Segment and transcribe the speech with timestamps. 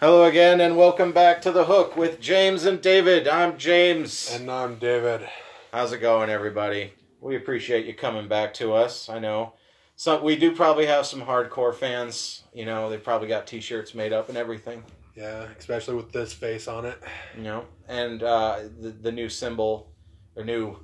[0.00, 3.28] Hello again, and welcome back to the Hook with James and David.
[3.28, 4.32] I'm James.
[4.32, 5.28] And I'm David.
[5.74, 6.94] How's it going, everybody?
[7.20, 9.10] We appreciate you coming back to us.
[9.10, 9.52] I know
[9.96, 12.44] some we do probably have some hardcore fans.
[12.54, 14.84] You know, they probably got T-shirts made up and everything.
[15.14, 16.98] Yeah, especially with this face on it.
[17.36, 19.92] You know, and uh, the the new symbol
[20.34, 20.78] or new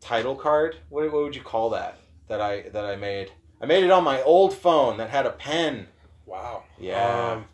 [0.00, 0.76] title card.
[0.88, 1.98] What, what would you call that?
[2.28, 3.32] That I that I made.
[3.60, 5.88] I made it on my old phone that had a pen
[6.32, 6.62] Wow.
[6.78, 7.32] Yeah.
[7.32, 7.44] Um,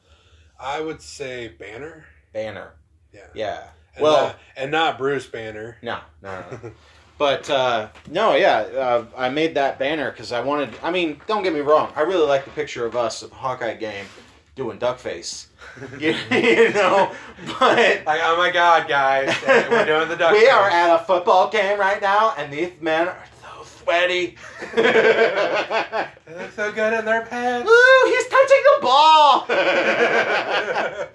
[0.58, 2.04] I would say Banner.
[2.32, 2.72] banner.
[3.12, 3.26] Yeah.
[3.34, 3.68] Yeah.
[3.94, 5.76] And well, not, and not Bruce Banner.
[5.82, 6.70] No, no, no.
[7.18, 10.70] but uh, no, yeah, uh, I made that banner because I wanted.
[10.82, 11.92] I mean, don't get me wrong.
[11.96, 14.06] I really like the picture of us at the Hawkeye game
[14.54, 15.48] doing duck face.
[15.98, 17.12] you, you know,
[17.58, 20.32] but Like, oh my God, guys, we're doing the duck.
[20.32, 20.48] we face.
[20.50, 23.24] are at a football game right now, and these men are
[23.88, 24.36] sweaty.
[24.74, 27.70] They look so good in their pants.
[27.70, 29.46] Ooh, he's touching the ball.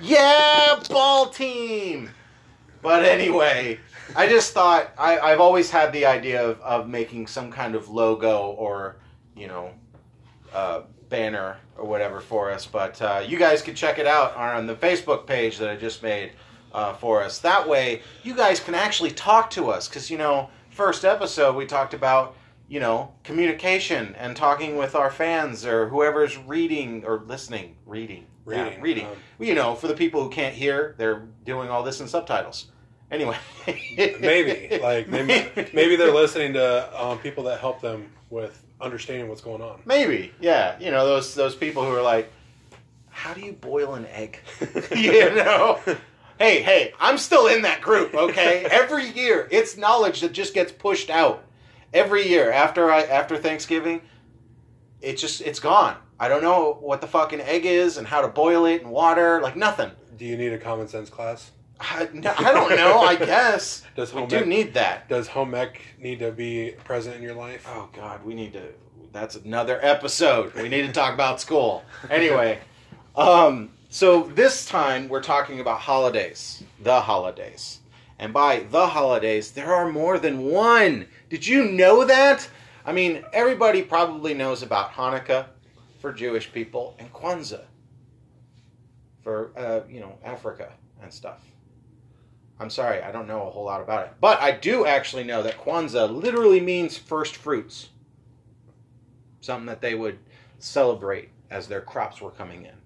[0.00, 2.10] yeah, ball team.
[2.82, 3.80] But anyway,
[4.14, 7.88] I just thought I, I've always had the idea of, of making some kind of
[7.88, 8.96] logo or,
[9.34, 9.70] you know,
[10.52, 12.66] uh, banner or whatever for us.
[12.66, 16.02] But uh, you guys can check it out on the Facebook page that I just
[16.02, 16.32] made
[16.72, 17.38] uh, for us.
[17.38, 21.66] That way, you guys can actually talk to us because, you know, first episode we
[21.66, 22.36] talked about,
[22.68, 28.24] you know, communication and talking with our fans or whoever's reading or listening, reading.
[28.46, 29.06] Yeah, Reading, reading.
[29.06, 32.70] um, you know, for the people who can't hear, they're doing all this in subtitles.
[33.10, 39.28] Anyway, Maybe, like maybe, maybe they're listening to um, people that help them with understanding
[39.28, 39.80] what's going on.
[39.84, 40.78] Maybe, yeah.
[40.78, 42.30] You know, those those people who are like,
[43.10, 44.38] "How do you boil an egg?"
[44.96, 45.80] you know.
[46.38, 48.14] Hey, hey, I'm still in that group.
[48.14, 51.44] Okay, every year it's knowledge that just gets pushed out.
[51.92, 54.02] Every year after I after Thanksgiving,
[55.00, 55.96] it just it's gone.
[56.20, 59.40] I don't know what the fucking egg is and how to boil it and water,
[59.40, 59.90] like nothing.
[60.16, 61.50] Do you need a common sense class?
[61.80, 63.00] I, no, I don't know.
[63.00, 65.08] I guess Does we do ec- need that.
[65.08, 67.64] Does home ec need to be present in your life?
[67.68, 68.62] Oh God, we need to.
[69.12, 70.54] That's another episode.
[70.54, 71.84] We need to talk about school.
[72.10, 72.58] Anyway,
[73.16, 77.80] um, so this time we're talking about holidays, the holidays,
[78.18, 81.06] and by the holidays there are more than one.
[81.30, 82.48] Did you know that?
[82.84, 85.46] I mean, everybody probably knows about Hanukkah
[86.00, 87.64] for Jewish people and Kwanzaa
[89.22, 90.72] for uh, you know Africa
[91.02, 91.40] and stuff.
[92.60, 94.14] I'm sorry, I don't know a whole lot about it.
[94.20, 97.90] But I do actually know that Kwanzaa literally means first fruits.
[99.40, 100.18] Something that they would
[100.58, 102.77] celebrate as their crops were coming in.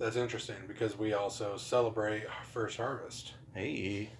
[0.00, 3.34] That's interesting because we also celebrate first harvest.
[3.54, 4.10] Hey.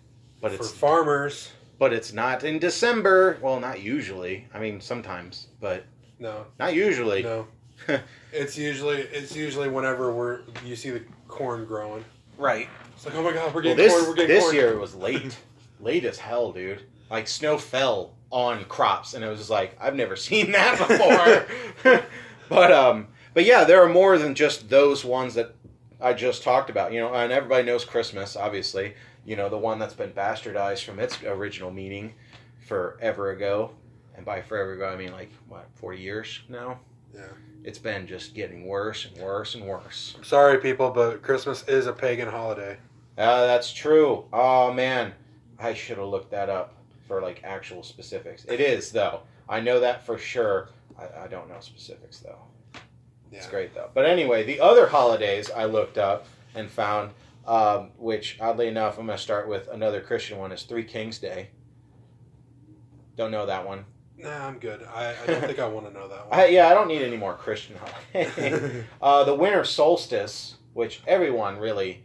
[0.41, 1.51] But for it's farmers.
[1.79, 3.39] but it's not in December.
[3.43, 4.47] Well, not usually.
[4.55, 5.85] I mean, sometimes, but
[6.19, 7.23] No, not usually.
[7.23, 7.49] no.
[8.33, 12.05] it's usually it's usually whenever we're you see the corn growing.
[12.37, 12.69] Right.
[12.95, 14.05] It's like oh my god, we're Well, getting this corn.
[14.07, 14.55] We're getting this corn.
[14.55, 15.37] year it was late,
[15.81, 16.83] late as hell, dude.
[17.11, 22.01] Like snow fell on crops, and it was just like I've never seen that before.
[22.51, 25.55] but um, but yeah, there are more than just those ones that
[26.01, 26.93] I just talked about.
[26.93, 28.95] You know, and everybody knows Christmas, obviously.
[29.25, 32.15] You know, the one that's been bastardized from its original meaning
[32.67, 33.73] forever ago,
[34.17, 36.81] and by forever ago I mean like what forty years now.
[37.15, 37.27] Yeah.
[37.65, 40.15] It's been just getting worse and worse and worse.
[40.17, 42.79] I'm sorry, people, but Christmas is a pagan holiday.
[43.19, 44.25] Uh, that's true.
[44.33, 45.13] Oh man,
[45.59, 46.75] I should have looked that up
[47.07, 48.45] for like actual specifics.
[48.47, 49.23] It is though.
[49.49, 50.71] I know that for sure.
[50.99, 52.39] I, I don't know specifics though.
[53.31, 53.39] Yeah.
[53.39, 53.91] It's great though.
[53.95, 57.13] But anyway, the other holidays I looked up and found,
[57.47, 60.53] um, which oddly enough, I'm going to start with another Christian one.
[60.53, 61.51] Is Three Kings Day.
[63.17, 63.85] Don't know that one.
[64.17, 64.83] Nah, I'm good.
[64.83, 66.39] I, I don't think I want to know that one.
[66.39, 68.85] I, yeah, I don't need any more Christian holidays.
[69.03, 72.03] uh, the winter solstice, which everyone really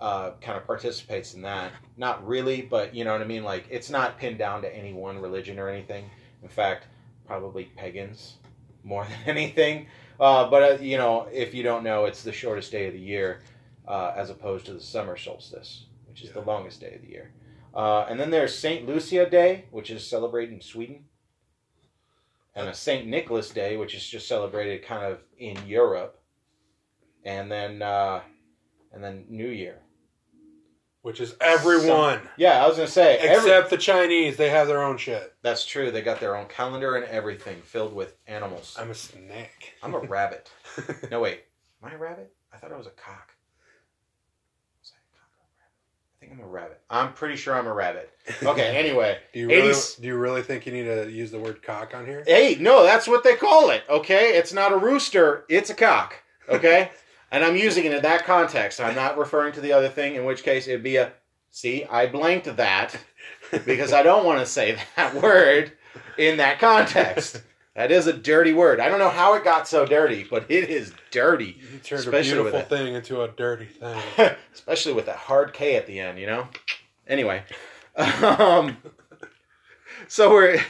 [0.00, 1.72] uh, kind of participates in that.
[1.96, 3.44] Not really, but you know what I mean.
[3.44, 6.08] Like it's not pinned down to any one religion or anything.
[6.42, 6.86] In fact,
[7.26, 8.36] probably pagans
[8.84, 9.86] more than anything.
[10.18, 12.98] Uh, but uh, you know, if you don't know, it's the shortest day of the
[12.98, 13.40] year,
[13.86, 17.32] uh, as opposed to the summer solstice, which is the longest day of the year.
[17.74, 21.04] Uh, and then there's Saint Lucia Day, which is celebrated in Sweden
[22.56, 26.18] and a Saint Nicholas Day, which is just celebrated kind of in Europe,
[27.24, 28.22] and then uh,
[28.92, 29.78] and then New Year.
[31.06, 32.18] Which is everyone.
[32.36, 34.36] Yeah, I was gonna say every- Except the Chinese.
[34.36, 35.34] They have their own shit.
[35.40, 35.92] that's true.
[35.92, 38.74] They got their own calendar and everything filled with animals.
[38.76, 39.74] I'm a snake.
[39.84, 40.50] I'm a rabbit.
[41.12, 41.44] No wait,
[41.80, 42.34] am I a rabbit?
[42.52, 43.36] I thought I was a cock.
[44.80, 45.76] Was I a cock or a rabbit?
[46.16, 46.80] I think I'm a rabbit.
[46.90, 48.10] I'm pretty sure I'm a rabbit.
[48.42, 48.76] Okay.
[48.76, 51.94] Anyway, Do you really, do you really think you need to use the word cock
[51.94, 52.24] on here?
[52.26, 53.84] Hey, no, that's what they call it.
[53.88, 56.16] Okay, it's not a rooster; it's a cock.
[56.48, 56.90] Okay.
[57.30, 58.80] And I'm using it in that context.
[58.80, 61.12] I'm not referring to the other thing, in which case it'd be a
[61.50, 62.96] see, I blanked that
[63.64, 65.72] because I don't want to say that word
[66.18, 67.42] in that context.
[67.74, 68.80] That is a dirty word.
[68.80, 71.58] I don't know how it got so dirty, but it is dirty.
[71.72, 74.00] You turned Especially a beautiful thing into a dirty thing.
[74.54, 76.48] Especially with that hard K at the end, you know?
[77.06, 77.42] Anyway.
[77.96, 78.76] Um,
[80.06, 80.60] so we're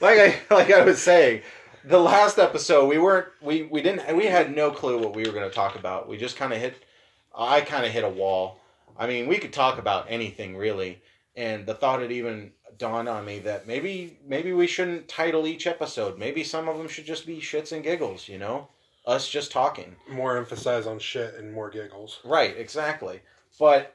[0.00, 1.42] like I like I was saying,
[1.84, 5.32] the last episode we weren't we we didn't we had no clue what we were
[5.32, 6.08] going to talk about.
[6.08, 6.82] We just kind of hit
[7.34, 8.60] I kind of hit a wall.
[8.98, 11.00] I mean, we could talk about anything really,
[11.34, 15.66] and the thought had even dawned on me that maybe maybe we shouldn't title each
[15.66, 16.18] episode.
[16.18, 18.68] Maybe some of them should just be shits and giggles, you know?
[19.06, 19.96] Us just talking.
[20.08, 22.20] More emphasis on shit and more giggles.
[22.24, 23.20] Right, exactly.
[23.58, 23.94] But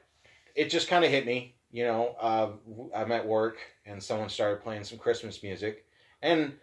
[0.54, 1.54] it just kind of hit me.
[1.70, 2.50] You know, uh,
[2.94, 5.84] I'm at work and someone started playing some Christmas music.
[6.22, 6.54] And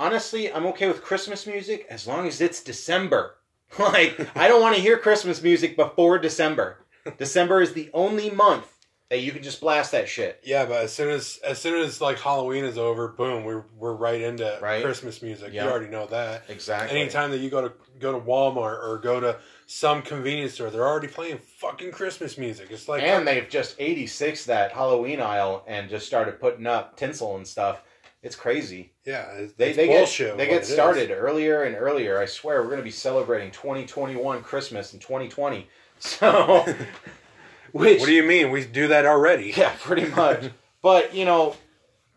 [0.00, 3.36] honestly, I'm okay with Christmas music as long as it's December.
[3.78, 6.78] like, I don't want to hear Christmas music before December.
[7.18, 8.66] December is the only month
[9.10, 10.40] that you can just blast that shit.
[10.44, 13.94] Yeah, but as soon as as soon as like Halloween is over, boom, we're we're
[13.94, 14.82] right into Right.
[14.84, 15.52] Christmas music.
[15.52, 15.64] Yeah.
[15.64, 16.44] You already know that.
[16.48, 16.98] Exactly.
[16.98, 20.86] Anytime that you go to go to Walmart or go to some convenience store, they're
[20.86, 22.68] already playing fucking Christmas music.
[22.70, 27.36] It's like and they've just 86 that Halloween aisle and just started putting up tinsel
[27.36, 27.82] and stuff.
[28.22, 28.92] It's crazy.
[29.06, 30.28] yeah, it's, They, it's they bullshit.
[30.28, 30.72] get they get it is.
[30.72, 32.18] started earlier and earlier.
[32.20, 35.66] I swear we're going to be celebrating 2021 Christmas in 2020.
[36.02, 36.64] So,
[37.72, 38.50] which What do you mean?
[38.50, 39.52] We do that already?
[39.56, 40.50] yeah, pretty much.
[40.80, 41.56] but you know,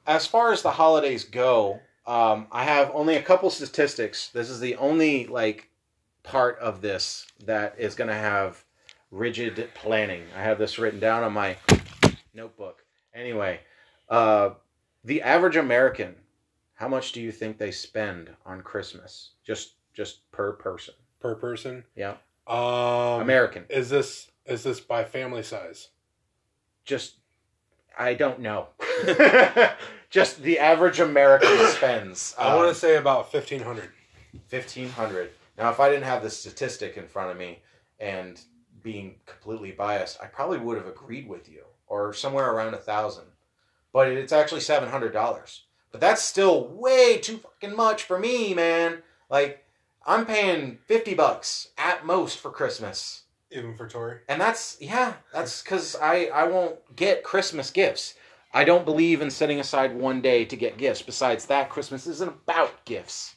[0.07, 4.29] as far as the holidays go, um, I have only a couple statistics.
[4.29, 5.67] This is the only like
[6.23, 8.63] part of this that is going to have
[9.11, 10.23] rigid planning.
[10.33, 11.57] I have this written down on my
[12.33, 12.83] notebook.
[13.13, 13.59] Anyway,
[14.09, 14.51] uh,
[15.03, 16.15] the average American,
[16.75, 19.31] how much do you think they spend on Christmas?
[19.43, 20.95] Just just per person.
[21.19, 21.83] per person.
[21.95, 22.15] Yeah,
[22.47, 23.65] Um, American.
[23.69, 25.89] Is this is this by family size?
[26.85, 27.15] Just
[27.97, 28.67] I don't know.
[30.09, 32.35] just the average American spends.
[32.37, 33.89] I want to say about fifteen hundred.
[34.47, 35.31] fifteen hundred.
[35.57, 37.59] Now, if I didn't have this statistic in front of me
[37.99, 38.41] and
[38.81, 43.25] being completely biased, I probably would have agreed with you, or somewhere around a thousand.
[43.93, 45.63] But it's actually seven hundred dollars.
[45.91, 49.03] But that's still way too fucking much for me, man.
[49.29, 49.63] Like
[50.05, 53.21] I'm paying fifty bucks at most for Christmas.
[53.51, 54.17] Even for Tori.
[54.27, 58.15] And that's yeah, that's because I I won't get Christmas gifts.
[58.51, 61.01] I don't believe in setting aside one day to get gifts.
[61.01, 63.35] Besides that, Christmas isn't about gifts,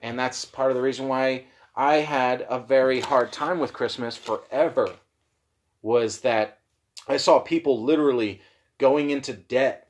[0.00, 1.44] and that's part of the reason why
[1.76, 4.90] I had a very hard time with Christmas forever.
[5.82, 6.58] Was that
[7.06, 8.40] I saw people literally
[8.78, 9.88] going into debt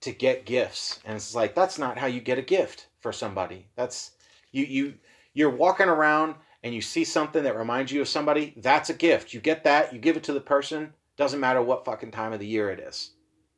[0.00, 3.68] to get gifts, and it's like that's not how you get a gift for somebody.
[3.76, 4.12] That's
[4.50, 4.94] you you
[5.34, 9.34] you're walking around and you see something that reminds you of somebody, that's a gift.
[9.34, 12.40] You get that, you give it to the person, doesn't matter what fucking time of
[12.40, 13.12] the year it is.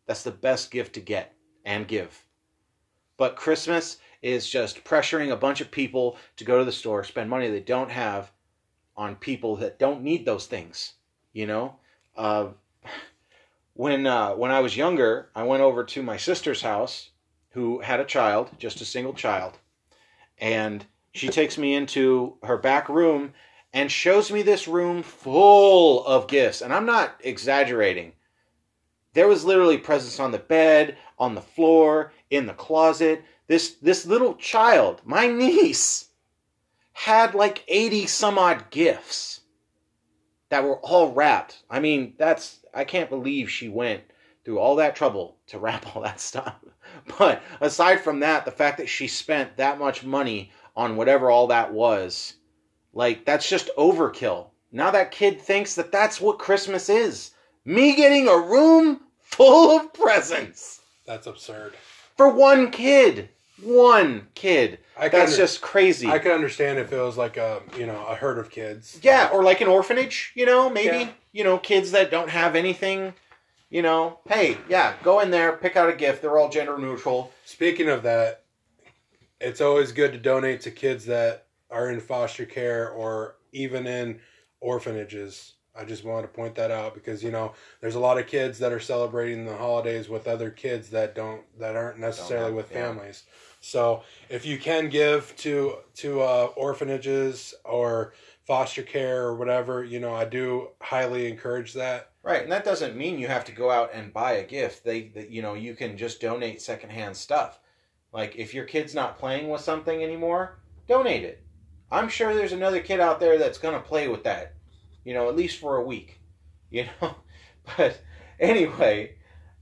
[0.06, 1.34] That's the best gift to get
[1.64, 2.24] and give.
[3.16, 7.28] But Christmas is just pressuring a bunch of people to go to the store, spend
[7.28, 8.32] money they don't have
[8.96, 10.94] on people that don't need those things.
[11.32, 11.76] You know,
[12.16, 12.48] uh,
[13.74, 17.10] when uh, when I was younger, I went over to my sister's house,
[17.50, 19.58] who had a child, just a single child,
[20.38, 23.34] and she takes me into her back room
[23.72, 26.60] and shows me this room full of gifts.
[26.60, 28.12] And I'm not exaggerating.
[29.12, 33.24] There was literally presents on the bed, on the floor, in the closet.
[33.46, 36.08] This this little child, my niece,
[36.92, 39.40] had like 80 some odd gifts
[40.54, 41.64] that were all wrapped.
[41.68, 44.02] I mean, that's I can't believe she went
[44.44, 46.54] through all that trouble to wrap all that stuff.
[47.18, 51.48] But aside from that, the fact that she spent that much money on whatever all
[51.48, 52.34] that was,
[52.92, 54.50] like that's just overkill.
[54.70, 57.32] Now that kid thinks that that's what Christmas is.
[57.64, 61.74] Me getting a room full of presents That's absurd.
[62.16, 63.28] for one kid.
[63.62, 64.78] One kid.
[64.98, 66.08] I That's under- just crazy.
[66.08, 68.98] I could understand if it was like a you know a herd of kids.
[69.02, 70.96] Yeah, or like an orphanage, you know, maybe.
[70.98, 71.10] Yeah.
[71.32, 73.14] You know, kids that don't have anything,
[73.70, 74.18] you know.
[74.28, 76.22] Hey, yeah, go in there, pick out a gift.
[76.22, 77.32] They're all gender neutral.
[77.44, 78.44] Speaking of that,
[79.40, 84.20] it's always good to donate to kids that are in foster care or even in
[84.60, 85.54] orphanages.
[85.76, 88.58] I just wanted to point that out because you know there's a lot of kids
[88.60, 92.70] that are celebrating the holidays with other kids that don't that aren't necessarily have- with
[92.70, 92.86] yeah.
[92.86, 93.24] families.
[93.60, 98.12] So if you can give to to uh, orphanages or
[98.44, 102.10] foster care or whatever, you know I do highly encourage that.
[102.22, 104.82] Right, and that doesn't mean you have to go out and buy a gift.
[104.84, 107.60] They, that you know, you can just donate secondhand stuff.
[108.12, 111.42] Like if your kid's not playing with something anymore, donate it.
[111.90, 114.53] I'm sure there's another kid out there that's gonna play with that.
[115.04, 116.20] You know, at least for a week,
[116.70, 117.14] you know.
[117.78, 117.98] But
[118.38, 119.14] anyway,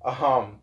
[0.05, 0.59] um,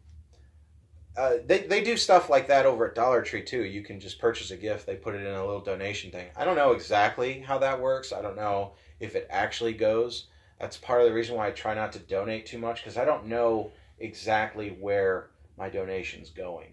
[1.16, 3.64] uh, they they do stuff like that over at Dollar Tree too.
[3.64, 6.28] You can just purchase a gift, they put it in a little donation thing.
[6.36, 8.12] I don't know exactly how that works.
[8.12, 10.28] I don't know if it actually goes.
[10.60, 13.06] That's part of the reason why I try not to donate too much because I
[13.06, 16.72] don't know exactly where my donation's going.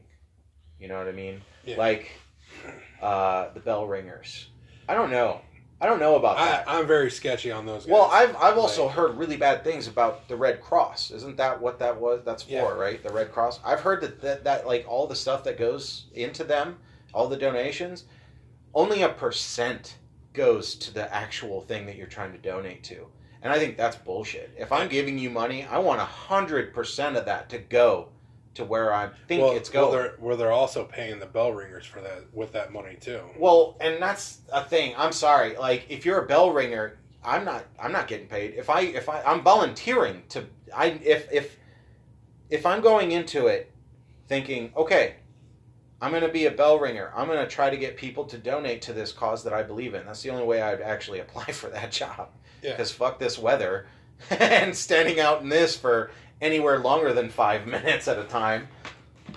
[0.80, 1.40] You know what I mean?
[1.64, 1.76] Yeah.
[1.76, 2.10] Like
[3.00, 4.48] uh, the bell ringers.
[4.88, 5.40] I don't know.
[5.80, 6.64] I don't know about that.
[6.66, 7.84] I'm very sketchy on those.
[7.84, 7.92] Guys.
[7.92, 11.10] well, I've I've also Like- heard really bad things about the Red Cross.
[11.10, 12.22] Isn't that what that was?
[12.24, 12.62] That's for Yeah.
[12.72, 13.02] right?
[13.02, 13.60] The Red Cross.
[13.64, 16.78] I've heard that, that that like all the stuff that goes into them,
[17.12, 18.04] all the donations,
[18.74, 19.96] only a percent
[20.32, 23.06] goes to the actual thing that you're trying to donate to.
[23.42, 24.52] And I think that's bullshit.
[24.58, 28.08] If I'm giving you money, I want a hundred percent of that to go
[28.56, 29.98] to where I think well, it's well, going.
[29.98, 33.20] they're, where they're also paying the bell ringers for that with that money too.
[33.38, 34.94] Well, and that's a thing.
[34.96, 35.56] I'm sorry.
[35.56, 37.64] Like, if you're a bell ringer, I'm not.
[37.80, 38.54] I'm not getting paid.
[38.54, 40.44] If I, if I, I'm volunteering to.
[40.74, 41.56] I, if, if,
[42.50, 43.72] if I'm going into it,
[44.28, 45.16] thinking, okay,
[46.00, 47.12] I'm going to be a bell ringer.
[47.16, 49.94] I'm going to try to get people to donate to this cause that I believe
[49.94, 50.04] in.
[50.06, 52.28] That's the only way I'd actually apply for that job.
[52.62, 52.72] Yeah.
[52.72, 53.86] Because fuck this weather,
[54.30, 56.10] and standing out in this for
[56.40, 58.68] anywhere longer than five minutes at a time.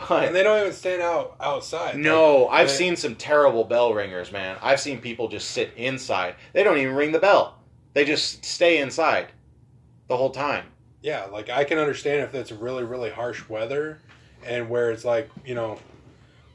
[0.07, 1.97] But And they don't even stand out outside.
[1.97, 4.57] no, Like, I've they- seen some terrible bell ringers, man.
[4.61, 6.35] I've seen people just sit inside.
[6.53, 7.57] They don't even ring the bell.
[7.93, 9.27] They just stay inside
[10.07, 10.65] the whole time.
[11.01, 13.99] Yeah, like I can understand if it's really really harsh weather,
[14.45, 15.79] and where it's like you know,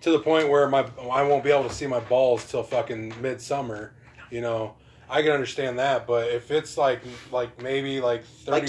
[0.02, 3.14] to the point where my I won't be able to see my balls till fucking
[3.20, 3.94] midsummer.
[4.30, 4.74] You know,
[5.08, 7.00] I can understand that, but if it's like
[7.32, 8.68] like maybe like Like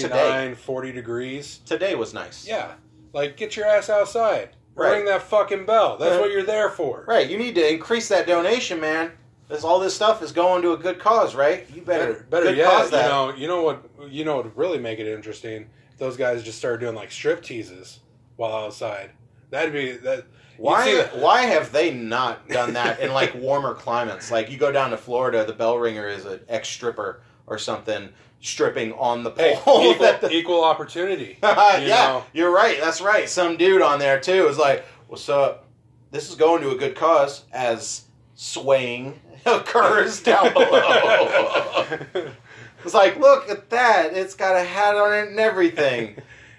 [0.50, 0.54] today.
[0.54, 2.46] 40 degrees, Today was nice.
[2.46, 2.72] yeah,
[3.12, 4.50] like get your ass outside.
[4.74, 4.92] Right.
[4.96, 5.96] Ring that fucking bell.
[5.96, 6.20] That's Right.
[6.20, 7.04] what you're there for.
[7.08, 9.12] Right, you need to increase that donation, man.
[9.48, 11.66] This all this stuff is going to a good cause, right?
[11.74, 14.78] You better Better, better cause you know, you know what, you know what would really
[14.78, 15.68] make it interesting.
[15.92, 18.00] If those guys just started doing like strip teases
[18.36, 19.12] while outside.
[19.50, 20.24] That'd be that.
[20.58, 24.30] Why why have they not done that in like warmer climates?
[24.30, 28.08] Like you go down to Florida, the bell ringer is an ex stripper or something
[28.40, 29.82] stripping on the Hey, pole.
[29.92, 31.38] equal, that the- equal opportunity.
[31.42, 32.24] yeah, you know?
[32.32, 32.78] you're right.
[32.80, 33.28] That's right.
[33.28, 35.66] Some dude on there too is like, "What's up?
[36.10, 38.02] This is going to a good cause." As
[38.34, 42.28] swaying occurs down below,
[42.84, 44.12] it's like, look at that.
[44.14, 46.16] It's got a hat on it and everything.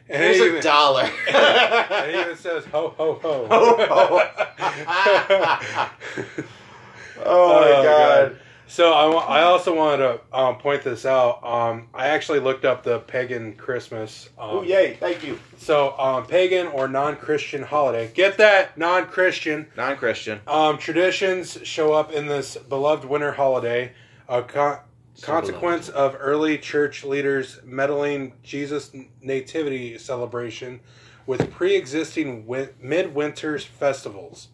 [0.10, 1.04] And, Here's it a dollar.
[1.28, 3.48] and it even says ho ho ho.
[3.50, 4.22] Ho,
[7.26, 8.38] oh my Oh, god.
[8.68, 11.44] so I, I also wanted to um, point this out.
[11.44, 14.30] Um, I actually looked up the pagan Christmas.
[14.38, 14.98] Um, Oh yay!
[15.00, 15.40] Thank you.
[15.58, 18.12] So um, pagan or non-Christian holiday.
[18.14, 19.68] Get that non-Christian.
[19.76, 20.42] Non-Christian.
[20.48, 23.94] Um, traditions show up in this beloved winter holiday,
[24.30, 24.80] a con-
[25.22, 30.80] consequence of early church leaders meddling Jesus' nativity celebration
[31.26, 34.50] with pre-existing win- midwinter festivals.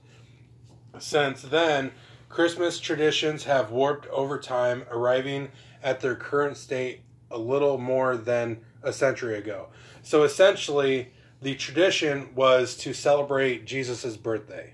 [0.99, 1.91] Since then,
[2.29, 5.49] Christmas traditions have warped over time, arriving
[5.83, 9.67] at their current state a little more than a century ago.
[10.01, 14.73] So essentially, the tradition was to celebrate Jesus' birthday.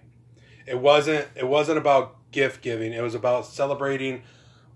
[0.66, 1.28] It wasn't.
[1.36, 2.94] It wasn't about gift giving.
[2.94, 4.22] It was about celebrating,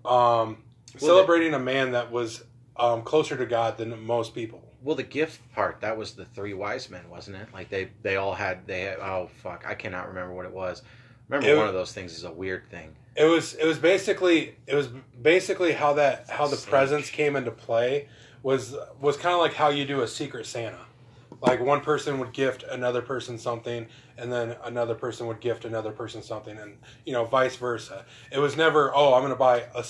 [0.04, 0.63] um,
[0.96, 2.44] celebrating a man that was
[2.76, 4.62] um, closer to God than most people.
[4.82, 7.48] Well, the gift part that was the three wise men, wasn't it?
[7.54, 10.82] Like they they all had they had, oh fuck I cannot remember what it was.
[11.28, 12.94] Remember It- one of those things is a weird thing.
[13.16, 13.54] It was.
[13.54, 14.56] It was basically.
[14.66, 14.88] It was
[15.22, 16.68] basically how that how the Sage.
[16.68, 18.08] presents came into play
[18.42, 20.80] was was kind of like how you do a secret Santa.
[21.40, 23.86] Like one person would gift another person something,
[24.18, 28.04] and then another person would gift another person something, and you know vice versa.
[28.32, 29.84] It was never oh I'm going to buy a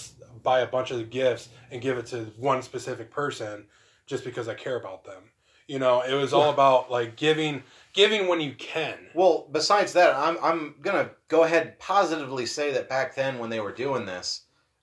[0.45, 3.67] buy a bunch of gifts and give it to one specific person
[4.07, 5.23] just because I care about them.
[5.67, 7.63] You know, it was all about like giving
[7.95, 8.99] giving when you can.
[9.15, 13.49] Well, besides that, I'm I'm gonna go ahead and positively say that back then when
[13.51, 14.43] they were doing this,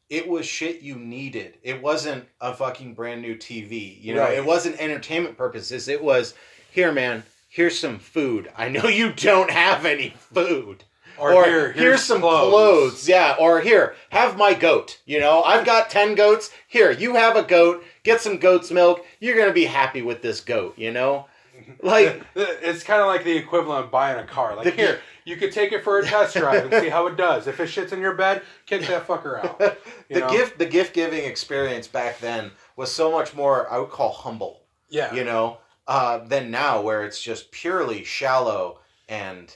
[0.10, 1.60] it was shit you needed.
[1.62, 4.01] It wasn't a fucking brand new TV.
[4.03, 4.38] You know, Right.
[4.39, 5.88] it wasn't entertainment purposes.
[5.88, 6.34] It was
[6.72, 7.24] here, man.
[7.48, 8.51] Here's some food.
[8.58, 10.84] I know you don't have any food.
[11.22, 13.08] Or, here, here's, some clothes.
[13.08, 13.36] Yeah.
[13.40, 15.00] Or here, have my goat.
[15.06, 16.51] You know, I've got 10 goats.
[16.68, 17.84] Here, you have a goat.
[18.04, 19.06] Get some goat's milk.
[19.20, 21.28] You're going to be happy with this goat, you know?
[21.84, 24.56] Like, it's kind of like the equivalent of buying a car.
[24.56, 27.16] Like The- here, you could take it for a test drive and see how it
[27.18, 27.48] does.
[27.48, 29.78] If it shits in your bed, kick that fucker out.
[30.10, 30.30] The know?
[30.30, 34.63] gift the gift giving experience back then was so much more I would call humble,
[34.90, 39.56] yeah, you know, uh, than now where it's just purely shallow and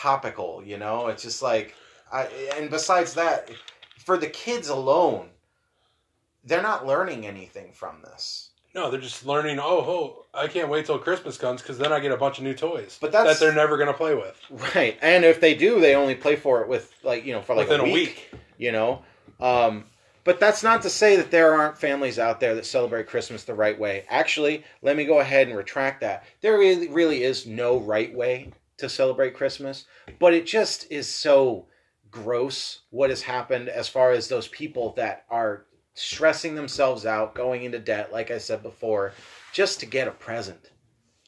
[0.00, 1.08] topical, you know?
[1.08, 1.74] It's just like
[2.10, 2.24] I
[2.56, 3.50] and besides that,
[3.98, 5.28] for the kids alone,
[6.44, 8.50] they're not learning anything from this.
[8.74, 9.58] No, they're just learning.
[9.58, 12.44] Oh, oh I can't wait till Christmas comes because then I get a bunch of
[12.44, 12.98] new toys.
[13.00, 14.36] But that's- that they're never gonna play with
[14.74, 14.98] Right.
[15.02, 17.68] And if they do, they only play for it with like you know for like
[17.68, 18.32] within a week.
[18.58, 19.02] You know.
[19.38, 19.86] Um,
[20.22, 23.54] but that's not to say that there aren't families out there that celebrate Christmas the
[23.54, 24.04] right way.
[24.08, 26.24] Actually, let me go ahead and retract that.
[26.42, 29.84] There really, really is no right way to celebrate Christmas,
[30.18, 31.66] but it just is so
[32.10, 37.64] gross what has happened as far as those people that are stressing themselves out, going
[37.64, 39.12] into debt, like I said before,
[39.52, 40.70] just to get a present.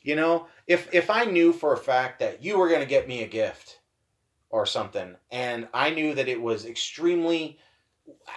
[0.02, 3.06] You know, if if I knew for a fact that you were going to get
[3.06, 3.78] me a gift
[4.50, 7.58] or something, and I knew that it was extremely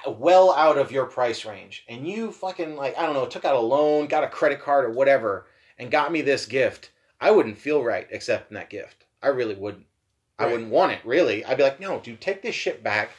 [0.07, 3.55] well out of your price range, and you fucking like I don't know, took out
[3.55, 5.47] a loan, got a credit card or whatever,
[5.79, 9.04] and got me this gift, I wouldn't feel right accepting that gift.
[9.25, 9.85] I really wouldn't.
[10.37, 11.45] I wouldn't want it really.
[11.45, 13.11] I'd be like, no, dude, take this shit back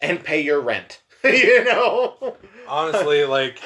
[0.00, 1.02] and pay your rent.
[1.24, 2.36] you know?
[2.68, 3.60] honestly like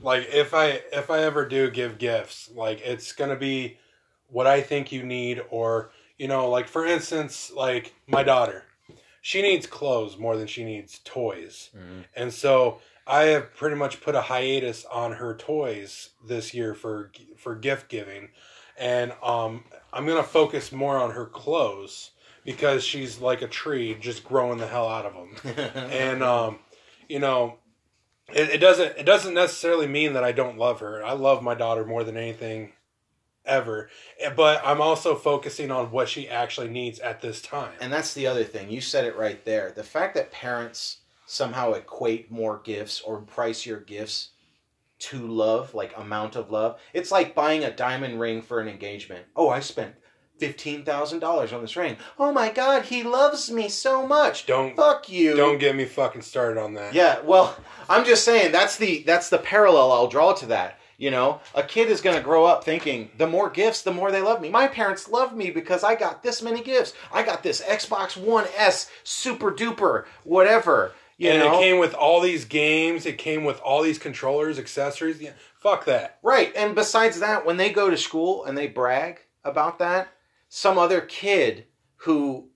[0.00, 3.76] like if i if i ever do give gifts like it's gonna be
[4.28, 8.64] what i think you need or you know like for instance like my daughter
[9.22, 12.02] she needs clothes more than she needs toys mm-hmm.
[12.14, 17.10] and so i have pretty much put a hiatus on her toys this year for
[17.36, 18.28] for gift giving
[18.78, 22.10] and um i'm gonna focus more on her clothes
[22.44, 25.54] because she's like a tree just growing the hell out of them
[25.90, 26.58] and um,
[27.08, 27.58] you know,
[28.28, 31.04] it, it doesn't it doesn't necessarily mean that I don't love her.
[31.04, 32.72] I love my daughter more than anything
[33.44, 33.88] ever,
[34.20, 37.72] Eh, but I'm also focusing on what she actually needs at this time.
[37.80, 38.70] And that's the other thing.
[38.70, 39.70] You said it right there.
[39.70, 44.30] The fact that parents somehow equate more gifts or pricier gifts
[44.98, 46.80] to love, like amount of love.
[46.94, 49.26] It's like buying a diamond ring for an engagement.
[49.36, 49.94] Oh, I spent
[50.40, 51.96] $15,000 on this ring.
[52.18, 54.46] Oh my god, he loves me so much.
[54.46, 55.34] Don't Fuck you.
[55.36, 56.94] don't get me fucking started on that.
[56.94, 57.56] Yeah, well,
[57.88, 60.78] I'm just saying that's the that's the parallel I'll draw to that.
[60.98, 64.10] You know, a kid is going to grow up thinking the more gifts, the more
[64.10, 64.48] they love me.
[64.48, 66.94] My parents love me because I got this many gifts.
[67.12, 70.92] I got this Xbox One S, super duper, whatever.
[71.18, 73.06] You and know, it came with all these games.
[73.06, 75.20] It came with all these controllers, accessories.
[75.20, 76.18] Yeah, fuck that.
[76.22, 76.52] Right.
[76.54, 80.08] And besides that, when they go to school and they brag about that,
[80.48, 81.64] some other kid
[81.96, 82.50] who,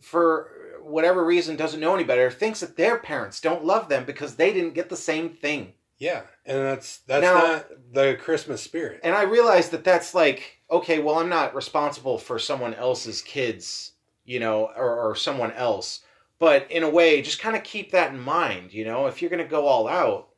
[0.00, 0.50] for
[0.82, 4.52] whatever reason, doesn't know any better, thinks that their parents don't love them because they
[4.52, 5.72] didn't get the same thing.
[5.98, 9.00] Yeah, and that's that's Now- not the Christmas spirit.
[9.04, 13.92] And I realize that that's like, okay, well, I'm not responsible for someone else's kids,
[14.24, 16.00] you know, or, or someone else.
[16.42, 19.30] But in a way, just kind of keep that in mind, you know, if you're
[19.30, 20.30] going to go all out,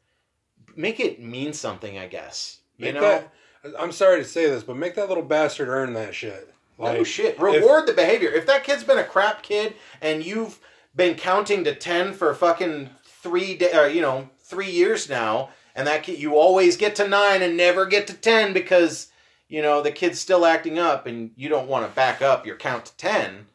[0.77, 2.59] make it mean something, I guess.
[2.77, 3.01] You Make know?
[3.01, 3.33] that.
[3.79, 6.53] I'm sorry to say this, but make that little bastard earn that shit.
[6.79, 7.41] oh shit!
[7.41, 8.29] Reward the behavior.
[8.29, 10.61] If that kid's been a crap kid and you've
[10.95, 15.87] been counting to ten for fucking three, da- or, you know, three years now, and
[15.87, 19.09] that kid, you always get to nine and never get to ten because
[19.49, 22.57] you know the kid's still acting up, and you don't want to back up your
[22.57, 23.47] count to ten.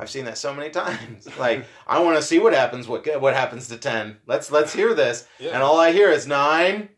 [0.00, 1.28] I've seen that so many times.
[1.38, 2.88] Like I want to see what happens.
[2.88, 4.16] What what happens to ten?
[4.26, 5.26] Let's let's hear this.
[5.38, 5.50] Yeah.
[5.50, 6.88] And all I hear is nine.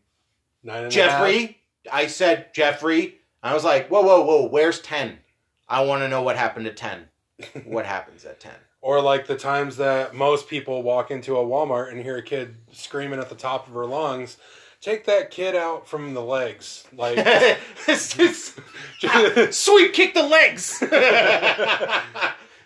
[0.63, 1.21] Nine and a half.
[1.21, 1.57] Jeffrey.
[1.91, 3.19] I said Jeffrey.
[3.43, 4.47] I was like, whoa, whoa, whoa.
[4.47, 5.19] Where's ten?
[5.67, 7.09] I want to know what happened to ten.
[7.65, 8.55] what happens at ten?
[8.81, 12.55] Or like the times that most people walk into a Walmart and hear a kid
[12.71, 14.37] screaming at the top of her lungs,
[14.81, 16.85] take that kid out from the legs.
[16.93, 17.15] Like
[17.85, 18.59] just-
[19.51, 20.83] Sweep, kick the legs.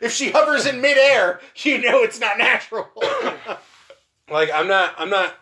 [0.02, 2.88] If she hovers in midair, you know it's not natural.
[4.30, 5.36] like I'm not I'm not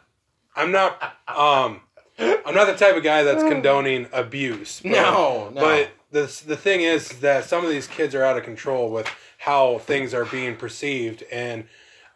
[0.56, 1.82] I'm not um
[2.20, 4.82] I'm not the type of guy that's condoning abuse.
[4.82, 5.62] but- no, no.
[5.62, 9.08] But the the thing is that some of these kids are out of control with
[9.38, 11.65] how things are being perceived, and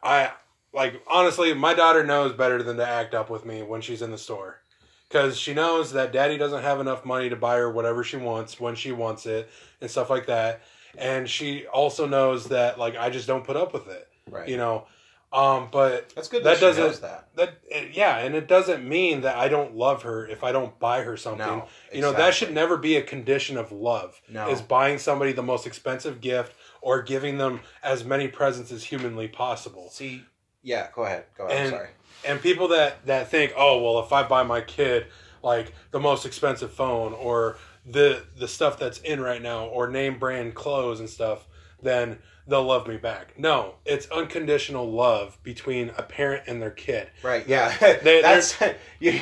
[0.02, 0.32] I
[0.74, 4.12] like honestly, my daughter knows better than to act up with me when she's in
[4.12, 4.62] the store,
[5.10, 8.60] because she knows that daddy doesn't have enough money to buy her whatever she wants
[8.60, 9.50] when she wants it
[9.82, 10.62] and stuff like that,
[10.98, 14.48] and she also knows that like I just don't put up with it, right.
[14.48, 14.86] you know.
[15.32, 16.44] Um, but that's good.
[16.44, 17.28] that That, she doesn't- knows that.
[17.36, 20.80] that it- yeah, and it doesn't mean that I don't love her if I don't
[20.80, 21.46] buy her something.
[21.46, 24.20] No, You know, that should never be a condition of love.
[24.28, 24.50] No.
[24.50, 29.28] Is buying somebody the most expensive gift or giving them as many presents as humanly
[29.28, 29.90] possible.
[29.92, 30.24] See,
[30.64, 30.88] yeah.
[30.96, 31.26] Go ahead.
[31.38, 31.60] Go ahead.
[31.62, 31.90] And- sorry.
[32.26, 35.06] And people that that think, "Oh, well, if I buy my kid
[35.44, 37.58] like the most expensive phone or
[37.90, 41.48] the the stuff that's in right now or name brand clothes and stuff,
[41.82, 47.10] then they'll love me back." No, it's unconditional love between a parent and their kid.
[47.24, 47.48] Right.
[47.48, 47.74] Yeah.
[48.04, 48.58] They- That's
[49.00, 49.20] you.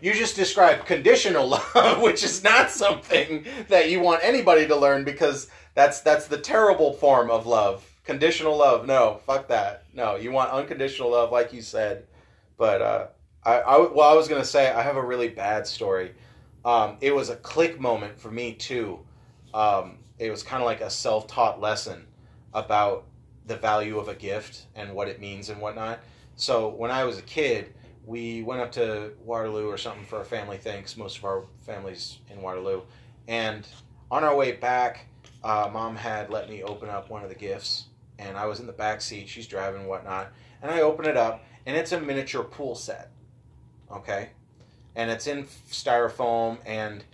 [0.00, 5.04] You just described conditional love, which is not something that you want anybody to learn
[5.04, 7.88] because that's that's the terrible form of love.
[8.04, 8.84] Conditional love.
[8.86, 9.84] No, fuck that.
[9.94, 12.04] No, you want unconditional love, like you said.
[12.58, 13.06] But uh,
[13.44, 16.12] I, I well, I was gonna say I have a really bad story.
[16.64, 19.00] Um, it was a click moment for me too.
[19.52, 22.06] Um, it was kind of like a self-taught lesson
[22.54, 23.04] about
[23.46, 26.00] the value of a gift and what it means and whatnot.
[26.36, 30.24] So when I was a kid, we went up to Waterloo or something for a
[30.24, 30.82] family thing.
[30.82, 32.82] 'cause most of our families in Waterloo,
[33.28, 33.66] and
[34.10, 35.06] on our way back,
[35.42, 37.86] uh, mom had let me open up one of the gifts,
[38.18, 39.28] and I was in the back seat.
[39.28, 43.10] She's driving and whatnot, and I open it up, and it's a miniature pool set.
[43.90, 44.30] Okay,
[44.96, 47.04] and it's in styrofoam, and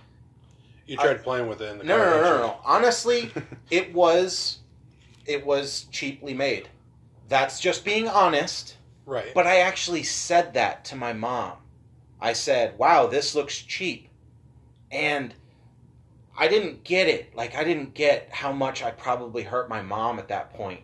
[0.87, 2.11] You tried playing with it in the no, car.
[2.11, 2.57] no, no, no, no.
[2.65, 3.31] Honestly,
[3.71, 4.59] it was,
[5.27, 6.69] it was cheaply made.
[7.29, 8.77] That's just being honest.
[9.07, 9.33] Right.
[9.35, 11.53] But I actually said that to my mom.
[12.21, 14.09] I said, "Wow, this looks cheap,"
[14.91, 15.35] and
[16.37, 17.35] I didn't get it.
[17.35, 20.81] Like I didn't get how much I probably hurt my mom at that point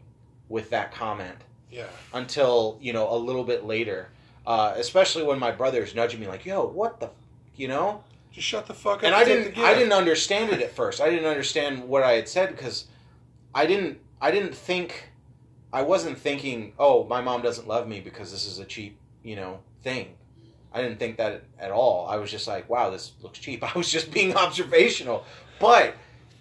[0.49, 1.39] with that comment
[1.71, 1.87] yeah.
[2.13, 4.09] until you know a little bit later.
[4.47, 7.13] Uh, especially when my brother's nudging me like, "Yo, what the," f-"
[7.57, 8.05] you know.
[8.33, 9.05] Just shut the fuck up.
[9.05, 11.01] and I didn't I didn't understand it at first.
[11.01, 12.87] I didn't understand what I had said because
[13.55, 15.11] I didn't I didn't think
[15.73, 19.37] I wasn't thinking, "Oh, my mom doesn't love me because this is a cheap, you
[19.37, 20.15] know, thing."
[20.73, 22.09] I didn't think that at all.
[22.09, 25.25] I was just like, "Wow, this looks cheap." I was just being observational.
[25.61, 25.95] But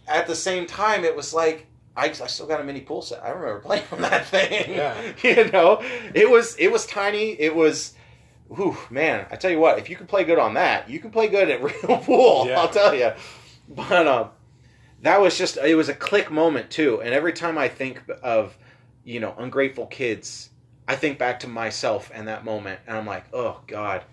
[0.08, 3.24] at the same time, it was like I, I still got a mini pool set.
[3.24, 4.72] I remember playing on that thing.
[4.76, 5.14] Yeah.
[5.24, 5.82] you know,
[6.14, 7.32] it was it was tiny.
[7.40, 7.94] It was
[8.50, 11.10] Whew, man, I tell you what, if you can play good on that, you can
[11.12, 12.46] play good at real pool.
[12.48, 12.60] Yeah.
[12.60, 13.12] I'll tell you.
[13.68, 14.30] But um,
[15.02, 17.02] that was just it was a click moment too.
[17.02, 18.58] And every time I think of
[19.04, 20.50] you know ungrateful kids,
[20.88, 24.04] I think back to myself and that moment, and I'm like, oh god,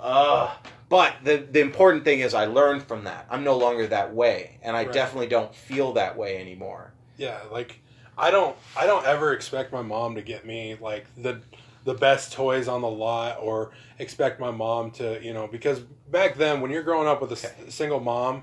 [0.00, 0.54] uh.
[0.88, 3.26] But the the important thing is I learned from that.
[3.28, 4.92] I'm no longer that way, and I Right.
[4.92, 6.92] definitely don't feel that way anymore.
[7.16, 7.80] Yeah, like
[8.18, 11.40] I don't I don't ever expect my mom to get me like the
[11.84, 16.34] the best toys on the lot or expect my mom to, you know, because back
[16.36, 18.42] then when you're growing up with a s- single mom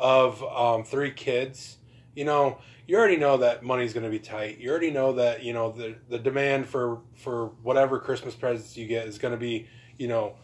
[0.00, 1.76] of um, three kids,
[2.16, 4.58] you know, you already know that money's going to be tight.
[4.58, 8.86] You already know that, you know, the the demand for for whatever Christmas presents you
[8.86, 10.34] get is going to be, you know,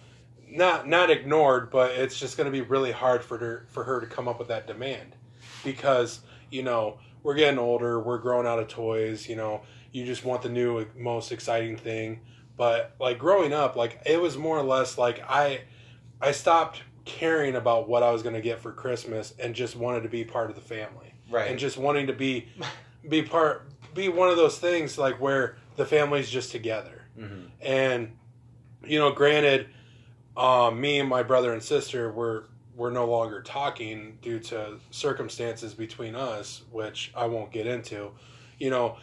[0.48, 4.00] not not ignored, but it's just going to be really hard for her for her
[4.00, 5.16] to come up with that demand
[5.64, 6.20] because,
[6.50, 10.42] you know, we're getting older, we're growing out of toys, you know, you just want
[10.42, 12.20] the new most exciting thing.
[12.56, 15.62] But like growing up, like it was more or less like I
[16.20, 20.02] I stopped caring about what I was going to get for Christmas and just wanted
[20.02, 21.14] to be part of the family.
[21.30, 21.50] Right.
[21.50, 22.48] And just wanting to be
[23.08, 27.02] be part be one of those things like where the family's just together.
[27.18, 28.16] hmm And
[28.84, 29.68] you know, granted,
[30.36, 32.49] um, me and my brother and sister were
[32.80, 38.12] were no longer talking due to circumstances between us, which I won't get into.
[38.58, 38.96] You know,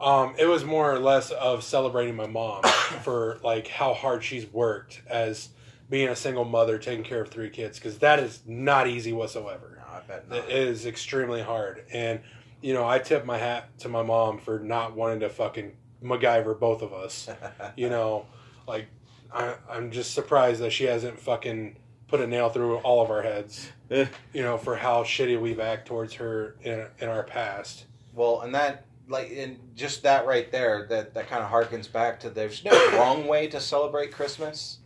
[0.00, 2.62] um, it was more or less of celebrating my mom
[3.02, 5.50] for like how hard she's worked as
[5.90, 9.78] being a single mother taking care of three kids because that is not easy whatsoever.
[9.78, 10.50] No, I bet not.
[10.50, 12.20] is extremely hard, and
[12.62, 16.58] you know, I tip my hat to my mom for not wanting to fucking MacGyver
[16.58, 17.28] both of us
[17.76, 18.24] you know,
[18.66, 18.86] like
[19.30, 21.76] I, I'm just surprised that she hasn't fucking
[22.08, 23.70] put a nail through all of our heads.
[23.90, 24.04] Eh.
[24.34, 27.86] You know, for how shitty we've act towards her in in our past.
[28.12, 32.20] Well, and that like and just that right there that that kind of harkens back
[32.20, 34.80] to there's no wrong way to celebrate Christmas.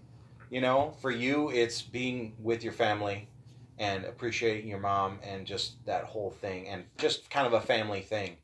[0.50, 3.26] You know, for you it's being with your family
[3.76, 8.02] and appreciating your mom and just that whole thing and just kind of a family
[8.02, 8.36] thing.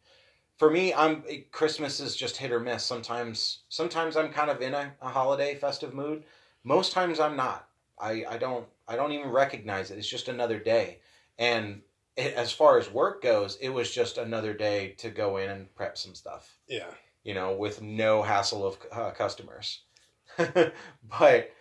[0.56, 2.82] For me, I'm Christmas is just hit or miss.
[2.84, 6.24] Sometimes sometimes I'm kind of in a, a holiday festive mood.
[6.64, 7.67] Most times I'm not.
[8.00, 9.98] I, I don't I don't even recognize it.
[9.98, 11.00] It's just another day.
[11.38, 11.82] And
[12.16, 15.74] it, as far as work goes, it was just another day to go in and
[15.74, 16.90] prep some stuff, Yeah,
[17.22, 19.82] you know, with no hassle of uh, customers.
[20.36, 21.52] but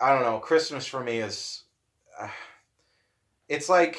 [0.00, 0.38] I don't know.
[0.38, 1.64] Christmas for me is,
[2.18, 2.28] uh,
[3.48, 3.98] it's like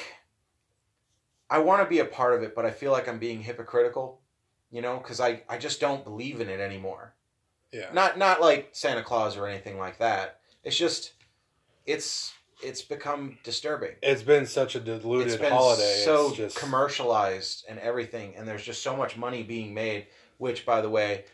[1.50, 4.20] I want to be a part of it, but I feel like I'm being hypocritical,
[4.70, 7.14] you know, because I I just don't believe in it anymore.
[7.72, 10.40] yeah, Not not like Santa Claus or anything like that.
[10.64, 11.12] It's just
[11.86, 13.92] it's it's become disturbing.
[14.02, 16.02] It's been such a diluted it's been holiday.
[16.04, 20.06] so it's just commercialized and everything and there's just so much money being made
[20.38, 21.24] which by the way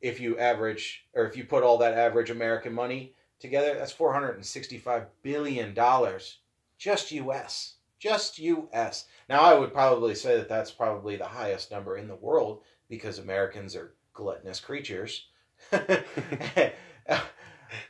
[0.00, 5.06] if you average or if you put all that average american money together that's 465
[5.22, 6.38] billion dollars.
[6.78, 11.96] Just us just us now i would probably say that that's probably the highest number
[11.96, 15.26] in the world because americans are gluttonous creatures.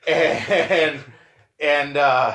[0.06, 1.00] And
[1.60, 2.34] and uh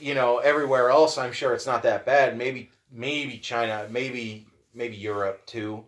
[0.00, 4.96] you know everywhere else i'm sure it's not that bad maybe maybe china maybe maybe
[4.96, 5.84] europe too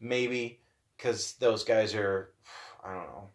[0.00, 0.58] maybe
[0.96, 2.30] because those guys are
[2.84, 3.28] i don't know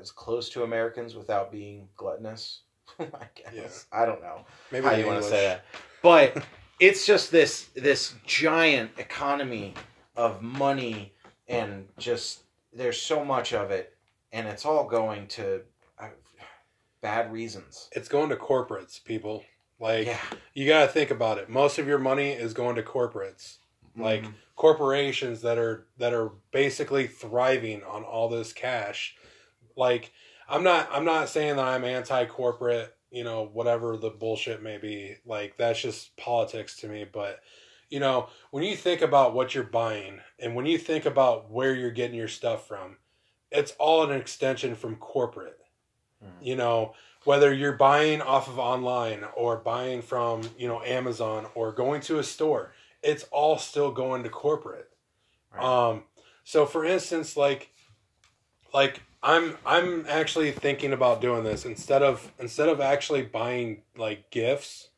[0.00, 2.60] as close to Americans without being gluttonous.
[3.00, 4.02] I guess Yeah.
[4.02, 5.64] I don't know Maybe how you want to say that,
[6.02, 6.44] but
[6.80, 9.74] it's just this this giant economy
[10.16, 11.12] of money
[11.48, 12.40] and just
[12.72, 13.94] there's so much of it,
[14.32, 15.62] and it's all going to
[17.04, 17.88] bad reasons.
[17.92, 19.44] It's going to corporates, people.
[19.78, 20.20] Like yeah,
[20.54, 21.50] you got to think about it.
[21.50, 23.58] Most of your money is going to corporates,
[23.96, 24.34] like Mhm.
[24.56, 29.16] corporations that are that are basically thriving on all this cash.
[29.76, 30.12] Like
[30.48, 35.16] I'm not I'm not saying that I'm anti-corporate, you know, whatever the bullshit may be.
[35.26, 37.40] Like that's just politics to me, but
[37.90, 41.74] you know, when you think about what you're buying and when you think about where
[41.74, 42.96] you're getting your stuff from,
[43.50, 45.58] it's all an extension from corporate.
[46.24, 46.46] Mhm.
[46.46, 51.72] You know, whether you're buying off of online or buying from, you know, Amazon or
[51.72, 54.90] going to a store, it's all still going to corporate.
[55.54, 55.64] Right.
[55.64, 56.04] Um
[56.44, 57.70] so for instance like
[58.72, 64.30] like I'm I'm actually thinking about doing this instead of instead of actually buying like
[64.30, 64.90] gifts,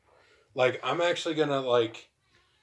[0.55, 2.09] like I'm actually going to like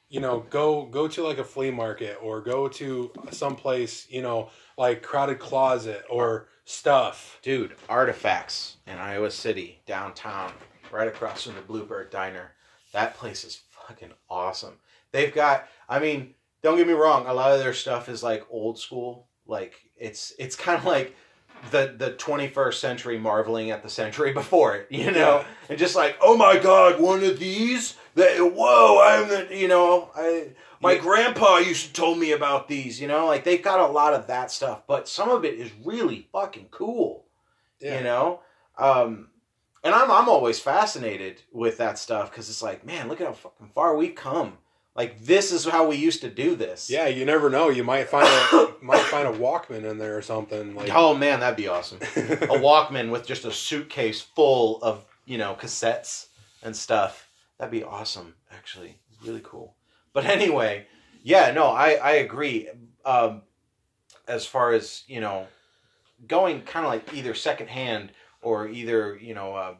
[0.09, 4.21] you know go go to like a flea market or go to some place, you
[4.21, 7.39] know, like crowded closet or stuff.
[7.41, 10.51] Dude, Artifacts in Iowa City, downtown,
[10.91, 12.51] right across from the Bluebird Diner.
[12.91, 14.79] That place is fucking awesome.
[15.11, 18.45] They've got, I mean, don't get me wrong, a lot of their stuff is like
[18.49, 19.27] old school.
[19.45, 21.15] Like it's it's kind of like
[21.71, 25.45] the the 21st century marveling at the century before it, you know, Yeah.
[25.69, 27.95] and just like, oh my god, one of these.
[28.15, 30.49] That whoa, I'm the, you know, I
[30.79, 30.99] my Yeah.
[31.01, 34.27] grandpa used to told me about these, you know, like they've got a lot of
[34.27, 37.25] that stuff, but some of it is really fucking cool
[37.79, 37.97] Yeah.
[37.97, 38.39] you know
[38.77, 39.29] um
[39.83, 43.33] and i'm i'm always fascinated with that stuff because it's like man look at how
[43.33, 44.57] fucking far we've come
[44.95, 46.89] like this is how we used to do this.
[46.89, 47.69] Yeah, you never know.
[47.69, 50.75] You might find a might find a Walkman in there or something.
[50.75, 51.97] Like oh man that'd be awesome.
[52.01, 56.27] A walkman with just a suitcase full of you know cassettes
[56.61, 57.29] and stuff.
[57.57, 58.99] That'd be awesome actually.
[59.23, 59.75] Really cool.
[60.13, 60.87] But anyway
[61.23, 62.69] yeah no i i agree.
[63.05, 63.41] Um
[64.27, 65.47] as far as you know
[66.27, 69.75] going kind of like either secondhand or either you know uh,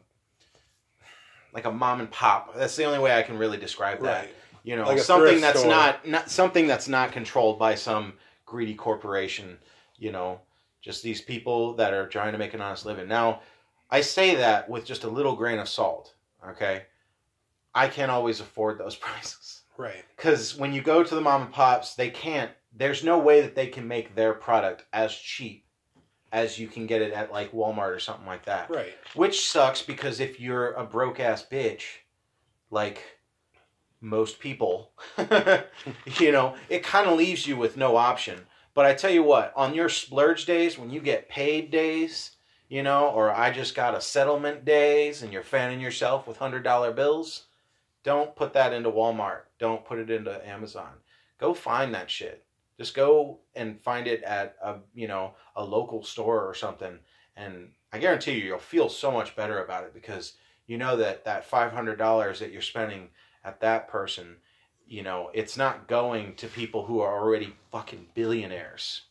[1.52, 2.56] like a mom and pop.
[2.56, 4.24] That's the only way i can really describe that.
[4.24, 4.34] Right.
[4.64, 5.70] You know Like something that's store.
[5.70, 8.14] not not something that's not controlled by some
[8.46, 9.58] greedy corporation
[9.98, 10.40] you know
[10.80, 13.40] just these people that are trying to make an honest living now
[13.90, 16.14] i say that with just a little grain of salt
[16.48, 16.82] okay
[17.74, 20.04] i can't always afford those prices Right.
[20.16, 23.54] because when you go to the mom and pops they can't there's no way that
[23.54, 25.64] they can make their product as cheap
[26.32, 28.94] as you can get it at like walmart or something like that Right.
[29.14, 31.82] which sucks because if you're a broke ass bitch,
[32.70, 33.02] like
[34.04, 34.90] most people,
[36.20, 38.40] you know, it kind of leaves you with no option.
[38.74, 42.32] But I tell you what, on your splurge days, when you get paid days,
[42.68, 46.94] you know, or I just got a settlement days and you're fanning yourself with $100
[46.94, 47.44] bills,
[48.02, 49.42] don't put that into Walmart.
[49.58, 50.92] Don't put it into Amazon.
[51.38, 52.44] Go find that shit.
[52.78, 56.98] Just go and find it at a, you know, a local store or something
[57.36, 60.34] and I guarantee you you'll feel so much better about it because
[60.66, 63.08] you know that that five hundred dollars that you're spending
[63.44, 64.36] at that person,
[64.86, 69.02] you know, it's not going to people who are already fucking billionaires.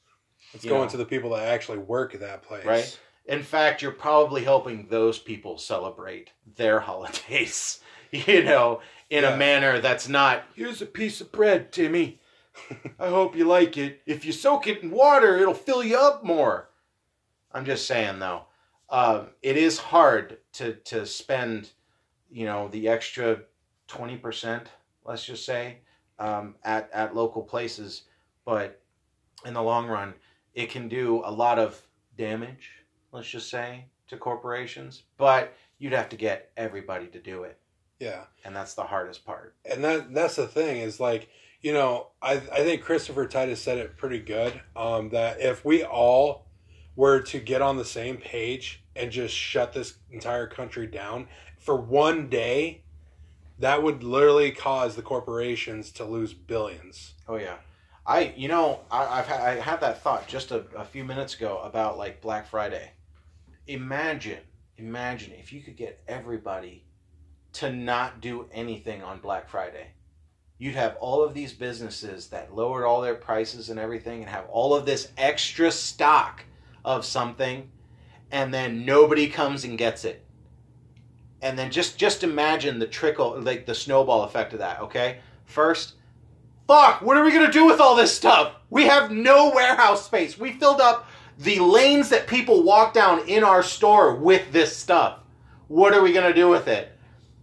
[0.54, 0.90] It's going know.
[0.90, 2.66] to the people that actually work at that place.
[2.66, 3.00] Right.
[3.26, 7.80] In fact, you're probably helping those people celebrate their holidays,
[8.12, 9.34] you know, in Yeah.
[9.34, 12.20] a manner that's not, here's a piece of bread, Timmy.
[13.00, 14.02] I hope you like it.
[14.06, 16.70] If you soak it in water, it'll fill you up more.
[17.52, 18.44] I'm just saying, though,
[18.90, 21.72] um, it is hard to, to spend,
[22.30, 23.42] you know, the extra
[23.94, 24.66] 20%,
[25.06, 25.78] let's just say,
[26.20, 28.04] um, at, at local places.
[28.46, 28.82] But
[29.46, 30.14] in the long run,
[30.54, 31.82] it can do a lot of
[32.18, 32.72] damage,
[33.12, 35.04] let's just say, to corporations.
[35.18, 37.58] But you'd have to get everybody to do it.
[38.00, 38.24] Yeah.
[38.44, 39.56] And that's the hardest part.
[39.70, 41.30] and that that's the thing is like
[41.62, 45.84] you know I I think Christopher Titus said it pretty good um, that if we
[45.84, 46.48] all
[46.96, 51.28] were to get on the same page and just shut this entire country down
[51.58, 52.83] for one day,
[53.60, 57.14] that would literally cause the corporations to lose billions.
[57.28, 57.58] Oh yeah,
[58.06, 61.36] I you know I, I've had, I had that thought just a, a few minutes
[61.36, 62.92] ago about like Black Friday.
[63.68, 64.42] Imagine,
[64.78, 66.86] imagine if you could get everybody
[67.54, 69.88] to not do anything on Black Friday.
[70.58, 74.46] You'd have all of these businesses that lowered all their prices and everything, and have
[74.50, 76.44] all of this extra stock
[76.84, 77.70] of something,
[78.32, 80.26] and then nobody comes and gets it.
[81.44, 84.80] And then just just imagine the trickle, like the snowball effect of that.
[84.80, 85.94] Okay, first
[86.68, 88.56] fuck, what are we gonna do with all this stuff?
[88.70, 90.40] We have no warehouse space.
[90.40, 95.20] We filled up the lanes that people walk down in our store with this stuff.
[95.68, 96.98] What are we gonna do with it?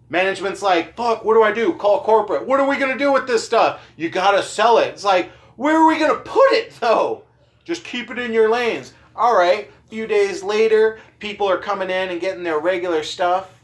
[0.08, 1.74] Management's like, fuck, what do I do?
[1.74, 2.46] Call corporate.
[2.46, 3.80] What are we gonna do with this stuff?
[3.96, 4.88] You gotta sell it.
[4.88, 7.24] It's like, where are we gonna put it though?
[7.64, 8.94] Just keep it in your lanes.
[9.14, 9.70] All right.
[9.86, 13.59] A few days later, people are coming in and getting their regular stuff.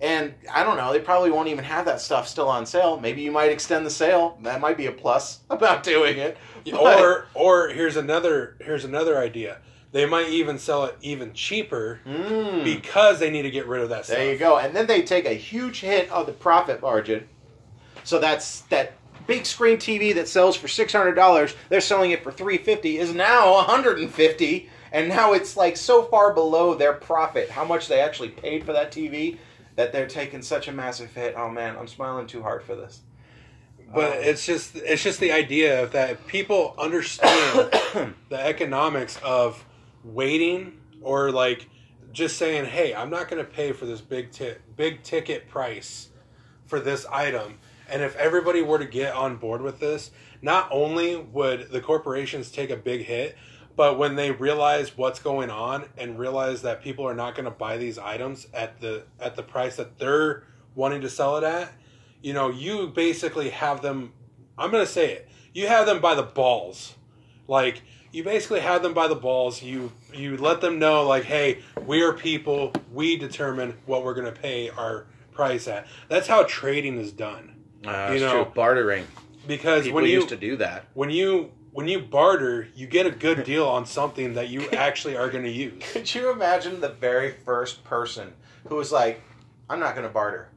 [0.00, 3.00] And I don't know, they probably won't even have that stuff still on sale.
[3.00, 4.38] Maybe you might extend the sale.
[4.42, 6.36] That might be a plus about doing it.
[6.64, 9.58] But- Or or here's another here's another idea.
[9.90, 12.62] They might even sell it even cheaper Mm.
[12.62, 14.18] because they need to get rid of that stuff.
[14.18, 14.58] There you go.
[14.58, 17.26] And then they take a huge hit of the profit margin.
[18.04, 18.92] So that's that
[19.26, 21.54] big screen TV that sells for six hundred dollars.
[21.70, 22.98] They're selling it for three fifty.
[22.98, 24.68] Is now one hundred and fifty.
[24.92, 28.72] And now it's like so far below their profit, how much they actually paid for
[28.72, 29.36] that TV,
[29.78, 31.34] that they're taking such a massive hit.
[31.36, 33.02] Oh man, I'm smiling too hard for this.
[33.94, 34.20] But Oh.
[34.20, 37.70] it's just it's just the idea of that people understand
[38.28, 39.64] the economics of
[40.02, 41.68] waiting or like
[42.12, 44.30] just saying, "Hey, I'm not going to pay for this big
[44.76, 46.08] big ticket price
[46.66, 50.10] for this item." And if everybody were to get on board with this,
[50.42, 53.36] not only would the corporations take a big hit,
[53.78, 57.50] but when they realize what's going on and realize that people are not going to
[57.52, 60.42] buy these items at the at the price that they're
[60.74, 61.72] wanting to sell it at,
[62.20, 64.12] you know, you basically have them
[64.58, 65.28] I'm going to say it.
[65.54, 66.96] You have them by the balls.
[67.46, 69.62] Like you basically have them by the balls.
[69.62, 72.72] You you let them know like, "Hey, we are people.
[72.92, 77.54] We determine what we're going to pay our price at." That's how trading is done.
[77.86, 78.52] Uh, You know, true.
[78.56, 79.06] Bartering.
[79.46, 80.86] Because People when you used to do that.
[80.94, 85.16] when you when you barter, you get a good deal on something that you actually
[85.16, 85.80] are going to use.
[85.92, 88.32] Could you imagine the very first person
[88.66, 89.22] who was like,
[89.70, 90.48] "I'm not going to barter,"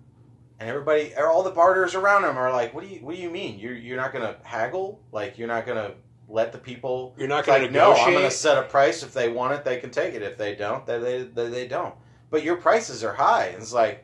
[0.59, 3.21] and everybody, or all the barters around him are like, "What do you What do
[3.21, 3.59] you mean?
[3.59, 4.99] You're you're not going to haggle?
[5.11, 5.93] Like you're not going to
[6.27, 7.93] let the people?" You're not going to like, no.
[7.93, 9.03] I'm going to set a price.
[9.03, 10.23] If they want it, they can take it.
[10.23, 11.93] If they don't, they they, they, they don't.
[12.31, 13.49] But your prices are high.
[13.49, 14.03] And it's like,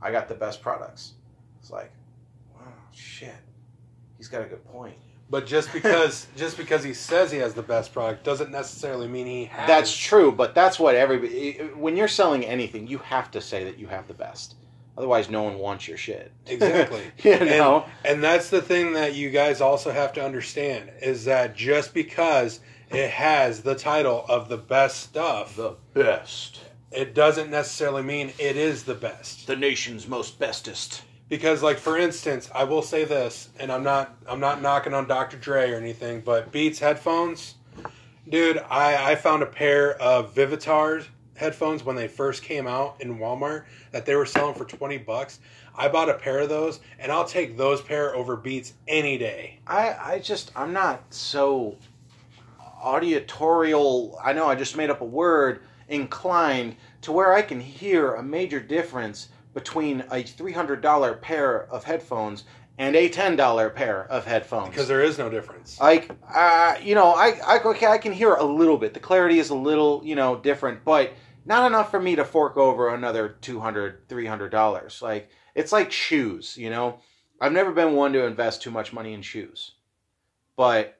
[0.00, 1.14] I got the best products.
[1.58, 1.90] It's like,
[2.54, 3.34] wow, shit.
[4.16, 4.94] He's got a good point.
[5.32, 9.26] But just because just because he says he has the best product doesn't necessarily mean
[9.26, 9.66] he has.
[9.66, 11.54] That's true, but that's what everybody.
[11.74, 14.56] When you're selling anything, you have to say that you have the best.
[14.98, 16.32] Otherwise, no one wants your shit.
[16.46, 17.00] Exactly.
[17.24, 17.86] you know.
[18.04, 22.60] And that's the thing that you guys also have to understand is that just because
[22.90, 26.60] it has the title of the best stuff, the best.
[26.90, 29.46] it doesn't necessarily mean it is the best.
[29.46, 31.04] The nation's most bestest.
[31.28, 35.08] Because like for instance, I will say this, and I'm not I'm not knocking on
[35.08, 35.36] Dr.
[35.36, 37.54] Dre or anything, but Beats headphones,
[38.28, 43.18] dude, I, I found a pair of Vivitars headphones when they first came out in
[43.18, 45.40] Walmart that they were selling for twenty bucks.
[45.74, 49.58] I bought a pair of those, and I'll take those pair over Beats any day.
[49.66, 51.76] I I just I'm not so
[52.82, 54.18] auditorial.
[54.22, 55.62] I know I just made up a word.
[55.88, 61.64] Inclined to where I can hear a major difference between a three hundred dollar pair
[61.70, 62.44] of headphones
[62.78, 64.70] and a ten dollar pair of headphones.
[64.70, 65.78] Because there is no difference.
[65.80, 69.38] like uh, you know I, I okay i can hear a little bit the clarity
[69.38, 71.12] is a little you know different but
[71.44, 76.56] not enough for me to fork over another $200, 300 dollars like it's like shoes
[76.56, 76.98] you know
[77.40, 79.72] i've never been one to invest too much money in shoes
[80.56, 80.98] but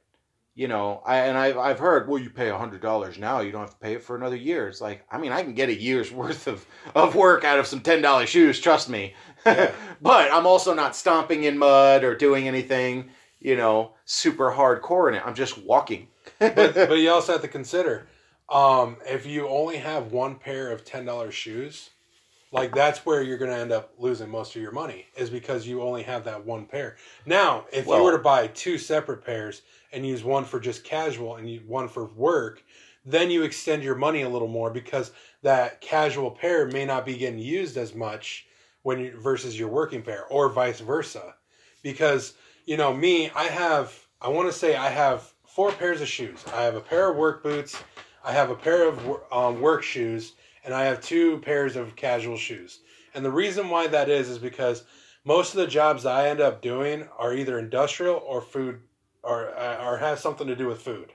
[0.54, 3.62] you know i and i've, I've heard well you pay hundred dollars now you don't
[3.62, 5.80] have to pay it for another year it's like i mean i can get a
[5.80, 9.14] year's worth of, of work out of some ten dollar shoes trust me
[9.46, 9.72] Yeah.
[10.02, 13.10] but i'm also not stomping in mud or doing anything
[13.44, 15.22] you know, super hardcore in it.
[15.26, 16.06] I'm just walking.
[16.38, 18.06] but, but you also have to consider
[18.48, 21.90] um, if you only have one pair of ten dollars shoes,
[22.52, 25.66] like that's where you're going to end up losing most of your money is because
[25.66, 26.96] you only have that one pair.
[27.26, 29.62] Now, if Well- you were to buy two separate pairs
[29.92, 32.62] and use one for just casual and one for work,
[33.04, 37.16] then you extend your money a little more because that casual pair may not be
[37.16, 38.46] getting used as much
[38.82, 41.34] when you versus your working pair or vice versa.
[41.82, 46.08] Because you know me, I have I want to say I have four pairs of
[46.08, 46.44] shoes.
[46.54, 47.82] I have a pair of work boots,
[48.24, 50.34] I have a pair of um, work shoes,
[50.64, 52.80] and I have two pairs of casual shoes.
[53.14, 54.84] And the reason why that is is because
[55.24, 58.80] most of the jobs I end up doing are either industrial or food
[59.22, 61.12] or uh, or have something to do with food.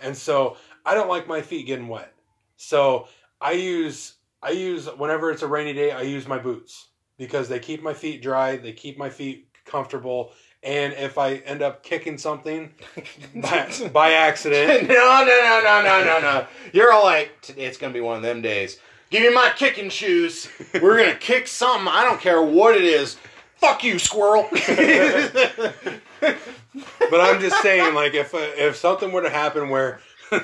[0.00, 2.12] And so I don't like my feet getting wet.
[2.56, 3.08] So
[3.40, 6.88] I use I use whenever it's a rainy day, I use my boots
[7.18, 10.32] because they keep my feet dry, they keep my feet comfortable,
[10.62, 12.72] and if I end up kicking something
[13.36, 16.46] by, by accident, no, no, no, no, no, no, no.
[16.72, 18.78] You're all like, "Today it's gonna be one of them days.
[19.10, 20.48] Give me my kicking shoes.
[20.80, 21.88] We're gonna kick something.
[21.88, 23.16] I don't care what it is.
[23.62, 24.48] Fuck you, squirrel.
[26.20, 30.00] but I'm just saying, like if if something were to happen where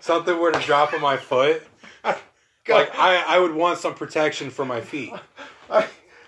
[0.00, 1.64] something were to drop on my foot,
[2.04, 5.12] like I, I would want some protection for my feet.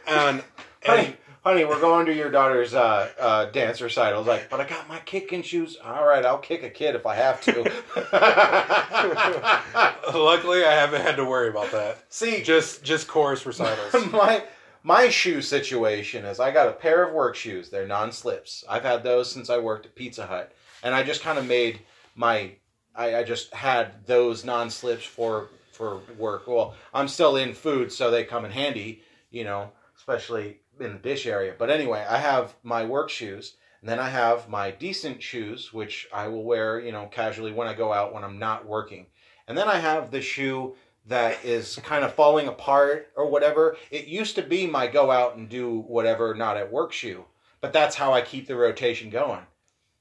[0.05, 0.43] And,
[0.85, 4.15] honey, and honey, we're going to your daughter's uh, uh, dance recital.
[4.15, 5.77] I was like, but I got my kicking shoes.
[5.85, 7.53] All right, I'll kick a kid if I have to.
[10.19, 12.05] luckily I haven't had to worry about that.
[12.09, 14.07] See, Just just chorus recitals.
[14.13, 14.45] my
[14.83, 17.71] my shoe situation is I got a pair of work shoes.
[17.71, 18.65] They're non-slips.
[18.69, 20.53] I've had those since I worked at Pizza Hut,
[20.83, 21.81] and I just kind of made
[22.15, 22.53] my
[22.95, 26.47] I, I just had those non-slips for for work.
[26.47, 30.99] Well, I'm still in food, so they come in handy, you know, especially in the
[30.99, 31.55] dish area.
[31.59, 33.57] But anyway, I have my work shoes.
[33.81, 37.67] And then I have my decent shoes, which I will wear, you know, casually when
[37.67, 39.07] I go out when I'm not working.
[39.49, 40.77] And then I have the shoe
[41.07, 43.77] that is kind of falling apart or whatever.
[43.91, 47.25] It used to be my go out and do whatever not at work shoe,
[47.61, 49.43] but that's how I keep the rotation going.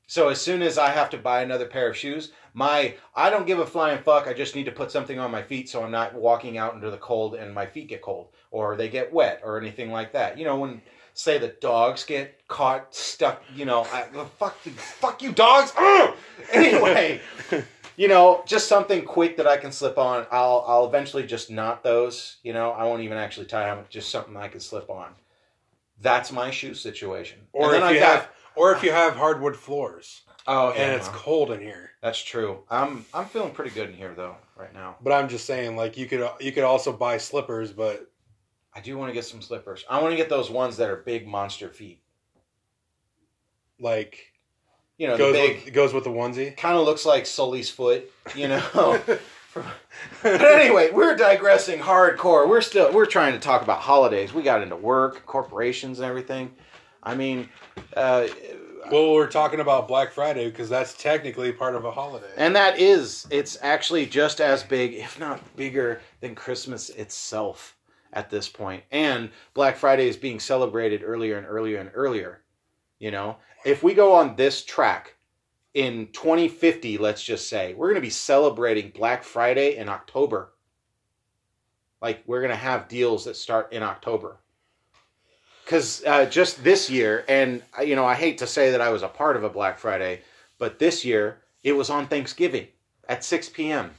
[0.07, 3.47] So as soon as I have to buy another pair of shoes, my I don't
[3.47, 4.27] give a flying fuck.
[4.27, 6.91] I just need to put something on my feet so I'm not walking out into
[6.91, 10.37] the cold and my feet get cold or they get wet or anything like that.
[10.37, 10.81] You know when
[11.13, 14.03] say the dogs get caught stuck, you know, I,
[14.37, 15.73] fuck the, fuck you dogs.
[16.51, 17.21] Anyway,
[18.01, 20.25] you know, just something quick that I can slip on.
[20.31, 22.37] I'll I'll eventually just knot those.
[22.41, 23.85] You know, I won't even actually tie them.
[23.89, 25.13] Just something I can slip on.
[26.01, 27.39] That's my shoe situation.
[27.53, 30.73] Or And if then you I got- have or if you have hardwood floors oh,
[30.73, 31.91] yeah, and it's cold in here.
[32.01, 32.63] that's true.
[32.71, 34.95] I'm I'm feeling pretty good in here though right now.
[35.01, 38.11] But I'm just saying, like you could you could also buy slippers, but
[38.73, 39.85] I do want to get some slippers.
[39.89, 42.01] I want to get those ones that are big monster feet.
[43.79, 44.30] like
[45.01, 46.55] You know, goes the big with goes with the onesie.
[46.55, 48.11] kind of looks like Sully's foot.
[48.35, 49.01] You know.
[50.21, 52.47] but anyway, we're digressing hardcore.
[52.47, 54.31] We're still we're trying to talk about holidays.
[54.31, 56.53] We got into work, corporations, and everything.
[57.01, 57.49] I mean,
[57.97, 58.27] uh,
[58.91, 62.29] well, we're talking about Black Friday because that's technically part of a holiday.
[62.37, 67.75] and that is it's actually just as big, if not bigger, than Christmas itself
[68.13, 68.83] at this point.
[68.91, 72.43] And Black Friday is being celebrated earlier and earlier and earlier.
[72.99, 75.15] You know, if we go on this track
[75.73, 80.53] in 2050, let's just say we're going to be celebrating Black Friday in October.
[82.01, 84.37] Like we're going to have deals that start in October.
[85.63, 88.89] Because uh, just this year, and uh, you know, I hate to say that I
[88.89, 90.21] was a part of a Black Friday,
[90.57, 92.67] but this year it was on Thanksgiving
[93.07, 93.91] at 6 p.m.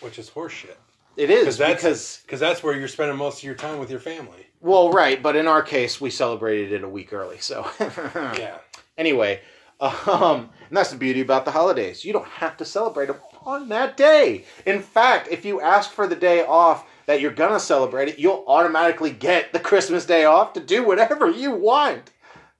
[0.00, 0.76] which is horseshit.
[1.16, 3.90] It is Because that's because because that's where you're spending most of your time with
[3.90, 4.46] your family.
[4.60, 7.36] well, right, but in our case, we celebrated it a week early.
[7.38, 8.56] So Yeah,
[8.96, 9.40] anyway,
[9.80, 12.04] um, and that's the beauty about the holidays.
[12.04, 14.44] You don't have to celebrate them on that day.
[14.64, 18.44] In fact, if you ask for the day off that you're gonna celebrate it, you'll
[18.46, 22.10] automatically get the Christmas day off to do whatever you want.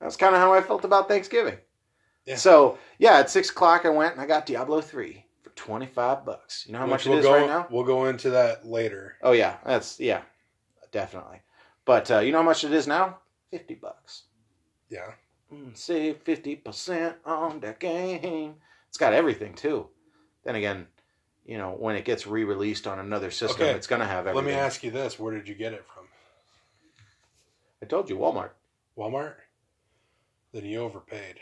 [0.01, 1.59] That's kind of how I felt about Thanksgiving.
[2.27, 2.37] Yeah.
[2.37, 6.25] So yeah, at six o'clock, I went and I got Diablo three for twenty five
[6.25, 6.65] bucks.
[6.67, 7.67] You know how much Which it we'll is go, right now?
[7.71, 9.17] We'll go into that later.
[9.23, 10.23] Oh yeah, that's yeah,
[10.91, 11.41] definitely.
[11.85, 13.19] But uh, you know how much it is now?
[13.51, 14.25] Fifty bucks.
[14.89, 15.13] Yeah,
[15.75, 18.55] Save fifty percent on the game.
[18.89, 19.89] It's got everything too.
[20.45, 20.87] Then again,
[21.45, 24.47] you know when it gets re-released on another system, Okay, it's gonna have everything.
[24.47, 26.05] let me ask you this: Where did you get it from?
[27.83, 28.51] I told you, Walmart.
[28.97, 29.35] Walmart?
[30.53, 31.37] Then you overpaid.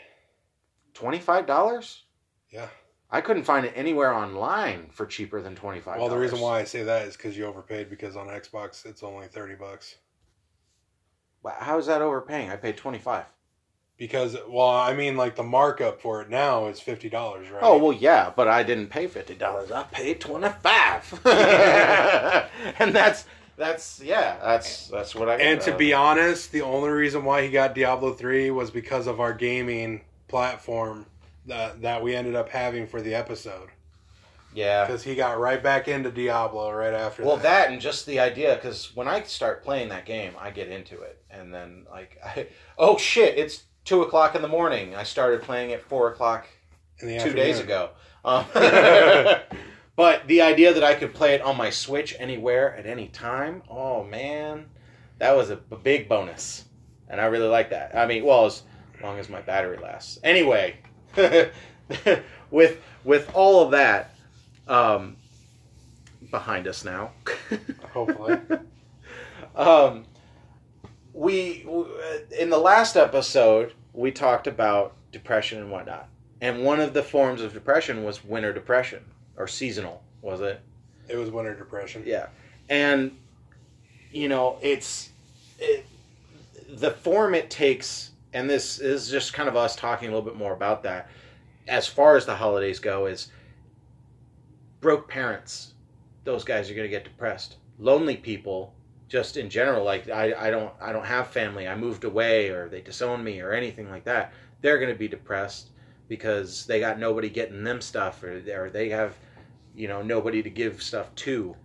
[0.93, 2.03] Twenty five dollars.
[2.49, 2.67] Yeah.
[3.13, 5.99] I couldn't find it anywhere online for cheaper than twenty five.
[5.99, 9.03] Well, the reason why I say that is because you overpaid because on Xbox it's
[9.03, 9.97] only thirty bucks.
[11.59, 12.49] How is that overpaying?
[12.49, 13.25] I paid twenty five.
[14.01, 17.61] Because well, I mean, like the markup for it now is fifty dollars, right?
[17.61, 19.71] Oh well, yeah, but I didn't pay fifty dollars.
[19.71, 21.21] I paid twenty five,
[22.79, 23.25] and that's
[23.57, 25.37] that's yeah, that's that's what I.
[25.37, 28.71] Got And to be uh, honest, the only reason why he got Diablo 3 was
[28.71, 31.05] because of our gaming platform
[31.45, 33.69] that, that we ended up having for the episode.
[34.53, 34.85] yeah.
[34.85, 37.43] Because he got right back into Diablo right after Well, that.
[37.43, 40.99] that and just the idea, because when I start playing that game, I get into
[41.01, 42.47] it, and then like, I,
[42.79, 44.95] oh shit, it's two o'clock in the morning.
[44.95, 46.47] I started playing at four o'clock
[46.99, 47.89] in the two days ago.
[48.23, 48.45] Um,
[49.97, 53.61] but the idea that I could play it on my Switch anywhere at any time,
[53.69, 54.67] oh man,
[55.17, 56.63] that was a, a big bonus,
[57.09, 57.93] and I really like that.
[57.93, 58.63] I mean, well, as
[59.03, 60.19] long as my battery lasts.
[60.23, 60.77] Anyway,
[62.49, 64.15] with with all of that
[64.69, 65.17] um,
[66.29, 67.11] behind us now.
[67.93, 68.39] Hopefully.
[69.53, 70.05] um,
[71.11, 71.67] we
[72.39, 76.07] in the last episode we talked about depression and whatnot,
[76.39, 79.03] and one of the forms of depression was winter depression
[79.37, 80.61] or seasonal, was it?
[81.07, 82.03] It was winter depression.
[82.05, 82.27] Yeah,
[82.69, 83.17] and
[84.11, 85.09] you know it's
[85.59, 85.85] it,
[86.69, 90.37] the form it takes, and this is just kind of us talking a little bit
[90.37, 91.09] more about that.
[91.67, 93.27] As far as the holidays go, is
[94.79, 95.73] broke parents,
[96.23, 97.57] those guys are going to get depressed.
[97.77, 98.73] Lonely people,
[99.11, 101.67] just in general, like I, I don't I don't have family.
[101.67, 104.31] I moved away, or they disown me, or anything like that.
[104.61, 105.71] They're going to be depressed
[106.07, 109.15] because they got nobody getting them stuff, or, or they have,
[109.75, 111.55] you know, nobody to give stuff to.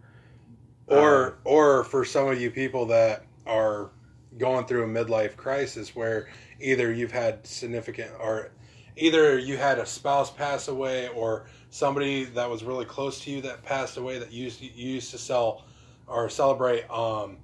[0.88, 3.92] or Um, or for some of you people that are
[4.38, 6.28] going through a midlife crisis where
[6.60, 8.50] either you've had significant or
[8.96, 13.40] either you had a spouse pass away or somebody that was really close to you
[13.42, 15.65] that passed away that used you used to sell
[16.06, 17.38] or celebrate um,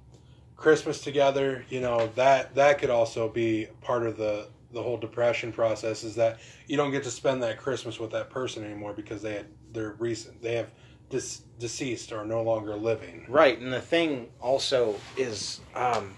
[0.55, 5.51] Christmas together, you know that that could also be part of the the whole depression
[5.51, 6.03] process.
[6.03, 9.33] Is that you don't get to spend that Christmas with that person anymore because they
[9.33, 10.71] had they're recent they have
[11.09, 13.25] dis, deceased or no longer living.
[13.29, 16.13] Right, and the thing also is, um,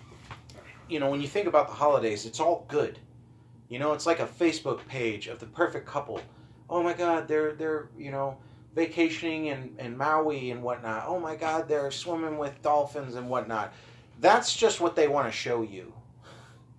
[0.89, 2.99] you know, when you think about the holidays, it's all good.
[3.67, 6.21] You know, it's like a Facebook page of the perfect couple.
[6.69, 8.37] Oh my God, they're they're you know
[8.76, 11.05] vacationing in, in Maui and whatnot.
[11.07, 13.73] Oh my God, they're swimming with dolphins and whatnot.
[14.19, 15.93] That's just what they want to show you.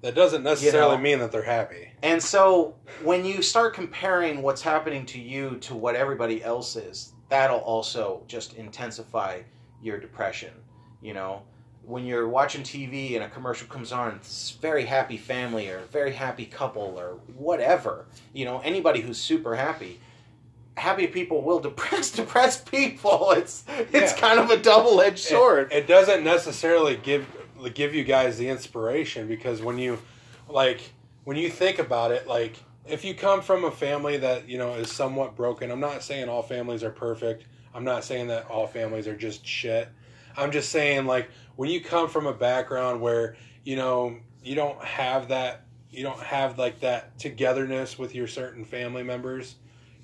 [0.02, 1.02] That doesn't necessarily You know.
[1.02, 1.90] mean that they're happy.
[2.02, 7.12] And so when you start comparing what's happening to you to what everybody else is,
[7.30, 9.40] that'll also just intensify
[9.82, 10.52] your depression.
[11.02, 11.42] You know,
[11.84, 16.12] when you're watching TV and a commercial comes on, it's very happy family or very
[16.12, 18.06] happy couple or whatever.
[18.34, 19.98] You know, anybody who's super happy.
[20.76, 23.30] Happy people will depress depressed people.
[23.32, 24.18] It's it's Yeah.
[24.18, 25.72] kind of a double edged sword.
[25.72, 27.26] It, it doesn't necessarily give
[27.74, 29.98] give you guys the inspiration because when you
[30.48, 30.80] like
[31.24, 32.56] when you think about it, like
[32.86, 36.28] if you come from a family that you know is somewhat broken, I'm not saying
[36.28, 37.44] all families are perfect.
[37.74, 39.88] I'm not saying that all families are just shit.
[40.36, 44.82] I'm just saying like when you come from a background where you know you don't
[44.84, 49.54] have that you don't have like that togetherness with your certain family members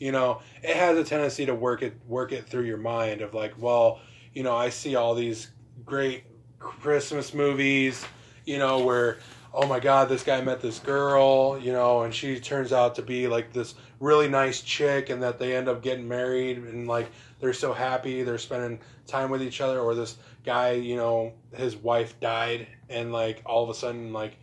[0.02, 3.34] you know it has a tendency to work it work it through your mind of
[3.34, 4.00] like well
[4.34, 5.52] you know i see all these
[5.86, 6.24] great
[6.58, 8.04] christmas movies
[8.44, 9.18] you know where
[9.54, 13.02] oh my god this guy met this girl you know and she turns out to
[13.02, 17.08] be like this really nice chick and that they end up getting married and like
[17.38, 21.76] they're so happy they're spending time with each other or this guy you know his
[21.76, 24.36] wife died and like all of a sudden like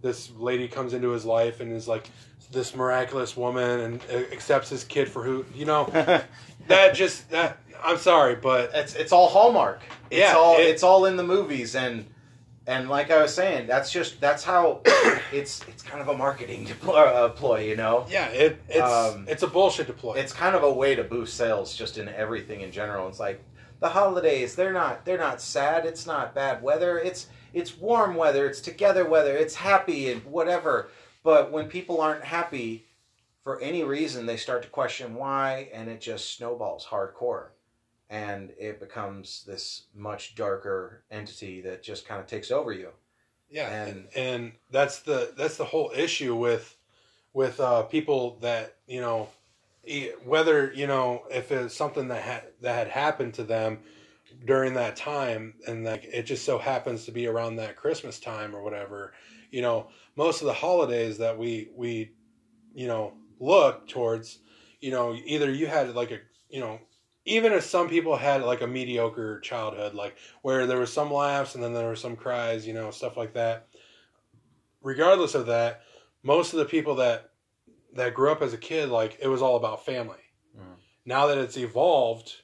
[0.00, 2.08] this lady comes into his life and is like
[2.52, 5.84] this miraculous woman and accepts his kid for who you know
[6.68, 9.80] that just that i'm sorry but it's it's all Hallmark.
[10.10, 12.06] It's Yeah, all it- it's all in the movies and
[12.64, 14.82] and like I was saying, that's just that's how
[15.32, 18.06] it's it's kind of a marketing deploy, uh, ploy, you know.
[18.08, 18.80] yeah it it's
[19.14, 22.08] Um, it's a bullshit deploy It's kind of a way to boost sales just in
[22.08, 23.08] everything in general.
[23.08, 23.42] It's like
[23.80, 28.46] the holidays, they're not they're not sad, it's not bad weather, it's it's warm weather,
[28.46, 30.88] it's together weather, it's happy and whatever.
[31.22, 32.84] But when people aren't happy
[33.44, 37.48] for any reason, they start to question why and it just snowballs hardcore.
[38.10, 42.90] And it becomes this much darker entity that just kind of takes over you.
[43.50, 46.76] Yeah, And- and and that's the that's the whole issue with
[47.34, 49.28] with uh, people that you know
[50.24, 53.80] whether you know if it's something that had that had happened to them
[54.46, 58.54] during that time and like it just so happens to be around that Christmas time
[58.54, 59.12] or whatever
[59.50, 62.12] you know most of the holidays that we we
[62.74, 64.38] you know look towards
[64.80, 66.78] you know either you had like a you know
[67.24, 71.54] even if some people had like a mediocre childhood like where there was some laughs
[71.54, 73.68] and then there were some cries you know stuff like that
[74.82, 75.82] regardless of that
[76.22, 77.30] most of the people that
[77.94, 80.18] that grew up as a kid like it was all about family
[80.56, 80.76] Mhm.
[81.04, 82.42] now that it's evolved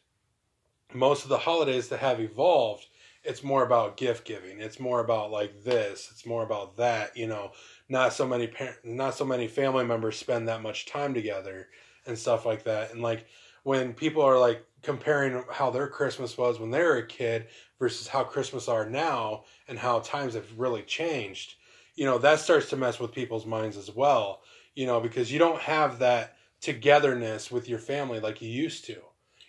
[0.95, 2.87] most of the holidays that have evolved
[3.29, 4.61] it's more about gift giving.
[4.61, 6.09] It's more about like this.
[6.11, 7.53] It's more about that you know.
[7.89, 11.69] Not so many par- not so many family members spend that much time together
[12.07, 12.93] and stuff like that.
[12.93, 13.27] And like
[13.63, 17.47] when people are like comparing how their christmas was when they were a kid
[17.79, 21.55] versus how christmas are now and how times have really changed
[21.97, 24.41] you know that starts to mess with people's minds as well
[24.75, 28.97] you know because you don't have that togetherness with your family like you used to.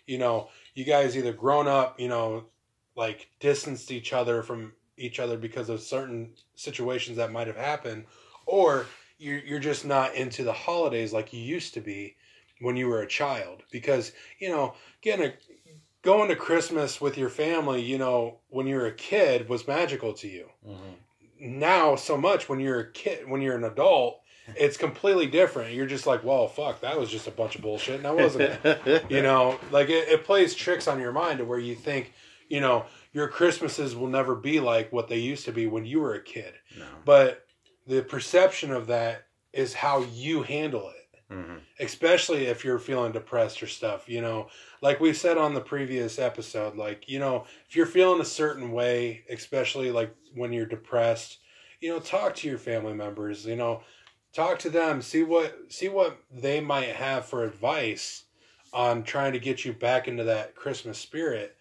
[0.06, 2.46] You know you guys either grown up you know
[2.96, 8.04] like distanced each other from each other because of certain situations that might have happened
[8.46, 8.86] or
[9.18, 12.16] you're, you're just not into the holidays like you used to be
[12.60, 13.62] when you were a child.
[13.70, 15.34] Because you know getting a
[16.02, 20.12] going to christmas with your family you know when you were a kid was magical
[20.14, 20.48] to you.
[20.66, 21.58] Mm-hmm.
[21.58, 24.20] Now so much when you're a kid when you're an adult
[24.56, 25.74] it's completely different.
[25.74, 27.96] You're just like well fuck that was just a bunch of bullshit.
[27.96, 31.58] And that wasn't you know like it, it plays tricks on your mind to where
[31.58, 32.12] you think
[32.50, 36.00] you know your christmases will never be like what they used to be when you
[36.00, 36.52] were a kid.
[36.78, 36.84] No.
[37.04, 37.46] but
[37.86, 40.96] the perception of that is how you handle it.
[41.32, 41.58] Mm-hmm.
[41.78, 44.48] especially if you're feeling depressed or stuff you know.
[44.82, 48.72] Like we said on the previous episode like you know if you're feeling a certain
[48.72, 51.38] way especially like when you're depressed
[51.80, 53.82] you know talk to your family members you know.
[54.32, 55.02] Talk to them.
[55.02, 58.24] See what see what they might have for advice
[58.72, 61.56] on trying to get you back into that christmas spirit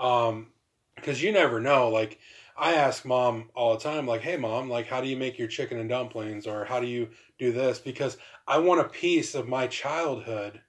[0.00, 0.48] um
[0.96, 2.18] because you never know like
[2.56, 5.48] i ask mom all the time like hey mom like how do you make your
[5.48, 6.46] chicken and dumplings?
[6.46, 7.78] Or how do you do this?
[7.78, 10.60] Because I want a piece of my childhood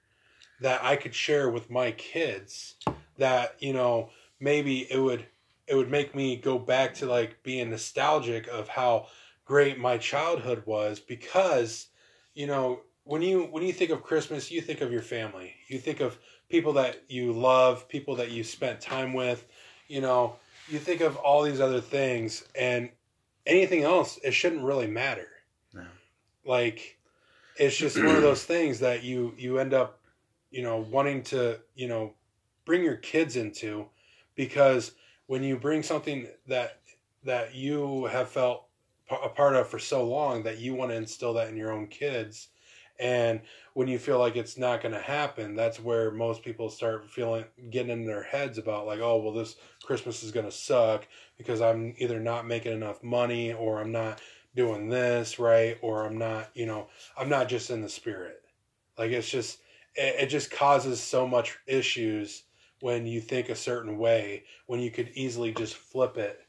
[0.60, 2.76] that I could share with my kids
[3.18, 4.10] that, you know,
[4.40, 5.26] maybe it would
[5.66, 9.06] it would make me go back to like being nostalgic of how
[9.44, 11.00] great my childhood was.
[11.00, 11.86] Because,
[12.34, 15.54] you know, when you when you think of Christmas, you think of your family.
[15.68, 16.18] You think of
[16.52, 19.46] people that you love, people that you spent time with,
[19.88, 20.36] you know,
[20.68, 22.90] you think of all these other things and
[23.46, 25.28] anything else it shouldn't really matter.
[25.72, 25.86] No.
[26.44, 26.98] Like
[27.56, 30.00] it's just one of those things that you you end up
[30.50, 32.12] you know wanting to you know
[32.66, 33.86] bring your kids into
[34.34, 34.92] because
[35.28, 36.80] when you bring something that
[37.24, 38.66] that you have felt
[39.10, 41.86] a part of for so long that you want to instill that in your own
[41.86, 42.48] kids
[43.00, 43.40] and
[43.74, 47.44] when you feel like it's not going to happen that's where most people start feeling
[47.70, 51.06] getting in their heads about like oh well this christmas is going to suck
[51.38, 54.20] because i'm either not making enough money or i'm not
[54.54, 55.78] doing this right?
[55.82, 58.42] Or i'm not you know i'm not just in the spirit.
[58.98, 59.60] Like it's just
[59.94, 62.44] it, it just causes so much issues
[62.80, 66.40] when you think a certain way when you could easily just flip it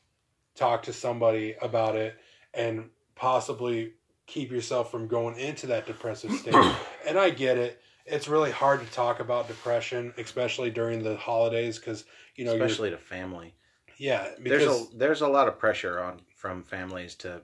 [0.55, 2.15] talk to somebody about it
[2.53, 3.93] and possibly
[4.25, 6.55] keep yourself from going into that depressive state
[7.07, 11.79] and i get it it's really hard to talk about depression especially during the holidays
[11.79, 12.05] because
[12.35, 13.53] you know especially to family.
[13.97, 17.41] yeah because There's a there's a lot of pressure on from families to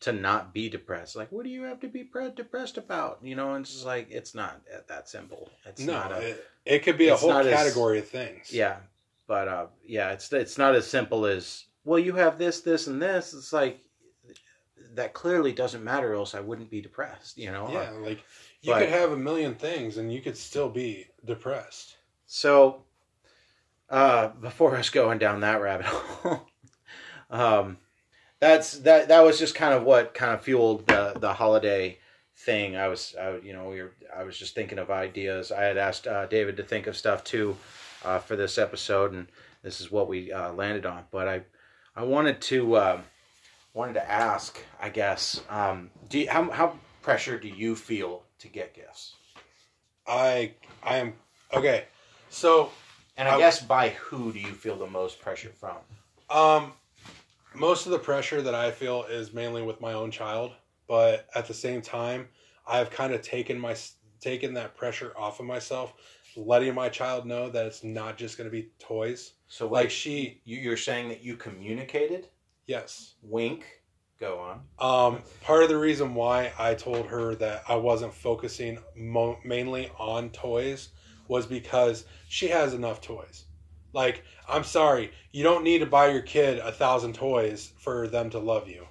[0.00, 1.16] to not be depressed.
[1.16, 3.20] Like, what do you have to be pre- depressed about?
[3.22, 5.50] You know, and it's just like it's not that simple.
[5.64, 8.52] It's no not a it, it could be a whole not as- category of things
[8.52, 8.76] yeah,
[9.26, 11.98] but uh, yeah, it's it's not as simple as well.
[11.98, 13.32] You have this, this, and this.
[13.32, 13.80] It's like
[14.94, 17.38] that clearly doesn't matter, else I wouldn't be depressed.
[17.38, 17.68] You know.
[17.70, 18.22] Yeah, like
[18.62, 21.96] you But- could have a million things and you could still be depressed.
[22.26, 22.84] So,
[23.90, 26.48] uh, before us going down that rabbit hole,
[27.30, 27.78] um,
[28.40, 29.08] that's that.
[29.08, 31.98] That was just kind of what kind of fueled the the holiday
[32.36, 32.76] thing.
[32.76, 35.52] I was, I, you know, we were, I was just thinking of ideas.
[35.52, 37.56] I had asked uh, David to think of stuff too
[38.04, 39.28] uh, for this episode, and
[39.62, 41.04] this is what we uh, landed on.
[41.10, 41.42] But I,
[41.94, 43.02] I wanted to, um
[43.74, 48.48] wanted to ask, I guess, um, do you, how how pressure do you feel to
[48.48, 49.14] get gifts?
[50.06, 51.14] I I am
[51.52, 51.84] okay.
[52.30, 52.70] So
[53.16, 55.76] And I I- guess by who do you feel the most pressure from?
[56.30, 56.72] um
[57.54, 60.52] most of the pressure that I feel is mainly with my own child,
[60.88, 62.28] but at the same time,
[62.66, 63.76] I've kind of taken my
[64.20, 65.92] taken that pressure off of myself,
[66.36, 69.34] letting my child know that it's not just going to be toys.
[69.48, 72.28] So Like like she you, you're saying that you communicated?
[72.66, 73.14] Yes.
[73.22, 73.64] Wink.
[74.20, 74.60] Go on.
[74.78, 79.90] Um, part of the reason why I told her that I wasn't focusing mo- mainly
[79.98, 80.90] on toys
[81.26, 83.46] was because she has enough toys.
[83.92, 88.30] Like, I'm sorry, you don't need to buy your kid a thousand toys for them
[88.30, 88.86] to love you.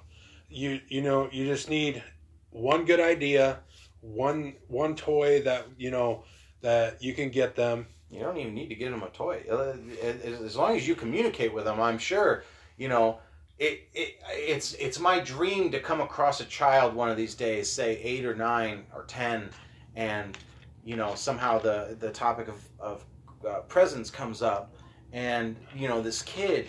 [0.48, 2.02] You you know you just need
[2.50, 3.60] one good idea,
[4.00, 6.24] one one toy that you know
[6.60, 7.86] that you can get them.
[8.10, 9.44] You don't even need to get them a toy.
[9.50, 12.44] Uh, As long as you communicate with them, I'm sure.
[12.76, 13.18] You know,
[13.58, 17.70] it, it it's it's my dream to come across a child one of these days,
[17.70, 19.50] say eight or nine or ten,
[19.94, 20.36] and
[20.84, 23.04] you know somehow the the topic of of
[23.48, 24.74] uh, presents comes up,
[25.12, 26.66] and you know this kid,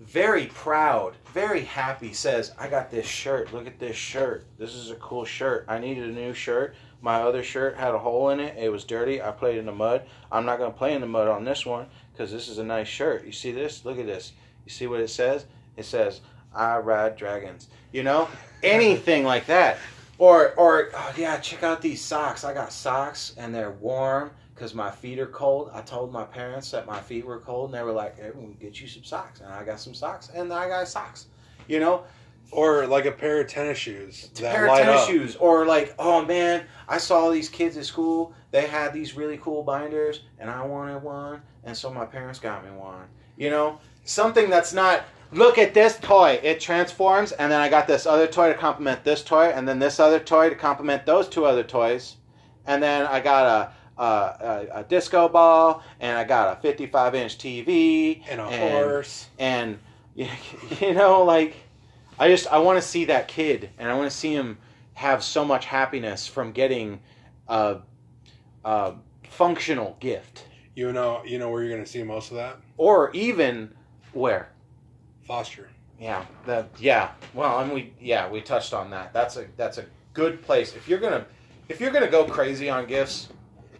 [0.00, 3.52] very proud, very happy, says, "I got this shirt.
[3.52, 4.46] Look at this shirt.
[4.58, 5.64] This is a cool shirt.
[5.68, 8.56] I needed a new shirt." My other shirt had a hole in it.
[8.56, 9.20] It was dirty.
[9.20, 10.02] I played in the mud.
[10.30, 12.64] I'm not going to play in the mud on this one because this is a
[12.64, 13.26] nice shirt.
[13.26, 13.84] You see this?
[13.84, 14.34] Look at this.
[14.64, 15.46] You see what it says?
[15.76, 16.20] It says,
[16.54, 17.68] I ride dragons.
[17.92, 18.28] You know?
[18.62, 19.78] Anything like that.
[20.18, 22.44] Or, or oh, yeah, check out these socks.
[22.44, 25.70] I got socks and they're warm because my feet are cold.
[25.72, 28.52] I told my parents that my feet were cold and they were like, hey, we'll
[28.52, 29.40] get you some socks.
[29.40, 31.26] And I got some socks and I got socks.
[31.66, 32.04] You know?
[32.52, 35.08] Or like a pair of tennis shoes that pair of tennis up.
[35.08, 39.38] shoes or like oh man i saw these kids at school they had these really
[39.38, 43.06] cool binders and i wanted one and so my parents got me one
[43.38, 47.86] you know something that's not look at this toy it transforms and then i got
[47.86, 51.28] this other toy to complement this toy and then this other toy to complement those
[51.28, 52.16] two other toys
[52.66, 57.14] and then i got a a, a, a disco ball and i got a 55
[57.14, 59.28] inch tv and a and- horse.
[59.38, 59.78] and
[60.14, 61.54] you know like
[62.18, 64.58] i just i want to see that kid and i want to see him
[64.94, 67.00] have so much happiness from getting
[67.48, 67.78] a,
[68.64, 68.94] a
[69.28, 73.10] functional gift, You know, you know where you're going to see most of that or
[73.12, 73.72] even
[74.12, 74.51] where.
[75.22, 75.68] Foster.
[75.98, 77.12] Yeah, that yeah.
[77.34, 79.12] Well, and we yeah we touched on that.
[79.12, 81.26] That's a that's a good place if you're gonna
[81.68, 83.28] if you're gonna go crazy on gifts,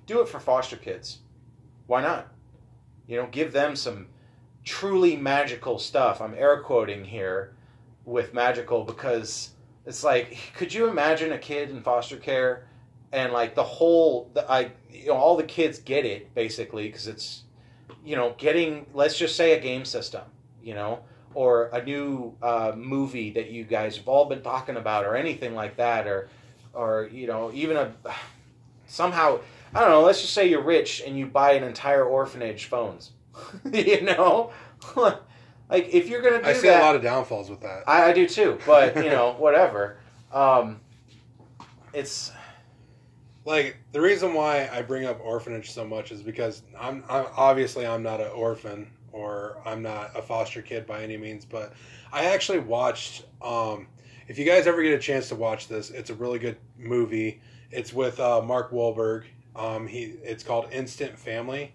[0.07, 1.18] do it for foster kids.
[1.86, 2.28] Why not?
[3.07, 4.07] You know, give them some
[4.64, 6.20] truly magical stuff.
[6.20, 7.55] I'm air quoting here
[8.05, 9.51] with magical because
[9.84, 12.66] it's like, could you imagine a kid in foster care
[13.12, 17.07] and like the whole the, I you know all the kids get it basically because
[17.07, 17.43] it's
[18.05, 20.22] you know getting let's just say a game system
[20.62, 21.01] you know
[21.35, 25.55] or a new uh, movie that you guys have all been talking about, or anything
[25.55, 26.28] like that, or,
[26.72, 27.93] or you know, even a
[28.87, 29.39] somehow
[29.74, 30.03] I don't know.
[30.03, 33.12] Let's just say you're rich and you buy an entire orphanage phones.
[33.72, 34.53] you know,
[34.97, 35.22] like
[35.70, 37.85] if you're gonna do I see that, a lot of downfalls with that.
[37.87, 38.59] I, I do too.
[38.66, 39.97] But you know, whatever.
[40.33, 40.80] Um,
[41.95, 42.33] it's
[43.45, 47.87] like the reason why I bring up orphanage so much is because I'm, I'm obviously
[47.87, 51.73] I'm not an orphan or I'm not a foster kid by any means, but
[52.13, 53.25] I actually watched.
[53.41, 53.87] Um,
[54.29, 57.41] if you guys ever get a chance to watch this, it's a really good movie.
[57.71, 59.25] It's with uh, Mark Wahlberg.
[59.55, 61.75] Um, he it's called Instant Family,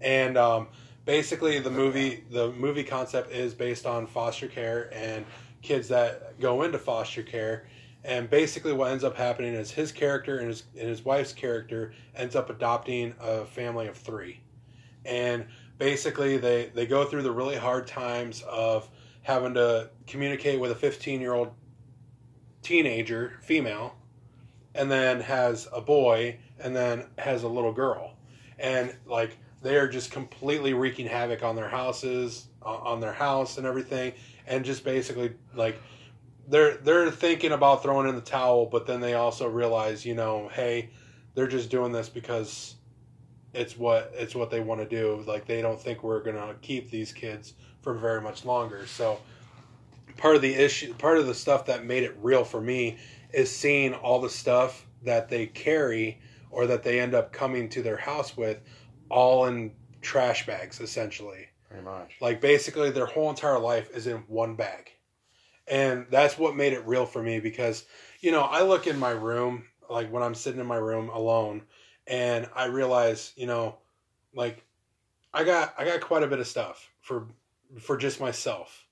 [0.00, 0.68] and um,
[1.08, 5.24] basically the movie the movie concept is based on foster care and
[5.62, 7.66] kids that go into foster care
[8.04, 11.92] and basically what ends up happening is his character and his, and his wife's character
[12.14, 14.40] ends up adopting a family of three
[15.06, 15.46] and
[15.78, 18.88] basically they, they go through the really hard times of
[19.22, 21.52] having to communicate with a 15 year old
[22.62, 23.94] teenager female
[24.74, 28.14] and then has a boy and then has a little girl.
[28.58, 33.66] And like they are just completely wreaking havoc on their houses on their house and
[33.66, 34.12] everything
[34.46, 35.80] and just basically like
[36.48, 40.48] they're they're thinking about throwing in the towel, but then they also realize, you know,
[40.48, 40.90] hey,
[41.34, 42.74] they're just doing this because
[43.54, 45.22] it's what it's what they want to do.
[45.26, 48.86] Like they don't think we're gonna keep these kids for very much longer.
[48.86, 49.18] So
[50.16, 52.98] part of the issue, part of the stuff that made it real for me
[53.32, 56.20] is seeing all the stuff that they carry
[56.50, 58.60] or that they end up coming to their house with,
[59.10, 61.46] all in trash bags, essentially.
[61.68, 64.90] pretty much Like basically, their whole entire life is in one bag
[65.70, 67.84] and that's what made it real for me because
[68.20, 71.62] you know i look in my room like when i'm sitting in my room alone
[72.08, 73.76] and i realize you know
[74.34, 74.64] like
[75.32, 77.26] i got i got quite a bit of stuff for
[77.78, 78.86] for just myself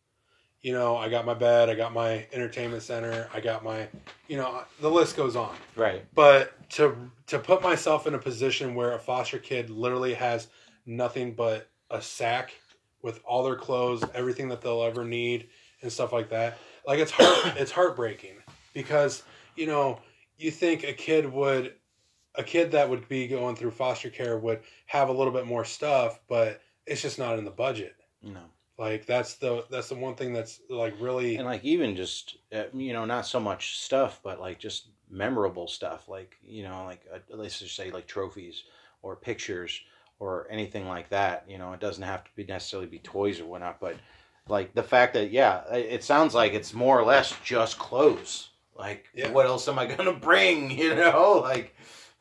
[0.60, 3.88] you know i got my bed i got my entertainment center i got my
[4.28, 6.04] you know the list goes on right.
[6.14, 6.96] but to
[7.26, 10.48] to put myself in a position where a foster kid literally has
[10.86, 12.52] nothing but a sack
[13.02, 15.48] with all their clothes everything that they'll ever need
[15.82, 16.58] and stuff like that.
[16.86, 18.36] Like it's heart it's heartbreaking
[18.74, 19.22] because
[19.56, 20.00] you know
[20.36, 21.74] you think a kid would
[22.38, 25.64] a kid that would be going through foster care would have a little bit more
[25.64, 27.96] stuff, but it's just not in the budget.
[28.22, 28.40] No.
[28.78, 32.64] Like that's the that's the one thing that's like really and like even just uh,
[32.74, 37.00] you know not so much stuff but like just memorable stuff like you know like
[37.14, 38.64] uh, let's just say like trophies
[39.00, 39.80] or pictures
[40.18, 43.46] or anything like that you know it doesn't have to be necessarily be toys or
[43.46, 43.96] whatnot but
[44.46, 48.50] like the fact that yeah it it sounds like it's more or less just clothes
[48.78, 49.30] like Yeah.
[49.30, 51.74] what else am i gonna bring you know like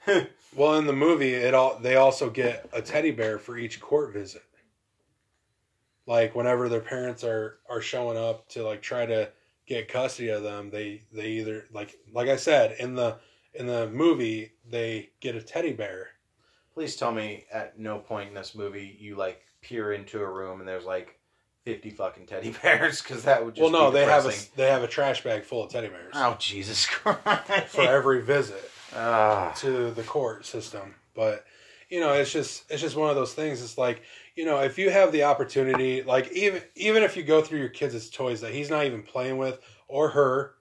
[0.55, 4.13] well in the movie it all they also get a teddy bear for each court
[4.13, 4.43] visit.
[6.07, 9.31] Like whenever their parents are are showing up to like try to
[9.65, 13.17] get custody of them, they they either like like I said in the
[13.53, 16.09] in the movie they get a teddy bear.
[16.73, 20.59] please tell me at no point in this movie you like peer into a room
[20.59, 21.17] and there's like
[21.63, 24.83] 50 fucking teddy bears because that would just well, no, they have a they have
[24.83, 28.69] a trash bag full of teddy bears oh jesus christ for every visit.
[28.95, 29.53] Ah.
[29.57, 30.95] to the court system.
[31.13, 31.45] But
[31.89, 33.61] you know, it's just it's just one of those things.
[33.61, 34.03] It's like
[34.35, 37.69] you know, if you have the opportunity, like even even if you go through your
[37.69, 40.55] kids' toys that he's not even playing with or her,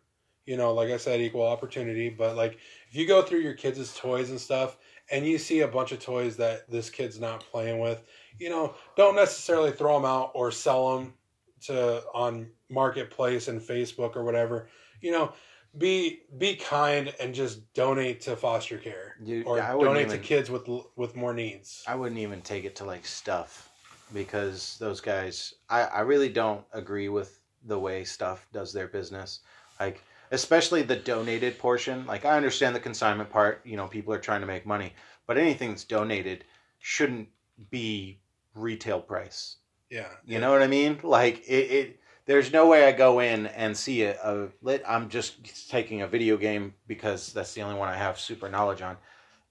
[0.47, 2.11] you know, like I said, equal opportunity.
[2.11, 2.59] But like
[2.89, 4.76] if you go through your kids' toys and stuff,
[5.11, 8.03] and you see a bunch of toys that this kid's not playing with,
[8.39, 11.14] you know, don't necessarily throw them out or sell them
[11.62, 14.68] to on marketplace and Facebook or whatever.
[15.01, 15.32] You know,
[15.79, 20.22] be be kind and just donate to foster care Dude, or I donate even- to
[20.22, 21.83] kids with with more needs.
[21.87, 23.70] I wouldn't even take it to like stuff
[24.12, 29.41] because those guys, I, I really don't agree with the way stuff does their business.
[29.81, 32.07] Like, especially the donated portion.
[32.07, 34.93] Like, I understand the consignment part, you know, people are trying to make money,
[35.27, 36.45] but anything that's donated
[36.79, 37.29] shouldn't
[37.70, 38.20] be
[38.55, 39.57] retail price.
[39.91, 40.99] Yeah, You know what I mean?
[41.03, 44.83] Like, it, it there's no way I go in and see a, a lit.
[44.87, 48.83] I'm just taking a video game because that's the only one I have super knowledge
[48.83, 48.97] on.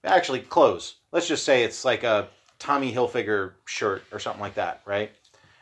[0.04, 0.96] actually clothes.
[1.12, 5.10] Let's just say it's like a Tommy Hilfiger shirt or something like that, right?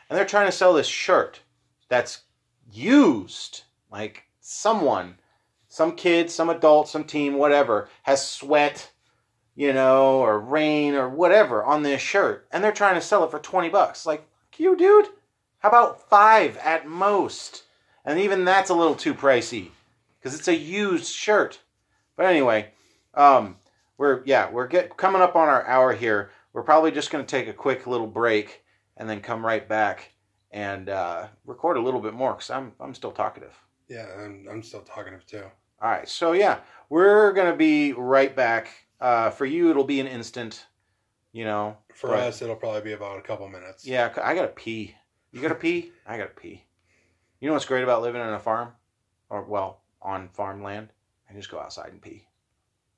[0.09, 1.41] And they're trying to sell this shirt
[1.87, 2.23] that's
[2.71, 5.15] used, like someone,
[5.67, 8.91] some kid, some adult, some team, whatever, has sweat,
[9.55, 13.31] you know, or rain or whatever on this shirt, and they're trying to sell it
[13.31, 14.05] for 20 bucks.
[14.05, 15.07] Like, you dude,
[15.63, 17.63] how about five at most?
[18.05, 19.69] And even that's a little too pricey
[20.19, 21.59] because it's a used shirt.
[22.17, 22.71] But anyway,
[23.13, 23.55] um,
[23.97, 26.31] we're yeah we're get coming up on our hour here.
[26.51, 28.63] We're probably just going to take a quick little break
[28.97, 30.11] and then come right back
[30.51, 33.57] and uh, record a little bit more because I'm I'm still talkative.
[33.87, 35.45] Yeah, I'm, I'm still talkative too.
[35.81, 36.59] All right, so yeah,
[36.89, 38.67] we're gonna be right back.
[38.99, 40.65] Uh, for you, it'll be an instant.
[41.31, 43.87] You know, For us, it'll probably be about a couple minutes.
[43.87, 44.95] yeah, I gotta pee.
[45.33, 45.91] You gotta pee.
[46.07, 46.63] I gotta pee.
[47.39, 48.69] You know what's great about living on a farm,
[49.29, 50.89] or well, on farmland?
[51.29, 52.27] I just go outside and pee.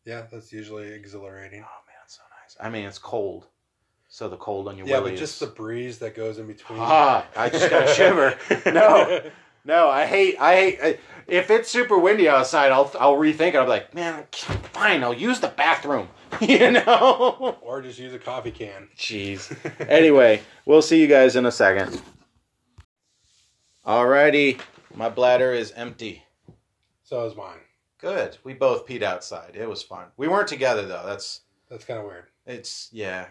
[0.03, 1.61] Yeah, that's usually exhilarating.
[1.61, 2.57] Oh man, it's so nice.
[2.59, 3.47] I mean, it's cold,
[4.09, 6.79] so the cold on your Yeah, but just is- the breeze that goes in between.
[6.81, 8.37] Ah, I just got a shiver.
[8.71, 9.21] No.
[9.67, 10.35] No, I hate.
[10.39, 10.79] I hate.
[10.79, 13.55] I, if it's super windy outside, I'll I'll rethink it.
[13.55, 15.03] I'll be like, man, fine.
[15.03, 16.07] I'll use the bathroom.
[16.41, 17.57] you know.
[17.61, 18.89] Or just use a coffee can.
[18.95, 19.55] Jeez.
[19.89, 21.99] Anyway, we'll see you guys in a second.
[23.85, 24.59] Alrighty,
[24.95, 26.23] my bladder is empty.
[27.03, 27.59] So is mine.
[27.99, 28.37] Good.
[28.43, 29.51] We both peed outside.
[29.55, 30.05] It was fun.
[30.17, 31.03] We weren't together though.
[31.05, 32.25] That's That's kind of weird.
[32.45, 33.27] it's yeah.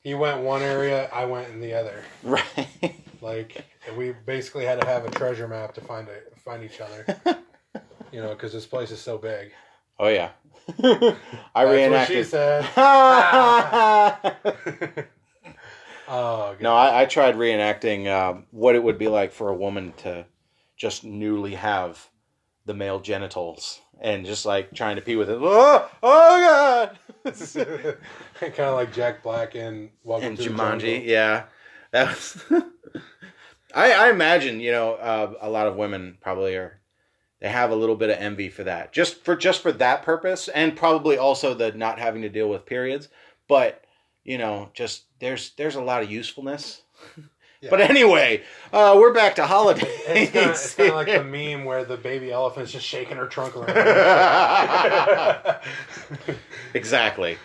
[0.00, 2.02] He went one area, I went in the other.
[2.22, 2.44] Right.
[3.22, 3.64] Like
[3.96, 7.06] we basically had to have a treasure map to find it, find each other.
[8.10, 9.52] You know, because this place is so big.
[10.00, 10.30] oh yeah.
[10.68, 11.16] I That's
[11.54, 12.16] what reenacted.
[12.16, 12.64] she said.
[16.12, 16.94] no, oh, God.
[16.94, 20.26] I, I tried reenacting um, what it would be like for a woman to
[20.76, 22.08] just newly have
[22.66, 25.38] the male genitals and just like trying to pee with it.
[25.42, 26.98] Oh, oh god!
[28.40, 31.44] kind of like Jack Black in Welcome and to Jumanji, yeah,
[31.92, 32.44] that was.
[33.74, 36.80] I, I imagine you know uh, a lot of women probably are.
[37.40, 40.48] They have a little bit of envy for that, just for just for that purpose,
[40.48, 43.08] and probably also the not having to deal with periods.
[43.48, 43.84] But
[44.24, 46.82] you know, just there's there's a lot of usefulness.
[47.62, 47.70] Yeah.
[47.70, 48.42] But anyway,
[48.72, 49.86] uh, we're back to holidays.
[50.08, 53.70] It's kind of like the meme where the baby elephant's just shaking her trunk around.
[56.74, 57.38] exactly.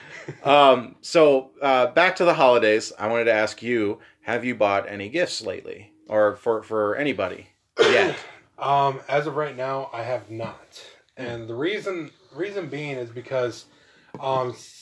[0.44, 2.92] Um, so uh, back to the holidays.
[2.98, 7.48] I wanted to ask you: Have you bought any gifts lately, or for for anybody
[7.80, 8.18] yet?
[8.60, 10.84] Um, as of right now, I have not,
[11.16, 13.66] and the reason reason being is because,
[14.20, 14.77] um, s-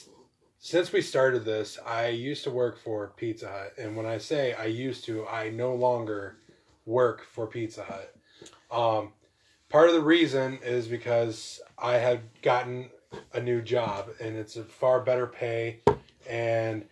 [0.66, 4.54] since we started this, I used to work for Pizza Hut, and when I say
[4.54, 6.38] I used to, I no longer
[6.88, 8.16] work for Pizza Hut.
[8.72, 9.14] Um,
[9.70, 12.90] part of the reason is because I had gotten
[13.34, 15.82] a new job, and it's a far better pay,
[16.28, 16.84] and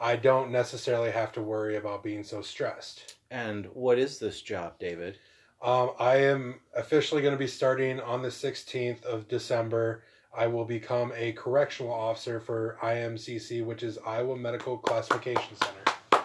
[0.00, 3.16] I don't necessarily have to worry about being so stressed.
[3.30, 5.18] And what is this job, David?
[5.60, 10.02] Um, I am officially going to be starting on the 16th of December.
[10.38, 16.22] I will become a correctional officer for IMCC, which is Iowa Medical Classification Center.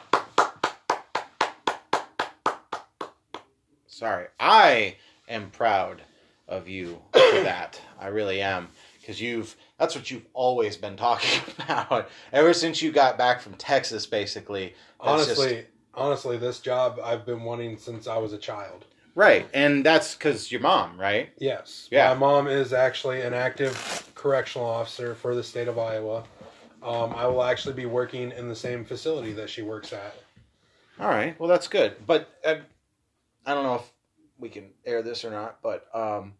[3.87, 4.97] Sorry, I
[5.27, 6.03] am proud
[6.47, 7.81] of you for that.
[7.99, 8.67] I really am
[9.01, 13.55] because you've that's what you've always been talking about ever since you got back from
[13.55, 14.75] Texas, basically.
[15.03, 18.85] That's just- Honestly, honestly, this job I've been wanting since I was a child.
[19.15, 21.29] Right, and that's because your mom, right?
[21.37, 21.87] Yes.
[21.91, 22.13] Yeah.
[22.13, 26.23] My mom is actually an active correctional officer for the state of Iowa.
[26.81, 30.15] Um, I will actually be working in the same facility that she works at.
[30.99, 31.39] All right.
[31.39, 31.95] Well, that's good.
[32.05, 32.55] But uh,
[33.45, 33.91] I don't know if
[34.37, 35.59] we can air this or not.
[35.63, 36.33] But um,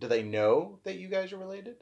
[0.00, 1.76] do they know that you guys are related?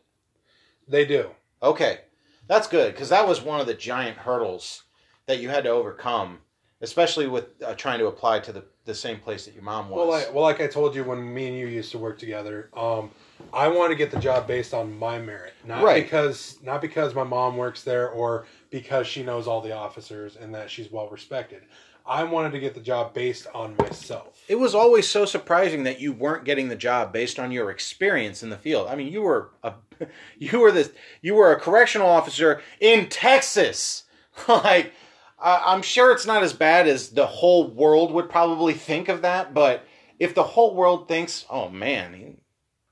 [0.87, 1.31] They do.
[1.63, 2.01] Okay,
[2.47, 4.85] that's good because that was one of the giant hurdles
[5.27, 6.39] that you had to overcome,
[6.81, 9.97] especially with uh, trying to apply to the, the same place that your mom was.
[9.97, 12.69] Well, like, well, like I told you when me and you used to work together,
[12.77, 13.11] um,
[13.55, 16.03] I want to get the job based on my merit, not Right.
[16.03, 20.55] because not because my mom works there or because she knows all the officers and
[20.55, 21.63] that she's well respected.
[22.07, 24.43] I wanted to get the job based on myself.
[24.49, 28.43] it was always so surprising that you weren't getting the job based on your experience
[28.43, 28.89] in the field.
[28.89, 29.75] I mean, you were a
[30.39, 30.91] you were this
[31.23, 34.05] you were a correctional officer in Texas.
[34.49, 34.93] like
[35.41, 39.23] I I'm sure it's not as bad as the whole world would probably think of
[39.23, 39.85] that, but
[40.19, 42.37] if the whole world thinks, "Oh man,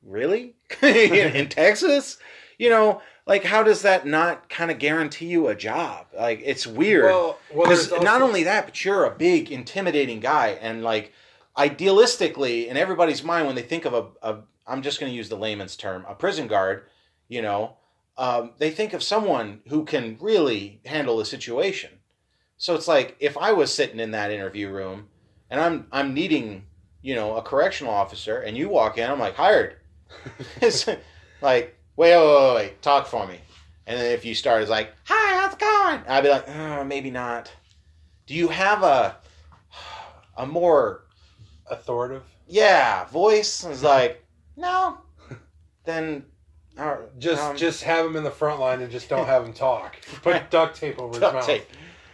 [0.02, 0.54] really?
[0.82, 2.18] in, Texas?"
[2.58, 6.06] You know, like how does that not kind of guarantee you a job?
[6.16, 7.04] Like it's weird.
[7.04, 11.12] Well, well, not only that, but you're a big, intimidating guy, and like
[11.56, 15.28] idealistically, in everybody's mind, when they think of a, a I'm just going to use
[15.28, 16.84] the layman's term, a prison guard,
[17.28, 17.76] you know,
[18.16, 21.90] um, they think of someone who can really handle the situation.
[22.58, 25.08] So it's like if I was sitting in that interview room
[25.50, 26.64] and I'm I'm needing
[27.02, 29.76] you know a correctional officer and you walk in, I'm like hired.
[30.60, 30.86] it's
[31.40, 33.38] like wait, wait, wait, wait, talk for me.
[33.86, 36.84] And then if you start as like, "Hi, how's it going?" I'd be like, oh,
[36.84, 37.50] "Maybe not."
[38.26, 39.16] Do you have a
[40.36, 41.04] a more
[41.70, 42.24] Authoritative.
[42.46, 43.64] yeah voice?
[43.64, 44.22] It's like,
[44.56, 44.98] no.
[45.84, 46.26] Then,
[46.76, 49.54] uh, Just um, just have him in the front line and just don't have him
[49.54, 49.96] talk.
[50.22, 51.46] Put duct tape over his duct mouth.
[51.46, 51.64] tape.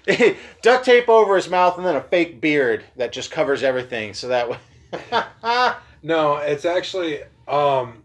[0.63, 4.15] duct tape over his mouth and then a fake beard that just covers everything.
[4.15, 4.59] So that way,
[6.03, 8.03] No, it's actually um,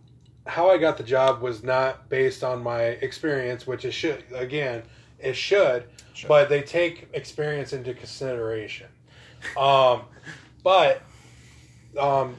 [0.47, 4.83] how I got the job was not based on my experience, which it should again
[5.19, 5.83] it should,
[6.13, 6.27] Sure.
[6.29, 8.87] but they take experience into consideration.
[9.57, 10.03] Um,
[10.63, 11.01] but
[11.99, 12.37] um,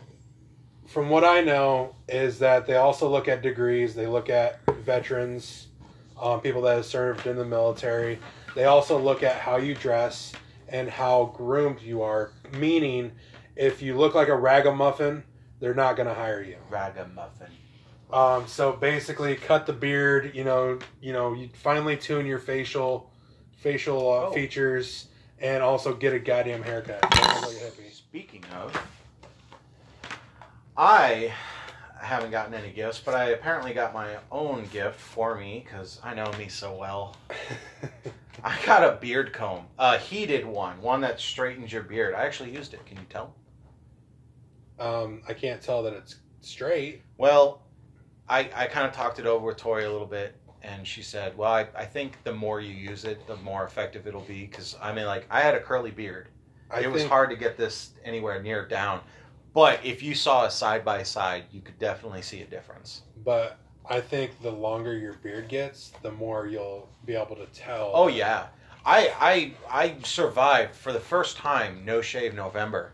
[0.86, 3.94] from what I know is that they also look at degrees.
[3.94, 5.68] They look at veterans,
[6.20, 8.18] um, people that have served in the military.
[8.54, 10.32] They also look at how you dress
[10.68, 12.32] and how groomed you are.
[12.58, 13.12] Meaning,
[13.56, 15.22] if you look like a ragamuffin,
[15.60, 16.56] they're not going to hire you.
[16.68, 17.48] ragamuffin.
[18.12, 20.32] Um, so basically, cut the beard.
[20.34, 23.10] You know, you know, you finally tune your facial,
[23.58, 24.32] facial uh, Oh.
[24.32, 25.06] features,
[25.38, 27.00] and also get a goddamn haircut.
[27.02, 27.92] Don't look like a hippie.
[27.92, 28.76] Speaking of,
[30.76, 31.32] I
[32.00, 36.14] haven't gotten any gifts, but I apparently got my own gift for me because I
[36.14, 37.14] know me so well.
[38.42, 42.14] I got a beard comb, a heated one, one that straightens your beard.
[42.14, 42.84] I actually used it.
[42.86, 43.34] Can you tell?
[44.78, 47.02] um, I can't tell that it's straight.
[47.18, 47.62] Well,
[48.28, 51.36] I, I kind of talked it over with Tori a little bit, and she said,
[51.36, 54.76] "Well, I, I think the more you use it, the more effective it'll be." Because
[54.80, 56.28] I mean, like, I had a curly beard.
[56.70, 59.00] I it was hard to get this anywhere near down,
[59.52, 63.02] but if you saw a side by side, you could definitely see a difference.
[63.24, 63.58] but
[63.90, 67.90] I think the longer your beard gets, the more you'll be able to tell.
[67.92, 68.46] Oh yeah,
[68.86, 72.92] I I I survived for the first time no shave November.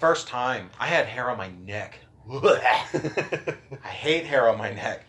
[0.00, 2.00] First time I had hair on my neck.
[2.30, 5.04] I hate hair on my neck.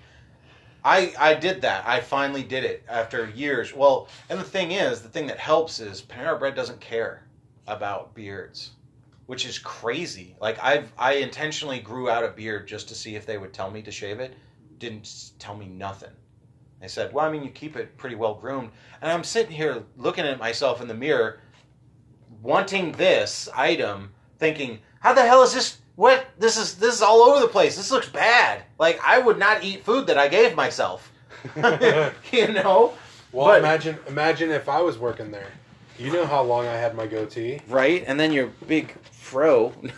[0.86, 1.88] I I did that.
[1.88, 3.74] I finally did it after years.
[3.74, 7.26] Well, and the thing is, the thing that helps is Panera Bread doesn't care
[7.66, 8.72] about beards,
[9.26, 10.36] which is crazy.
[10.39, 13.72] Like I've I intentionally grew out a beard just to see if they would tell
[13.72, 14.36] me to shave it.
[14.80, 16.12] Didn't tell me nothing.
[16.82, 18.72] They said, "Well, I mean, you keep it pretty well groomed."
[19.02, 21.42] And I'm sitting here looking at myself in the mirror,
[22.42, 25.78] wanting this item, thinking, "How the hell is this?
[25.96, 26.28] What?
[26.38, 27.76] This is this is all over the place.
[27.76, 28.64] This looks bad.
[28.80, 31.12] Like I would not eat food that I gave myself."
[31.56, 32.94] you know,
[33.32, 35.52] well, but- imagine imagine if I was working there.
[35.98, 37.60] You know how long I had my goatee.
[37.68, 38.06] right?
[38.08, 39.74] And then your big fro.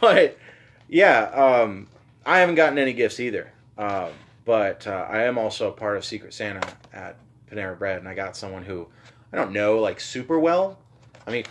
[0.00, 0.36] but
[0.88, 1.86] yeah, um,
[2.24, 3.52] I haven't gotten any gifts either.
[3.78, 4.10] Um,
[4.44, 7.16] but uh, I am also a part of Secret Santa at
[7.50, 8.86] Panera Bread, and I got someone who
[9.32, 10.78] I don't know like super well.
[11.26, 11.44] I mean,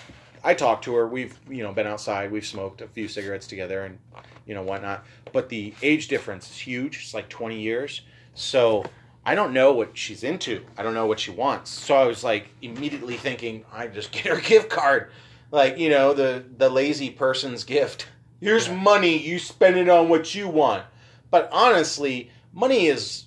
[0.44, 1.08] I talked to her.
[1.08, 2.32] We've you know been outside.
[2.32, 3.98] We've smoked a few cigarettes together, and
[4.46, 5.06] you know whatnot.
[5.32, 7.04] But the age difference is huge.
[7.04, 8.02] It's like twenty years.
[8.34, 8.86] So
[9.26, 10.66] I don't know what she's into.
[10.78, 11.70] I don't know what she wants.
[11.70, 15.12] So I was like immediately thinking, I just get her a gift card,
[15.52, 18.08] like you know the the lazy person's gift.
[18.42, 18.76] Here's Yeah.
[18.76, 19.18] money.
[19.18, 20.84] You spend it on what you want.
[21.32, 23.26] But honestly, money is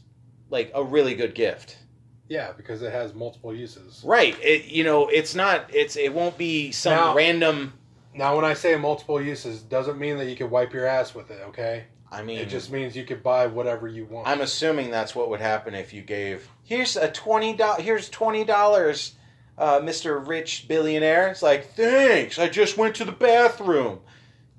[0.51, 1.77] like a really good gift.
[2.29, 4.03] Yeah, because it has multiple uses.
[4.05, 4.37] Right.
[4.43, 7.75] It you know, it's not it's it won't be some Now- random
[8.15, 11.31] Now, when I say multiple uses, doesn't mean that you can wipe your ass with
[11.31, 11.41] it.
[11.49, 14.29] Okay, I mean it just means you could buy whatever you want.
[14.29, 18.45] I'm assuming that's what would happen if you gave here's a twenty dollars here's twenty
[18.45, 19.15] dollars,
[19.59, 20.27] uh, Mr.
[20.27, 21.29] Rich Billionaire.
[21.29, 22.39] It's like thanks.
[22.39, 24.01] I just went to the bathroom.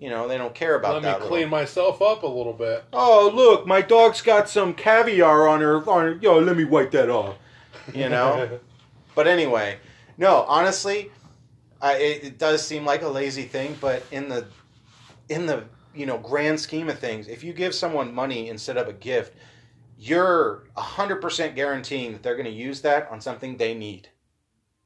[0.04, 1.08] You know they don't care about Let that.
[1.08, 2.84] Let me little- clean myself up a little bit.
[2.92, 5.78] Oh look, my dog's got some caviar on her.
[5.90, 6.20] On her.
[6.22, 7.38] Yo, let me wipe that off.
[7.94, 8.60] You know.
[9.16, 9.78] But anyway,
[10.18, 11.12] no, honestly,
[11.80, 14.48] I, it, it does seem like a lazy thing, but in the
[15.30, 15.64] in the
[15.96, 19.36] you know grand scheme of things, if you give someone money instead of a gift,
[19.98, 24.10] you're hundred percent guaranteeing that they're going to use that on something they need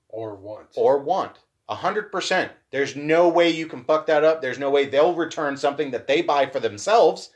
[0.09, 0.67] or want.
[0.75, 1.37] or want.
[1.75, 2.51] Hundred percent.
[2.71, 4.41] There's no way you can fuck that up.
[4.41, 7.31] There's no way they'll return something that they buy for themselves.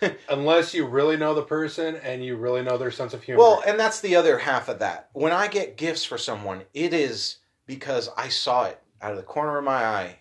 [0.28, 3.40] Unless you really know the person and you really know their sense of humor.
[3.40, 5.08] Well, and that's the other half of that.
[5.12, 9.22] When I get gifts for someone, it is because I saw it out of the
[9.22, 10.18] corner of my eye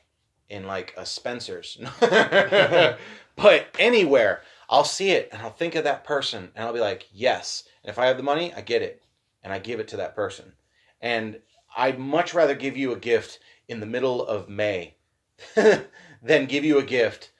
[0.50, 1.78] in like a Spencer's.
[2.00, 7.08] but anywhere, I'll see it and I'll think of that person and I'll be like,
[7.12, 7.64] yes.
[7.84, 9.02] And if I have the money, I get it
[9.44, 10.54] and I give it to that person.
[11.02, 11.40] And
[11.76, 14.96] I'd much rather give you a gift in the middle of May
[15.56, 17.32] than give you a gift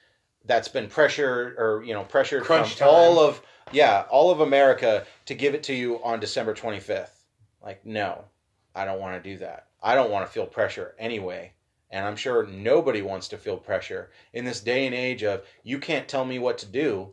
[0.44, 2.88] that's been pressured or you know pressured Crunch from time.
[2.88, 3.40] all of
[3.72, 7.10] yeah, all of America to give it to you on December 25th.
[7.62, 8.24] Like, no,
[8.74, 9.66] I don't want to do that.
[9.82, 11.52] I don't want to feel pressure anyway.
[11.90, 15.78] And I'm sure nobody wants to feel pressure in this day and age of you
[15.78, 17.10] can't tell me what to do.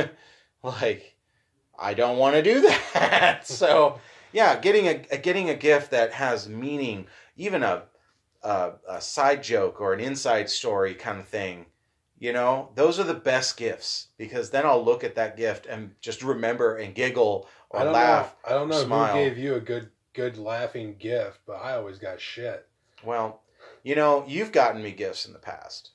[0.62, 1.16] like,
[1.78, 3.40] I don't want to do that.
[3.46, 4.00] so,
[4.32, 7.82] yeah, getting a, a getting a gift that has meaning, even a,
[8.44, 11.66] a a side joke or an inside story kind of thing.
[12.18, 15.92] You know, those are the best gifts because then I'll look at that gift and
[16.00, 18.36] just remember and giggle or I laugh.
[18.44, 18.50] know.
[18.50, 19.16] I don't know smile.
[19.16, 22.66] who gave you a good good laughing gift, but I always got shit.
[23.04, 23.42] Well,
[23.82, 25.90] you know, you've gotten me gifts in the past.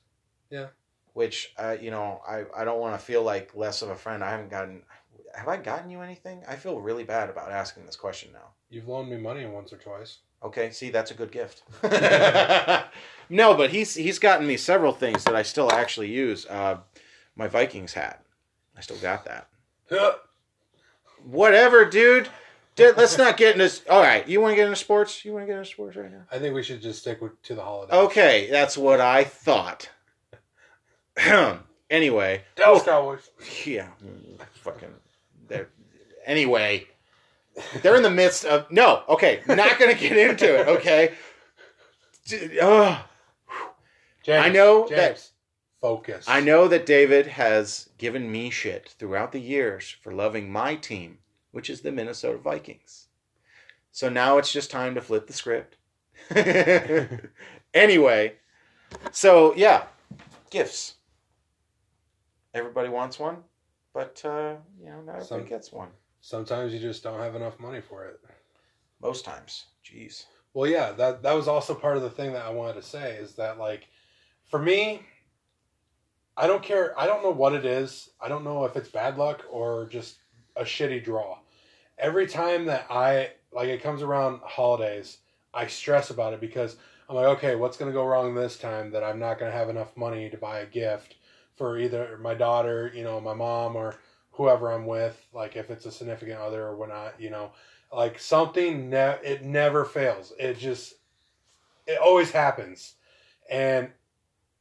[0.50, 0.66] Yeah.
[1.14, 4.22] Which, uh, you know, I, I don't want to feel like less of a friend.
[4.22, 4.82] I haven't gotten.
[5.34, 6.42] Have I gotten you anything?
[6.46, 8.50] I feel really bad about asking this question now.
[8.70, 10.18] You've loaned me money once or twice.
[10.42, 11.64] Okay, see, that's a good gift.
[13.28, 16.46] no, but he's he's gotten me several things that I still actually use.
[16.46, 16.78] Uh,
[17.36, 18.24] my Vikings hat,
[18.76, 19.48] I still got that.
[21.24, 22.28] Whatever, dude.
[22.76, 23.90] Dude, let's not get into.
[23.90, 25.24] All right, you want to get into sports?
[25.24, 26.22] You want to get into sports right now?
[26.30, 27.92] I think we should just stick with, to the holidays.
[27.92, 29.90] Okay, that's what I thought.
[31.90, 33.28] anyway, Dallas Cowboys.
[33.66, 34.94] yeah, mm, fucking.
[36.24, 36.86] Anyway,
[37.82, 39.02] they're in the midst of no.
[39.08, 40.68] Okay, not gonna get into it.
[40.68, 41.14] Okay.
[42.60, 43.02] Ugh.
[44.22, 45.30] James, I know James, that-
[45.80, 46.26] focus.
[46.28, 51.18] I know that David has given me shit throughout the years for loving my team,
[51.52, 53.08] which is the Minnesota Vikings.
[53.92, 55.76] So now it's just time to flip the script.
[57.74, 58.34] anyway,
[59.10, 59.84] so yeah,
[60.50, 60.94] gifts.
[62.52, 63.38] Everybody wants one,
[63.94, 65.88] but uh, you know, not everybody Some- gets one.
[66.20, 68.20] Sometimes you just don't have enough money for it.
[69.00, 70.24] Most times, jeez.
[70.52, 73.16] Well, yeah, that that was also part of the thing that I wanted to say
[73.16, 73.88] is that like,
[74.50, 75.02] for me,
[76.36, 76.98] I don't care.
[76.98, 78.10] I don't know what it is.
[78.20, 80.18] I don't know if it's bad luck or just
[80.56, 81.38] a shitty draw.
[81.98, 85.18] Every time that I like it comes around holidays,
[85.54, 86.76] I stress about it because
[87.08, 89.96] I'm like, okay, what's gonna go wrong this time that I'm not gonna have enough
[89.96, 91.16] money to buy a gift
[91.56, 93.96] for either my daughter, you know, my mom, or
[94.40, 97.52] whoever I'm with, like if it's a significant other or whatnot, you know
[97.92, 100.32] like something ne- it never fails.
[100.38, 100.94] It just
[101.86, 102.94] it always happens.
[103.50, 103.90] And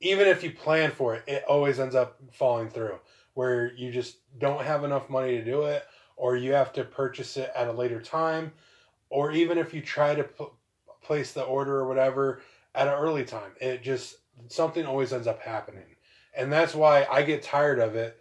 [0.02, 3.00] even if you plan for it it always ends up falling through
[3.34, 5.86] where you just don't have enough money to do it
[6.18, 8.52] or you have to purchase it at a later time
[9.10, 10.46] or even if you try to p-
[11.02, 12.42] place the order or whatever
[12.76, 14.18] at an early time it just
[14.50, 15.96] something always ends up happening.
[16.36, 18.19] And that's why i get tired of it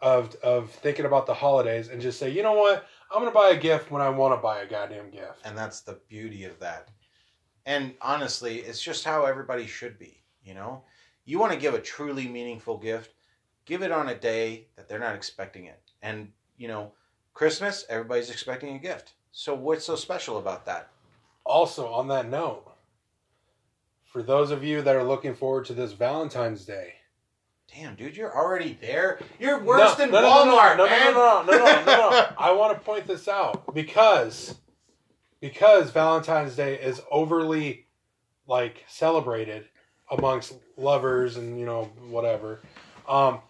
[0.00, 2.86] of of thinking about the holidays and just say you know what?
[3.10, 5.40] I'm gonna buy a gift when I want to buy a goddamn gift.
[5.44, 6.88] and that's the beauty of that.
[7.66, 10.82] And honestly it's just how everybody should be you know?
[11.24, 13.14] You want to give a truly meaningful gift
[13.64, 15.80] give it on a day that they're not expecting it.
[16.02, 16.92] And you know
[17.32, 19.14] christmas everybody's expecting a gift.
[19.32, 20.90] So what's so special about that?
[21.44, 22.70] Also, on that note,
[24.04, 26.94] for those of you that are looking forward to this Valentine's Day,
[27.74, 31.42] damn dude you're already there you're worse No, than no, walmart no, no, man No,
[31.42, 32.26] no, no, no, no, no.
[32.38, 34.54] I want to point this out because
[35.40, 37.86] because Valentine's Day is overly
[38.46, 39.66] like celebrated
[40.10, 42.60] amongst lovers and you know whatever.
[43.08, 43.40] Um,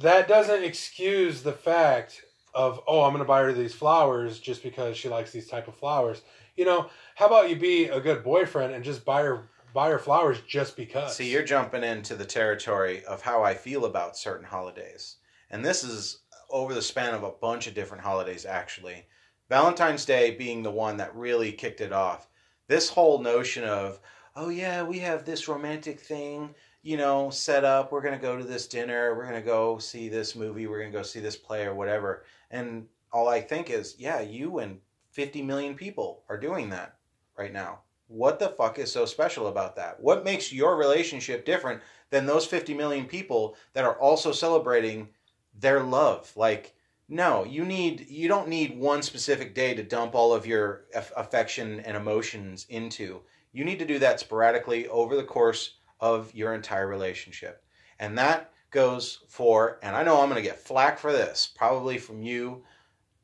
[0.00, 2.22] that doesn't excuse the fact
[2.54, 5.68] of oh I'm going to buy her these flowers just because she likes these type
[5.68, 6.22] of flowers.
[6.56, 9.98] You know, how about you be a good boyfriend and just buy her buy her
[9.98, 11.16] flowers just because?
[11.16, 15.16] See, you're jumping into the territory of how I feel about certain holidays.
[15.50, 16.20] And this is
[16.50, 19.06] over the span of a bunch of different holidays, actually.
[19.48, 22.28] Valentine's Day being the one that really kicked it off.
[22.68, 24.00] This whole notion of,
[24.36, 27.90] oh, yeah, we have this romantic thing, you know, set up.
[27.90, 29.14] We're going to go to this dinner.
[29.14, 30.66] We're going to go see this movie.
[30.66, 32.24] We're going to go see this play or whatever.
[32.50, 34.78] And all I think is, yeah, you and
[35.12, 36.96] 50 million people are doing that
[37.36, 37.80] right now
[38.10, 40.00] what the fuck is so special about that?
[40.00, 41.80] What makes your relationship different
[42.10, 45.08] than those 50 million people that are also celebrating
[45.54, 46.32] their love?
[46.34, 46.74] Like,
[47.08, 51.12] no, you need you don't need one specific day to dump all of your aff-
[51.16, 53.20] affection and emotions into.
[53.52, 57.62] You need to do that sporadically over the course of your entire relationship.
[58.00, 61.96] And that goes for and I know I'm going to get flack for this, probably
[61.96, 62.64] from you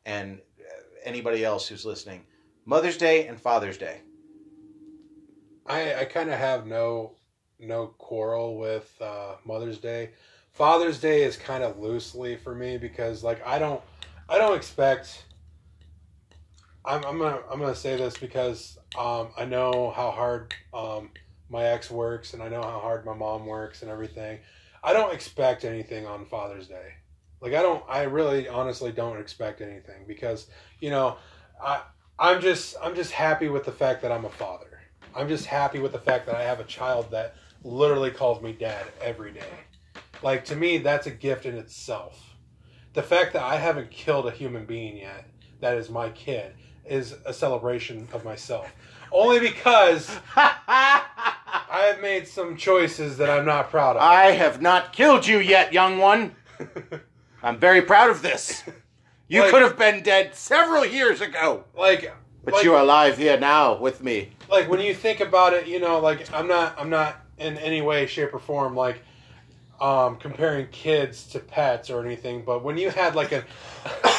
[0.04, 2.24] and uh, anybody else who's listening.
[2.64, 4.02] Mother's Day and Father's Day.
[5.68, 7.12] I, I kind of have no
[7.58, 10.10] no quarrel with uh, Mother's Day.
[10.52, 13.82] Father's Day is kind of loosely for me because like I don't
[14.28, 15.24] I don't expect.
[16.84, 21.10] I'm, I'm gonna I'm gonna say this because um, I know how hard um,
[21.48, 24.38] my ex works and I know how hard my mom works and everything.
[24.82, 26.94] I don't expect anything on Father's Day.
[27.40, 30.46] Like I don't I really honestly don't expect anything because,
[30.80, 31.16] you know,
[31.62, 31.82] I
[32.18, 34.65] I'm just I'm just happy with the fact that I'm a father.
[35.16, 37.34] I'm just happy with the fact that I have a child that
[37.64, 39.48] literally calls me dad every day.
[40.22, 42.36] Like to me that's a gift in itself.
[42.92, 45.26] The fact that I haven't killed a human being yet
[45.60, 46.52] that is my kid
[46.84, 48.70] is a celebration of myself.
[49.10, 51.02] Only because I
[51.70, 54.02] have made some choices that I'm not proud of.
[54.02, 56.34] I have not killed you yet, young one.
[57.42, 58.62] I'm very proud of this.
[59.28, 62.12] You Like- could have been dead several years ago, like
[62.46, 64.30] but like, you are alive here now with me.
[64.48, 67.82] like when you think about it, you know, like I'm not I'm not in any
[67.82, 69.02] way, shape, or form like
[69.80, 73.44] um comparing kids to pets or anything, but when you had like a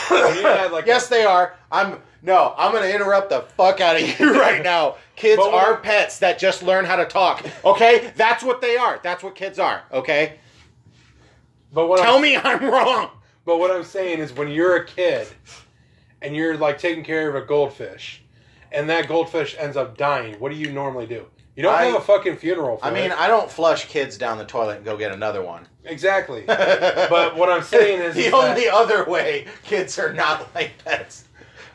[0.09, 1.55] when you had like yes, they are.
[1.71, 2.53] I'm no.
[2.57, 4.97] I'm going to interrupt the fuck out of you right now.
[5.15, 7.45] Kids are pets that just learn how to talk.
[7.63, 8.99] Okay, that's what they are.
[9.01, 9.83] That's what kids are.
[9.93, 10.37] Okay,
[11.71, 13.09] but what tell I'm, me I'm wrong.
[13.45, 15.29] but what I'm saying is when you're a kid
[16.22, 18.23] and you're like taking care of a goldfish
[18.72, 21.26] and that goldfish ends up dying, what do you normally do?
[21.56, 23.18] You don't I- have a fucking funeral for I mean, it.
[23.19, 25.68] I don't flush kids down the toilet and go get another one.
[25.85, 26.44] Exactly.
[26.48, 31.23] But what I'm saying is the is only other way kids are not like pets.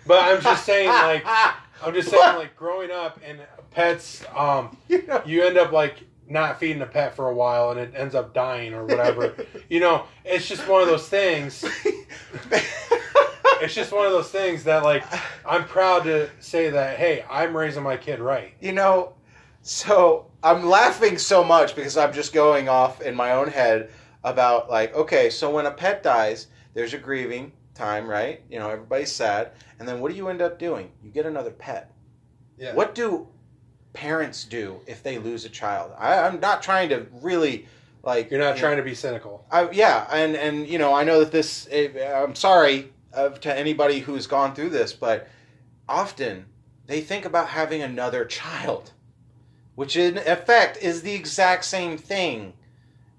[0.06, 3.40] But I'm just saying, like, I'm just saying, like, growing up and
[3.70, 5.22] pets, um, You know?
[5.24, 5.96] you end up like
[6.28, 9.34] not feeding a pet for a while and it ends up dying or whatever.
[9.68, 11.64] you know, it's just one of those things.
[13.62, 15.04] It's just one of those things that, like,
[15.46, 18.54] I'm proud to say that, hey, I'm raising my kid right.
[18.60, 19.14] you know,
[19.62, 23.90] so I'm laughing so much because I'm just going off in my own head
[24.24, 28.42] about like, okay, so when a pet dies, there's a grieving time, right?
[28.50, 30.90] You know, everybody's sad, and then what do you end up doing?
[31.02, 31.92] You get another pet.
[32.58, 32.74] Yeah.
[32.74, 33.28] What do
[33.92, 35.92] parents do if they lose a child?
[35.96, 37.66] I, I'm not trying to really
[38.02, 38.30] like.
[38.30, 39.44] You're not you trying to be cynical.
[39.50, 41.66] I, yeah, and and you know, I know that this.
[41.66, 45.28] It, I'm sorry uh, to anybody who's gone through this, but
[45.88, 46.46] often
[46.86, 48.92] they think about having another child,
[49.74, 52.52] which in effect is the exact same thing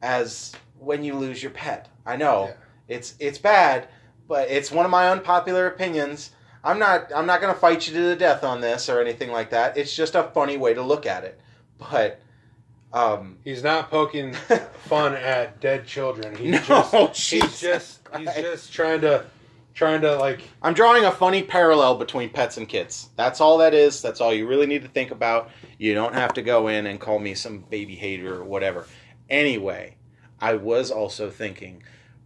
[0.01, 1.87] as when you lose your pet.
[2.05, 2.95] I know Yeah.
[2.95, 3.87] it's it's bad,
[4.27, 6.31] but it's one of my unpopular opinions.
[6.63, 9.31] I'm not I'm not going to fight you to the death on this or anything
[9.31, 9.77] like that.
[9.77, 11.39] It's just a funny way to look at it.
[11.77, 12.19] But
[12.91, 14.33] um He's not poking
[14.85, 16.35] fun at dead children.
[16.35, 19.25] He's No, just, Jesus he's just, he's just trying to,
[19.73, 23.09] trying to like, I'm drawing a funny parallel between pets and kids.
[23.15, 24.01] That's all that is.
[24.01, 25.49] That's all you really need to think about.
[25.77, 28.85] You don't have to go in and call me some baby hater or whatever.
[29.29, 29.95] Anyway,
[30.39, 31.83] I was also thinking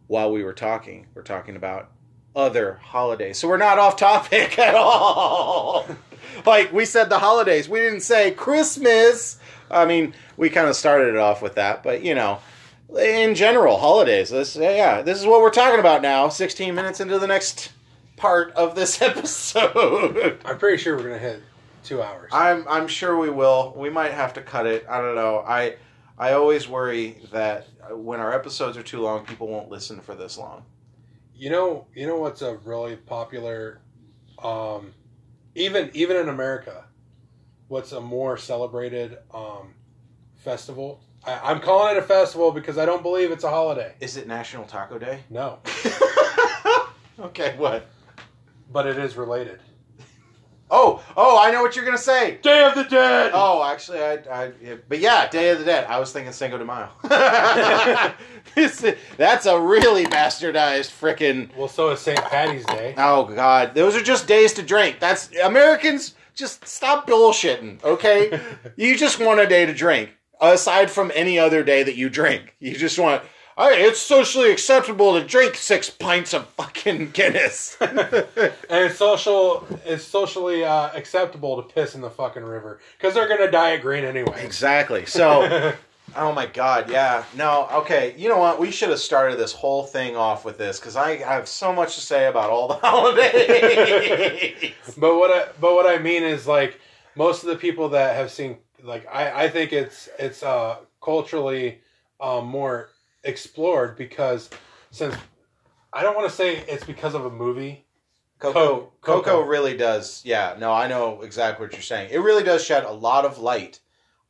[0.08, 1.92] while we were talking, we're talking about
[2.36, 3.38] other holidays.
[3.38, 5.88] So we're not off topic at all.
[6.46, 7.68] like we said the holidays.
[7.68, 9.40] We didn't say Christmas.
[9.70, 12.40] I mean, we kind of started it off with that, but you know,
[12.96, 14.30] in general, holidays.
[14.30, 16.30] This yeah, this is what we're talking about now.
[16.30, 17.72] 16 minutes into the next
[18.16, 20.40] part of this episode.
[20.46, 21.42] I'm pretty sure we're gonna hit
[21.84, 22.30] two hours.
[22.34, 23.74] I'm I'm sure we will.
[23.76, 24.86] We might have to cut it.
[24.90, 25.40] I don't know.
[25.40, 25.76] I
[26.18, 30.38] I always worry that when our episodes are too long, people won't listen for this
[30.38, 30.66] long.
[31.36, 33.80] You know, you know what's a really popular,
[34.42, 34.94] um,
[35.54, 36.86] even even in America,
[37.68, 39.76] what's a more celebrated um,
[40.36, 41.02] festival?
[41.28, 43.94] I, I'm calling it a festival because I don't believe it's a holiday.
[44.00, 45.20] Is it National Taco Day?
[45.30, 45.60] No,
[47.20, 47.88] okay, what?
[48.72, 49.60] but it is related.
[50.70, 52.40] Oh, oh, I know what you're gonna say.
[52.42, 53.32] Day of the Dead.
[53.34, 54.52] Oh, actually, I, I,
[54.90, 55.86] but yeah, Day of the Dead.
[55.86, 56.90] I was thinking Cinco de Mayo.
[58.56, 62.18] This- that's a really bastardized frickin' Well, so is St.
[62.20, 62.96] Patty's Day.
[62.98, 65.00] Oh God, those are just days to drink.
[65.00, 66.16] That's Americans.
[66.34, 68.40] Just stop bullshitting, okay?
[68.76, 70.10] you just want a day to drink,
[70.42, 72.56] aside from any other day that you drink.
[72.60, 73.24] You just want.
[73.60, 77.76] It's socially acceptable to drink six pints of fucking Guinness.
[77.82, 77.96] and
[78.70, 79.68] it's social.
[79.84, 83.82] It's socially uh, acceptable to piss in the fucking river because they're gonna dye at
[83.82, 84.46] green anyway.
[84.46, 85.08] exactly.
[85.08, 85.74] So,
[86.16, 87.24] oh my God, yeah.
[87.36, 88.14] No, okay.
[88.16, 88.60] You know what?
[88.60, 91.96] We should have started this whole thing off with this because I have so much
[91.96, 94.74] to say about all the holidays.
[94.98, 96.80] But what I but what I mean is like
[97.16, 101.80] most of the people that have seen like I I think it's it's uh culturally
[102.20, 102.90] um more
[103.24, 104.50] explored because
[104.92, 105.16] since
[105.94, 107.84] I don't want to say it's because of a movie.
[108.40, 109.42] Coco, Coco Coco.
[109.42, 110.22] really does.
[110.24, 112.10] Yeah, no, I know exactly what you're saying.
[112.12, 113.80] It really does shed a lot of light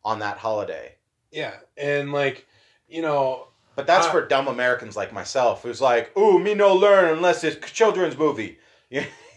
[0.05, 0.95] on that holiday.
[1.31, 2.47] Yeah, and like
[2.87, 6.73] you know But that's Uh, for dumb Americans like myself, who's like, "Ooh, me no
[6.73, 8.59] learn unless it's children's movie."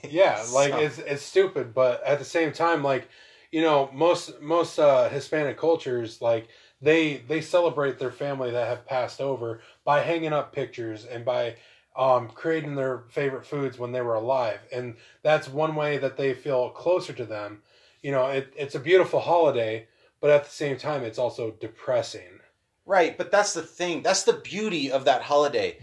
[0.09, 3.09] yeah like So- it's it's stupid but at the same time like
[3.51, 6.49] you know most most uh hispanic cultures like
[6.81, 11.57] they they celebrate their family that have passed over by hanging up pictures and by
[11.97, 16.35] um, creating their favorite foods when they were alive, and that's one way that they
[16.35, 17.63] feel closer to them.
[18.01, 19.89] You know, it, it's a beautiful holiday,
[20.21, 22.41] but at the same time, it's also depressing.
[22.87, 24.03] Right, but that's the thing.
[24.03, 25.79] That's the beauty of that holiday.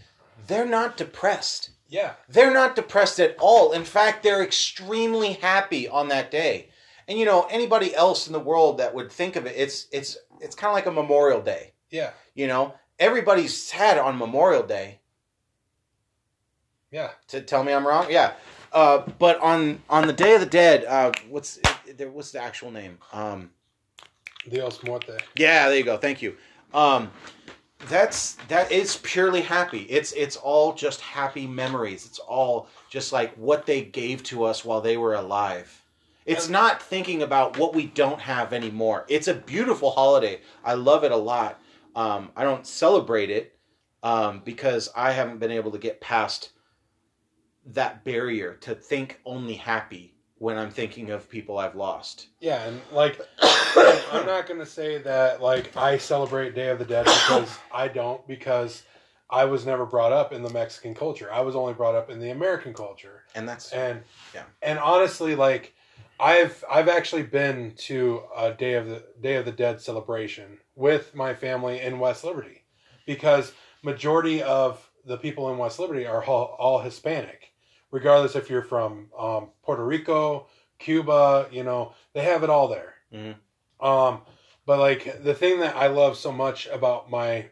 [0.47, 1.71] They're not depressed.
[1.89, 3.71] Yeah, They're not depressed at all.
[3.71, 6.69] In fact, they're extremely happy on that day.
[7.07, 10.17] And you know, anybody else in the world that would think of it, it's it's
[10.41, 11.73] it's kind of like a Memorial Day.
[11.89, 14.99] yeah, You know, everybody's sad on Memorial Day.
[16.91, 17.11] yeah.
[17.29, 18.33] To tell me I'm wrong, yeah.
[18.73, 21.59] Uh, but on on the Day of the Dead, uh, what's
[21.97, 22.09] there?
[22.11, 22.97] What's the actual name?
[23.13, 23.51] Um,
[24.49, 25.17] Dios muerte.
[25.35, 25.97] Yeah, there you go.
[25.97, 26.35] Thank you.
[26.73, 27.09] Um,
[27.87, 29.83] that's that is purely happy.
[29.83, 32.05] It's it's all just happy memories.
[32.05, 35.83] It's all just like what they gave to us while they were alive.
[36.27, 39.05] It's not thinking about what we don't have anymore.
[39.07, 40.41] It's a beautiful holiday.
[40.63, 41.59] I love it a lot.
[41.95, 43.57] Um, I don't celebrate it
[44.03, 46.51] um, because I haven't been able to get past
[47.65, 52.27] that barrier to think only happy when I'm thinking of people I've lost.
[52.39, 57.05] Yeah, and like I'm not gonna say that like I celebrate Day of the Dead
[57.05, 58.83] because I don't because
[59.29, 61.31] I was never brought up in the Mexican culture.
[61.31, 63.23] I was only brought up in the American culture.
[63.35, 64.43] And that's And Yeah.
[64.61, 65.73] and honestly, like
[66.19, 71.13] I've I've actually been to a Day of the Day of the Dead celebration with
[71.13, 72.63] my family in West Liberty
[73.05, 73.53] because
[73.83, 77.53] majority of the people in West Liberty are all, all Hispanic,
[77.91, 80.47] regardless if you're from um, Puerto Rico,
[80.79, 81.47] Cuba.
[81.51, 82.95] You know, they have it all there.
[83.13, 83.35] Mhm.
[83.79, 84.21] Um,
[84.65, 87.49] but like the thing that I love so much about my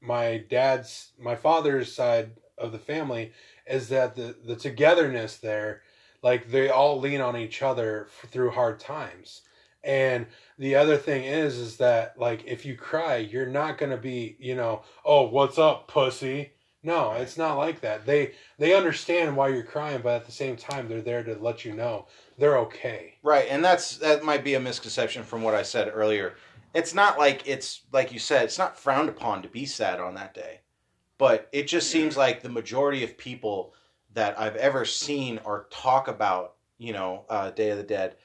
[0.00, 3.32] my dad's my father's side of the family
[3.66, 5.82] is that the the togetherness there
[6.22, 9.42] like they all lean on each other f- through hard times.
[9.84, 10.26] And
[10.58, 14.36] the other thing is is that like if you cry you're not going to be
[14.38, 16.52] you know oh what's up pussy?
[16.82, 18.06] No it's not like that.
[18.06, 21.64] They they understand why you're crying but at the same time they're there to let
[21.64, 22.06] you know
[22.38, 23.14] they're okay.
[23.22, 26.34] Right, and that's that might be a misconception from what I said earlier.
[26.72, 30.14] It's not like it's like you said, it's not frowned upon to be sad on
[30.14, 30.60] that day.
[31.18, 33.74] But it just seems like the majority of people
[34.14, 38.16] that I've ever seen or talk about, you know, uh, Day of the Dead,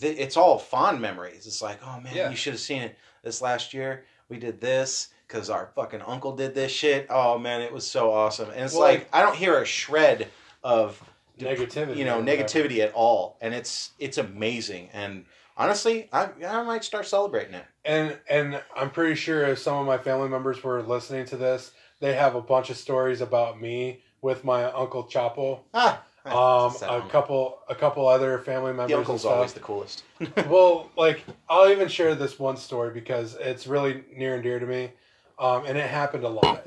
[0.00, 1.46] th- it's all fond memories.
[1.46, 2.30] It's like, oh man, Yeah.
[2.30, 4.04] you should have seen it this last year.
[4.28, 7.06] We did this because our fucking uncle did this shit.
[7.10, 8.50] Oh man, it was so awesome.
[8.50, 10.28] And it's Well, like I don't hear a shred
[10.62, 11.02] of
[11.40, 15.24] negativity you know negativity at all and it's it's amazing and
[15.56, 19.86] honestly i i might start celebrating it and and i'm pretty sure if some of
[19.86, 24.02] my family members were listening to this they have a bunch of stories about me
[24.22, 27.10] with my uncle chapo ah um a uncle.
[27.10, 29.32] couple a couple other family members the and uncle's stuff.
[29.32, 30.04] always the coolest
[30.48, 34.66] well, like I'll even share this one story because it's really near and dear to
[34.66, 34.92] me,
[35.38, 36.64] um, and it happened a lot.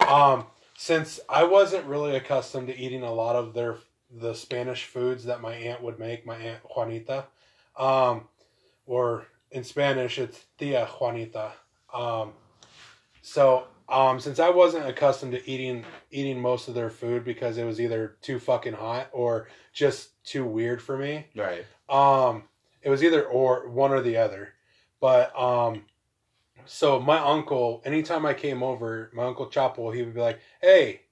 [0.00, 0.46] Um,
[0.76, 3.76] since I wasn't really accustomed to eating a lot of their
[4.10, 7.26] the Spanish foods that my aunt would make, my aunt Juanita,
[7.76, 8.22] um,
[8.86, 11.52] or in Spanish it's Tia Juanita.
[11.94, 12.32] Um,
[13.22, 17.64] so um, since I wasn't accustomed to eating eating most of their food because it
[17.64, 22.44] was either too fucking hot or just too weird for me, right um,
[22.82, 24.54] it was either or one or the other.
[25.00, 25.84] But um,
[26.64, 31.02] so my uncle, anytime I came over, my uncle Chapo, he would be like, "Hey,"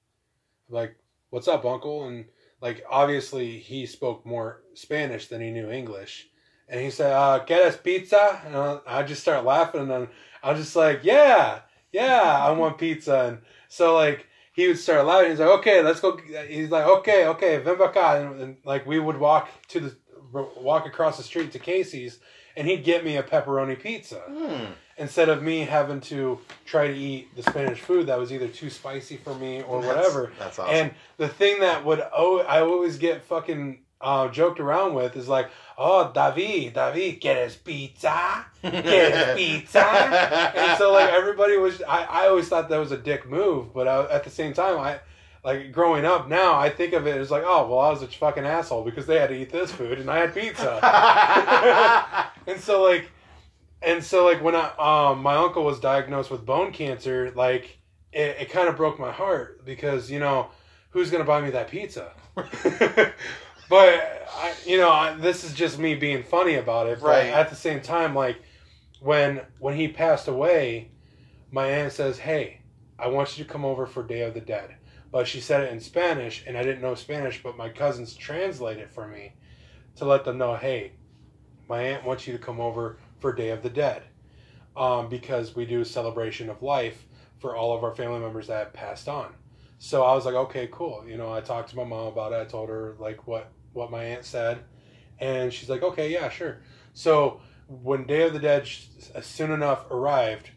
[0.69, 0.97] I'm like,
[1.31, 2.27] "What's up, uncle?" And
[2.61, 6.29] like obviously he spoke more Spanish than he knew English,
[6.69, 10.09] and he said, uh, us pizza?" And I, I just start laughing, and then
[10.43, 11.61] I was just like, "Yeah,
[11.93, 13.39] yeah, I want pizza." And
[13.69, 15.31] so like he would start laughing.
[15.31, 16.19] He's like, "Okay, let's go."
[16.49, 17.79] He's like, "Okay, okay, ven.
[17.81, 19.97] And, and like we would walk to the
[20.33, 22.19] walk across the street to Casey's,
[22.57, 24.73] and he'd get me a pepperoni pizza hmm.
[24.99, 28.71] instead of me having to try to eat the Spanish food that was either too
[28.71, 30.33] spicy for me or That's- whatever.
[30.39, 34.95] that's awesome And the thing that would oh I always get fucking uh, joked around
[34.95, 38.47] with is like, oh David, David, quieres pizza?
[38.63, 39.81] Quieres pizza?
[39.81, 43.89] and so like everybody was I, I always thought that was a dick move, but
[43.89, 45.01] I, at the same time I
[45.45, 48.09] like growing up now I think of it as like oh well I was a
[48.09, 50.81] fucking asshole because they had to eat this food and I had pizza.
[52.47, 53.11] and so like
[53.83, 57.79] and so like when I um my uncle was diagnosed with bone cancer, like
[58.13, 60.49] it, it kind of broke my heart because you know
[60.91, 62.13] who's gonna buy me that pizza?
[63.69, 67.01] but I, you know I, this is just me being funny about it.
[67.01, 67.33] But Right.
[67.33, 68.39] at the same time, like
[69.01, 70.91] when when he passed away,
[71.51, 72.61] my aunt says, "Hey,
[72.99, 74.77] I want you to come over for Day of the Dead."
[75.13, 77.43] But she said it in Spanish, and I didn't know Spanish.
[77.43, 79.35] But my cousins translate it for me
[79.97, 80.93] to let them know, "Hey,
[81.69, 84.03] my aunt wants you to come over for Day of the Dead,
[84.77, 87.07] um, because we do a celebration of life
[87.39, 89.35] for all of our family members that have passed on.
[89.79, 91.05] So I was like, okay, cool.
[91.07, 92.37] You know, I talked to my mom about it.
[92.37, 94.59] I told her like what what my aunt said,
[95.19, 96.59] and she's like, okay, yeah, sure.
[96.95, 98.87] So when Day of the Dead sh-
[99.23, 100.51] soon enough arrived,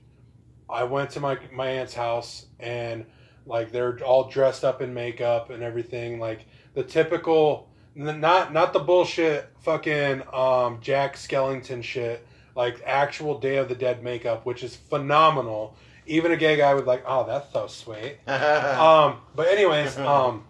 [0.69, 3.05] I went to my my aunt's house and
[3.45, 8.79] like they're all dressed up in makeup and everything, like the typical, not not the
[8.79, 12.25] bullshit fucking um, Jack Skellington shit,
[12.55, 15.75] like actual Day of the Dead makeup, which is phenomenal.
[16.05, 18.17] Even a gay guy would like, oh, that's so sweet.
[18.27, 20.45] Um, but anyways, um,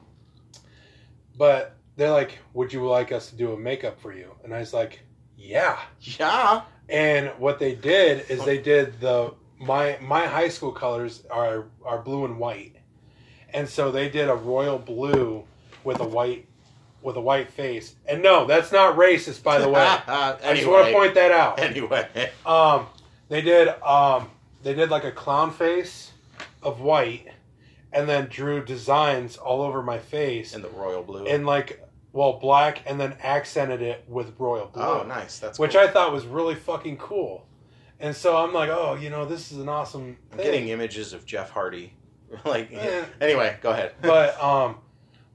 [1.38, 4.34] but they're like, would you like us to do a makeup for you?
[4.44, 5.02] And I was like,
[5.38, 5.78] yeah.
[6.00, 6.62] yeah.
[6.88, 12.02] And what they did is they did the my my high school colors are are
[12.02, 12.78] blue and white,
[13.54, 15.44] and so they did a royal blue
[15.84, 16.48] with a white
[17.02, 17.96] with a white face.
[18.08, 19.82] And no, that's not racist, by the way.
[20.08, 21.60] I just want to point that out.
[21.60, 22.32] Anyway.
[22.46, 22.88] Um,
[23.28, 24.30] they did um
[24.64, 26.12] they did like a clown face
[26.64, 27.28] of white,
[27.92, 31.26] and then drew designs all over my face In the royal blue.
[31.26, 35.40] in like well black, and then accented it with royal blue oh, nice.
[35.40, 35.82] That's which cool.
[35.82, 37.46] I thought was really fucking cool.
[38.00, 40.46] And so I'm like, oh, you know, this is an awesome I'm thing.
[40.46, 41.94] getting images of Jeff Hardy.
[42.46, 43.06] like, Eh.
[43.20, 43.94] anyway, go ahead.
[44.02, 44.78] but um,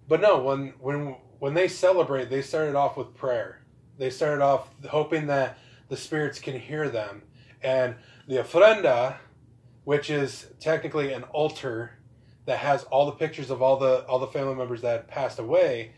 [0.09, 3.61] but no, when when when they celebrate, they started off with prayer.
[3.99, 7.23] They started off hoping that the spirits can hear them,
[7.63, 7.95] and
[8.27, 9.17] the ofrenda,
[9.85, 11.93] which is technically an altar
[12.47, 15.39] that has all the pictures of all the all the family members that had passed
[15.39, 15.93] away.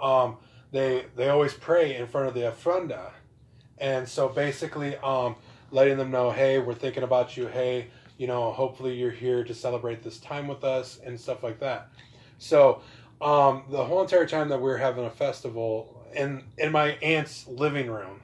[0.00, 0.36] Um,
[0.70, 3.10] they they always pray in front of the ofrenda,
[3.78, 5.36] and so basically, um,
[5.70, 7.46] letting them know, hey, we're thinking about you.
[7.46, 7.88] Hey,
[8.18, 11.88] you know, hopefully you're here to celebrate this time with us and stuff like that.
[12.38, 12.82] So,
[13.20, 17.46] um, the whole entire time that we are having a festival in in my aunt's
[17.46, 18.20] living room,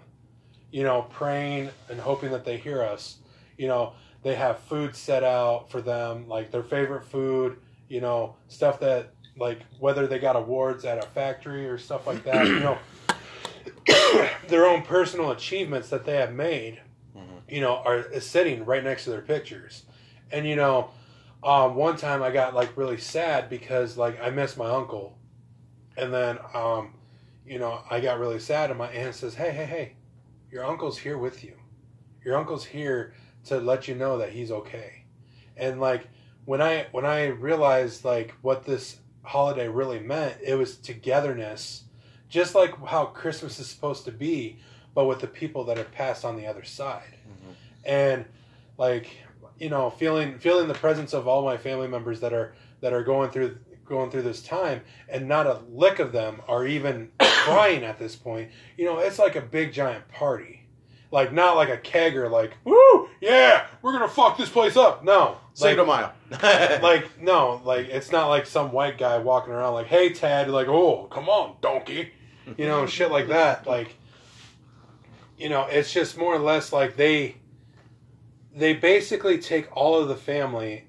[0.70, 3.18] you know, praying and hoping that they hear us.
[3.56, 3.92] You know,
[4.22, 7.59] they have food set out for them, like their favorite food.
[7.88, 12.24] You know, stuff that like whether they got awards at a factory or stuff like
[12.24, 12.47] that.
[12.47, 12.78] you know,
[14.48, 16.81] their own personal achievements that they have made.
[17.16, 17.43] Mhm.
[17.48, 19.85] You know, are is sitting right next to their pictures,
[20.32, 20.90] and you know,
[21.43, 25.19] um, one time I got like really sad because like I missed my uncle,
[25.97, 26.94] and then um,
[27.47, 29.97] you know I got really sad, and my aunt says, "Hey, hey, hey,
[30.51, 31.55] your uncle's here with you.
[32.24, 35.05] Your uncle's here to let you know that he's okay."
[35.56, 36.09] And like
[36.47, 41.84] when I when I realized like what this holiday really meant, it was togetherness,
[42.28, 44.59] just like how Christmas is supposed to be,
[44.94, 47.14] but with the people that have passed on the other side.
[47.26, 47.55] Mhm.
[47.86, 48.24] and
[48.78, 49.09] like
[49.59, 53.02] you know feeling feeling the presence of all my family members that are that are
[53.02, 57.84] going through going through this time and not a lick of them are even crying
[57.84, 58.51] at this point.
[58.78, 60.64] You know it's like a big giant party
[61.15, 65.05] like not like a kegger like woo yeah we're gonna fuck this place up.
[65.05, 65.36] No.
[65.55, 66.12] Save like, a mile.
[66.82, 70.66] like no like it's not like some white guy walking around like hey tad like
[70.66, 72.11] oh come on donkey.
[72.59, 73.97] You know shit like that like
[75.39, 77.36] you know it's just more or less like they
[78.53, 80.89] they basically take all of the family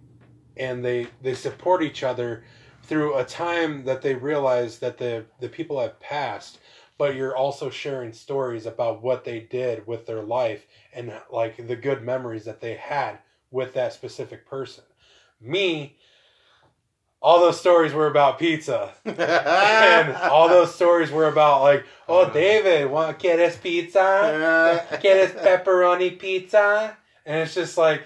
[0.58, 2.44] and they they support each other
[2.82, 6.60] through a time that they realize that the the people have passed
[6.98, 11.76] but you're also sharing stories about what they did with their life and like the
[11.76, 13.20] good memories that they had
[13.52, 14.84] with that specific person.
[15.42, 15.96] Me
[17.26, 18.94] all those stories were about pizza.
[19.04, 22.34] And all those stories were about like oh uh-huh.
[22.34, 24.86] david want quieres pizza?
[25.02, 26.96] Quieres pepperoni pizza?
[27.26, 28.04] And it's just like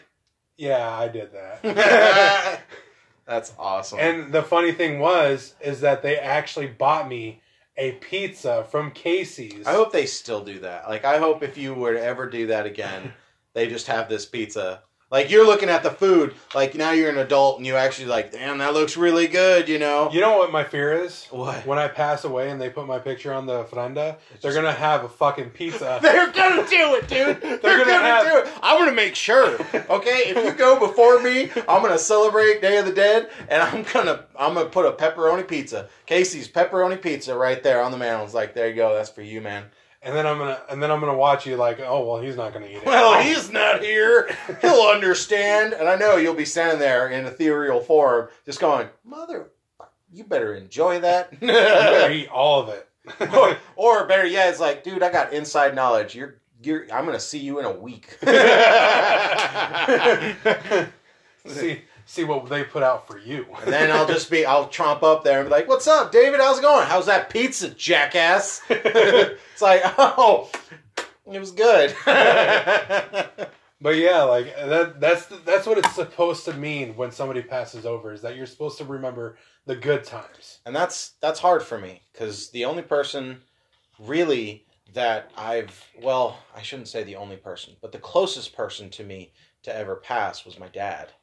[0.58, 2.62] yeah i did that.
[3.26, 4.00] That's awesome.
[4.00, 7.42] and the funny thing was is that they actually bought me
[7.80, 10.88] a pizza from casey's I hope they still do that.
[10.88, 13.14] Like, I hope if you were to ever do that again,
[13.54, 14.84] they just have this pizza.
[15.12, 16.36] Like, you're looking at the food.
[16.54, 19.80] Like, now you're an adult and you actually, like, damn, that looks really good, you
[19.80, 20.12] know?
[20.12, 21.66] you know what my fear is What?
[21.66, 25.04] when i pass away and they put my picture on the frenda they're gonna have
[25.04, 27.42] a fucking pizza They're gonna do it, dude.
[27.42, 28.54] They're, gonna gonna, have- do it.
[28.62, 29.56] I'm gonna make sure.
[29.90, 33.84] Okay, if you go before me, I'm gonna celebrate Day of the Dead, and I'm
[33.94, 38.26] gonna I'm gonna put a pepperoni pizza, Casey's pepperoni pizza, right there on the mantle.
[38.26, 38.94] It's like, there you go.
[38.94, 39.66] That's for you, man.
[40.02, 42.54] And then i'm gonna and then i'm gonna watch you like oh well he's not
[42.54, 44.30] gonna eat it Well, he's not here.
[44.62, 49.50] He'll understand, and I know you'll be standing there in ethereal form, just going, "Mother,
[50.12, 52.88] you better enjoy that." you better eat all of it
[53.34, 56.16] or, or better yet, it's like, dude, I got inside knowledge.
[56.16, 56.84] You're, you're.
[56.94, 58.18] I'm gonna see you in a week.
[61.46, 63.46] see see what they put out for you.
[63.62, 66.40] And then I'll just be, I'll tromp up there and be like, "What's up, David?
[66.40, 66.88] How's it going?
[66.88, 70.50] How's that pizza, jackass?" it's like, oh,
[71.32, 71.96] it was good.
[73.82, 78.12] But yeah, like that that's that's what it's supposed to mean when somebody passes over
[78.12, 80.60] is that you're supposed to remember the good times.
[80.66, 83.42] and that's that's hard for me because the only person
[83.98, 89.04] really that I've well, I shouldn't say the only person, but the closest person to
[89.04, 89.32] me
[89.64, 91.14] to ever pass was my dad,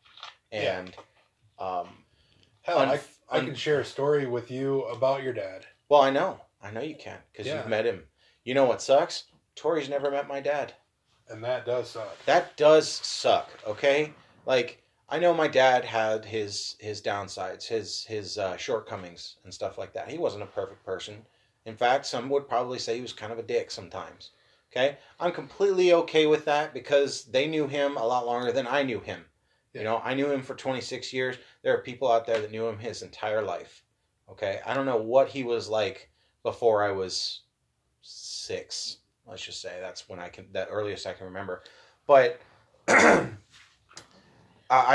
[0.52, 0.78] Yeah.
[0.81, 0.94] and
[1.59, 1.89] um,
[2.62, 3.01] Hell, Un- I,
[3.31, 5.66] I un- can share a story with you about your dad.
[5.89, 7.59] well, I know, I know you can because Yeah.
[7.59, 8.05] you've met him.
[8.44, 9.24] You know what sucks?
[9.56, 10.74] Tori's never met my dad.
[11.28, 12.16] And that does suck.
[12.27, 13.51] That does suck.
[13.66, 14.12] Okay,
[14.47, 19.77] like I know my dad had his his downsides, his his uh, shortcomings and stuff
[19.78, 20.09] like that.
[20.09, 21.16] He wasn't a perfect person.
[21.64, 24.31] In fact, some would probably say he was kind of a dick sometimes.
[24.70, 28.82] Okay, I'm completely okay with that because they knew him a lot longer than I
[28.85, 29.24] knew him.
[29.76, 31.36] You know, I knew him for 26 years.
[31.62, 33.84] There are people out there that knew him his entire life.
[34.30, 36.10] Okay, I don't know what he was like
[36.42, 37.42] before I was
[38.00, 38.96] six.
[39.28, 41.62] Let's just say that's when I can that earliest I can remember.
[42.06, 42.40] But
[42.88, 43.28] I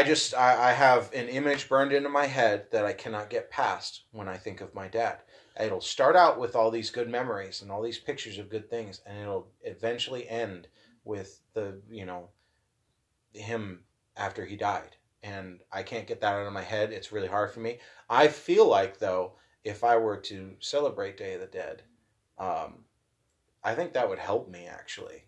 [0.04, 4.28] just I have an image burned into my head that I cannot get past when
[4.28, 5.20] I think of my dad.
[5.64, 9.02] It'll start out with all these good memories and all these pictures of good things,
[9.06, 10.70] and it'll eventually end
[11.06, 12.30] with the you know
[13.34, 13.84] him
[14.22, 14.96] after he died.
[15.24, 16.92] And I can't get that out of my head.
[16.92, 17.80] It's really hard for me.
[18.10, 19.34] I feel like though,
[19.64, 21.84] if I were to celebrate Day of the Dead,
[22.38, 22.86] um,
[23.64, 25.24] I think that would help me actually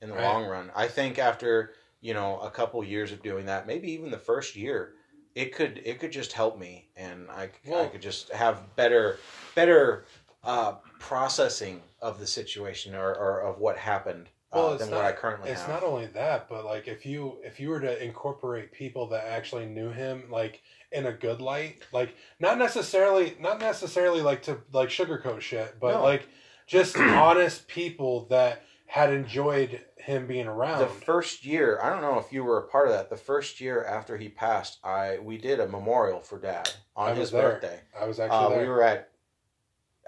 [0.00, 0.24] in the Right.
[0.24, 0.70] long run.
[0.74, 4.56] I think after you know a couple years of doing that, maybe even the first
[4.56, 4.94] year,
[5.34, 9.18] it could it could just help me, and I, I could just have better
[9.54, 10.04] better
[10.44, 15.06] uh, processing of the situation or, or of what happened Well, it's than not- what
[15.06, 15.70] I currently It's have.
[15.70, 19.66] not only that, but like if you if you were to incorporate people that actually
[19.66, 24.88] knew him like in a good light, like not necessarily not necessarily like to like
[24.88, 26.02] sugarcoat shit, but No.
[26.02, 26.28] like
[26.66, 30.78] just honest people that had enjoyed him being around.
[30.80, 33.60] the first year i don't know if you were a part of that the first
[33.60, 37.42] year after he passed i we did a memorial for dad on his there.
[37.52, 38.62] birthday I was actually uh, there.
[38.62, 39.10] we were at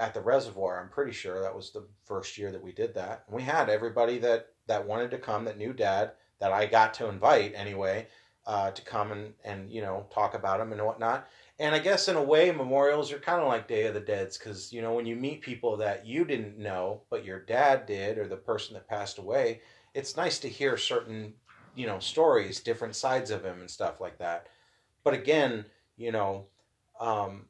[0.00, 3.22] at the reservoir i'm pretty sure that was the first year that we did that.
[3.28, 6.92] And we had everybody that that wanted to come that knew dad that i got
[6.94, 8.08] to invite anyway
[8.46, 11.28] uh, to come and and you know talk about him and whatnot.
[11.60, 14.38] And i guess in a way memorials are kind of like day of the dead's
[14.38, 18.18] because you know when you meet people that you didn't know but your dad did
[18.18, 19.60] or the person that passed away
[19.94, 21.34] it's nice to hear certain
[21.76, 24.48] you know stories different sides of him and stuff like that.
[25.04, 25.64] But again
[25.96, 26.46] you know
[26.98, 27.46] um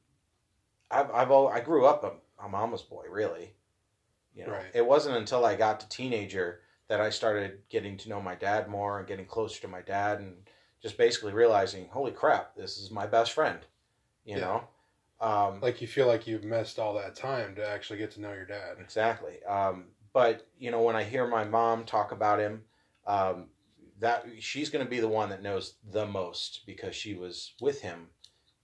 [0.91, 3.55] i've i've al- i grew up a, mama's boy really
[4.35, 4.71] you know Right.
[4.75, 8.69] it wasn't until i got to teenager that i started getting to know my dad
[8.69, 10.37] more and getting closer to my dad and
[10.83, 13.61] just basically realizing holy crap this is my best friend
[14.25, 14.41] you Yeah.
[14.41, 14.65] know
[15.21, 18.33] um like you feel like you've missed all that time to actually get to know
[18.33, 18.77] your dad.
[18.81, 19.43] Exactly.
[19.45, 22.62] Um, but you know, when I hear my mom talk about him,
[23.07, 23.47] um,
[23.99, 27.83] that she's going to be the one that knows the most because she was with
[27.83, 28.09] him,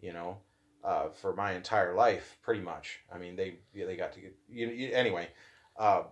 [0.01, 0.39] you know,
[0.87, 3.01] uh, for my entire life, pretty much.
[3.13, 5.29] I mean, they they got to get you, you anyway.
[5.77, 6.05] Uh,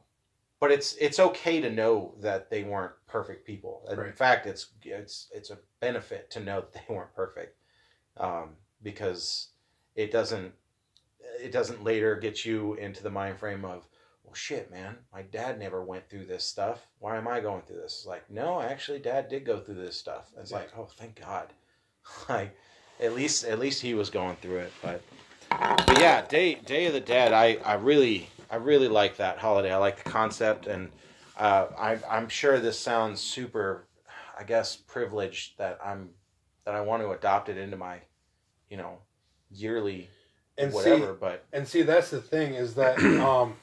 [0.60, 3.86] but it's it's okay to know that they weren't perfect people.
[3.88, 7.56] And In fact, it's it's it's a benefit to know that they weren't perfect,
[8.16, 9.48] um, because
[9.94, 10.52] it doesn't
[11.40, 13.86] it doesn't later get you into the mind frame of
[14.24, 17.76] well shit man my dad never went through this stuff why am i going through
[17.80, 20.58] this It's like no actually dad did go through this stuff it's Yeah.
[20.58, 21.52] like oh thank god
[22.28, 22.56] like
[23.00, 25.02] at least at least he was going through it but
[25.50, 29.72] but yeah day day of the dead i i really i really like that holiday
[29.72, 30.90] i like the concept and
[31.38, 33.86] uh i i'm sure this sounds super
[34.38, 36.10] i guess privileged that i'm
[36.64, 37.98] that i want to adopt it into my
[38.70, 38.98] you know
[39.50, 40.08] yearly
[40.58, 43.54] And see, whatever but And see, that's the thing is that, um,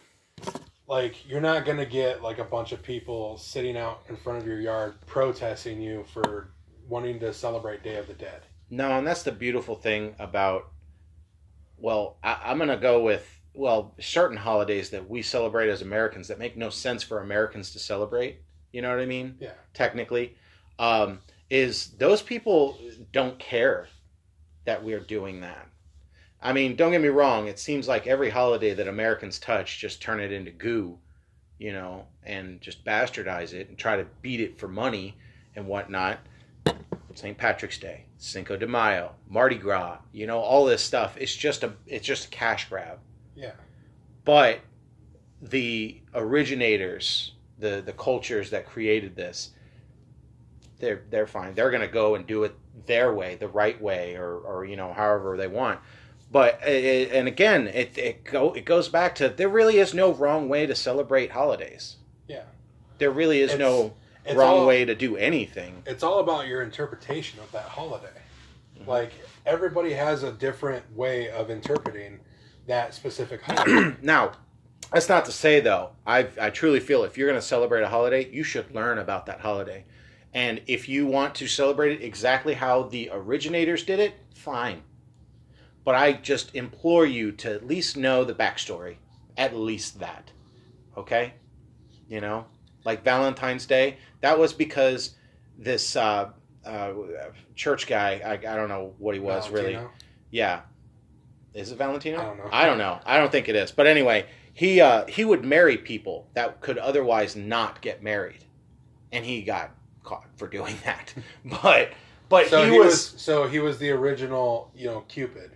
[0.87, 4.45] like, you're not gonna get like a bunch of people sitting out in front of
[4.45, 6.51] your yard protesting you for
[6.87, 8.41] wanting to celebrate Day of the Dead.
[8.71, 10.71] No, and that's the beautiful thing about.
[11.77, 16.29] Well, I, I'm going to go with well certain holidays that we celebrate as Americans
[16.29, 18.41] that make no sense for Americans to celebrate.
[18.71, 19.35] You know what I mean?
[19.39, 19.51] Yeah.
[19.73, 20.35] Technically,
[20.79, 21.19] um,
[21.49, 22.79] is those people
[23.11, 23.89] don't care
[24.63, 25.67] that we're doing that.
[26.41, 27.47] I mean, don't get me wrong.
[27.47, 30.97] It seems like every holiday that Americans touch just turn it into goo,
[31.59, 35.17] you know, and just bastardize it and try to beat it for money
[35.55, 36.19] and whatnot.
[37.13, 37.37] St.
[37.37, 41.17] Patrick's Day, Cinco de Mayo, Mardi Gras, you know, all this stuff.
[41.17, 42.99] It's just a it's just a cash grab.
[43.35, 43.53] Yeah.
[44.25, 44.59] But
[45.41, 49.49] the originators, the the cultures that created this,
[50.77, 51.55] they're they're fine.
[51.55, 54.93] They're gonna go and do it their way, the right way, or or you know
[54.93, 55.79] however they want.
[56.31, 60.13] But it, and again, it it go it goes back to there really is no
[60.13, 61.95] wrong way to celebrate holidays.
[62.27, 62.43] Yeah.
[62.99, 63.95] There really is It's- no
[64.25, 65.83] It's wrong all, way to do anything.
[65.85, 68.07] It's all about your interpretation of that holiday.
[68.77, 68.89] Mm-hmm.
[68.89, 69.13] Like
[69.45, 72.19] everybody has a different way of interpreting
[72.67, 73.95] that specific holiday.
[74.01, 74.33] now,
[74.91, 75.91] that's not to say though.
[76.05, 79.25] I I truly feel if you're going to celebrate a holiday, you should learn about
[79.25, 79.85] that holiday.
[80.33, 84.83] And if you want to celebrate it exactly how the originators did it, fine.
[85.83, 88.97] But I just implore you to at least know the backstory.
[89.35, 90.31] At least that.
[90.95, 91.33] Okay?
[92.07, 92.45] You know?
[92.83, 95.15] Like Valentine's Day, that was because
[95.57, 96.29] this uh,
[96.65, 96.93] uh,
[97.55, 99.77] church guy, I, I don't know what he was really.
[100.31, 100.61] Yeah.
[101.53, 102.19] Is it Valentino?
[102.19, 102.49] I don't know.
[102.51, 102.99] I don't know.
[103.05, 103.71] I don't think it is.
[103.71, 108.45] But anyway, he uh, he would marry people that could otherwise not get married,
[109.11, 109.71] and he got
[110.03, 111.13] caught for doing that.
[111.61, 111.91] But
[112.29, 115.51] but So he, he, was, was, so he was the original, you know, Cupid.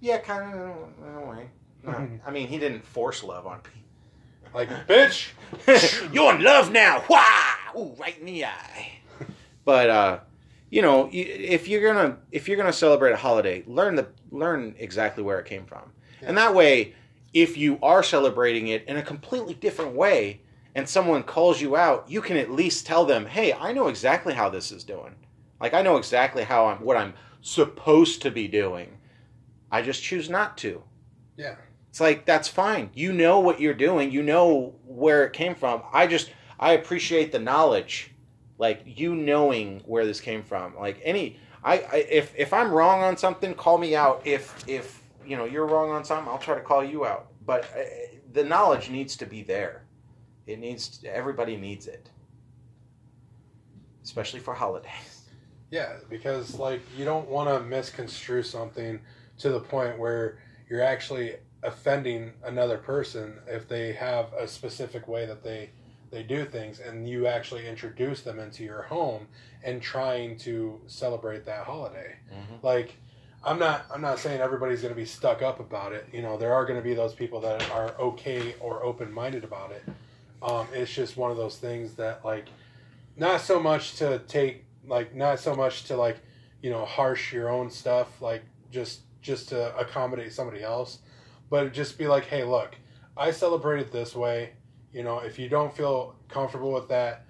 [0.00, 1.50] yeah, kind of in a way.
[2.24, 3.80] I mean, he didn't force love on people.
[4.54, 5.30] Like, bitch.
[6.12, 7.04] You're in love now.
[7.10, 7.20] Wah!
[7.76, 8.92] Ooh, right in the eye.
[9.64, 10.18] But uh,
[10.70, 15.22] you know, if you're gonna if you're gonna celebrate a holiday, learn the learn exactly
[15.22, 16.94] where it came from, and that way,
[17.32, 20.40] if you are celebrating it in a completely different way,
[20.74, 24.34] and someone calls you out, you can at least tell them, "Hey, I know exactly
[24.34, 25.14] how this is doing.
[25.60, 28.98] Like I know exactly how I'm what I'm supposed to be doing.
[29.70, 30.82] I just choose not to."
[31.36, 31.56] Yeah.
[31.94, 32.90] It's like that's fine.
[32.92, 34.10] You know what you're doing.
[34.10, 35.80] You know where it came from.
[35.92, 38.10] I just I appreciate the knowledge,
[38.58, 40.74] like you knowing where this came from.
[40.76, 44.22] Like any I, I if if I'm wrong on something, call me out.
[44.24, 47.28] If if you know you're wrong on something, I'll try to call you out.
[47.46, 47.84] But uh,
[48.32, 49.84] the knowledge needs to be there.
[50.48, 52.10] It needs everybody needs it,
[54.02, 54.90] especially for holidays.
[55.70, 59.00] Yeah, because like you don't want to misconstrue something
[59.38, 60.38] to the point where
[60.68, 65.70] you're actually offending another person if they have a specific way that they
[66.10, 69.26] they do things and you actually introduce them into your home
[69.64, 72.14] and trying to celebrate that holiday.
[72.62, 72.94] Like
[73.42, 76.06] I'm not I'm not saying everybody's going to be stuck up about it.
[76.12, 79.72] You know, there are going to be those people that are okay or open-minded about
[79.72, 79.82] it.
[80.42, 82.46] Um, it's just one of those things that like
[83.16, 86.18] not so much to take like not so much to like
[86.62, 90.98] you know harsh your own stuff like just just to accommodate somebody else
[91.54, 92.74] but just be like hey look
[93.16, 94.50] i celebrate it this way
[94.92, 97.26] you know if you don't feel comfortable with that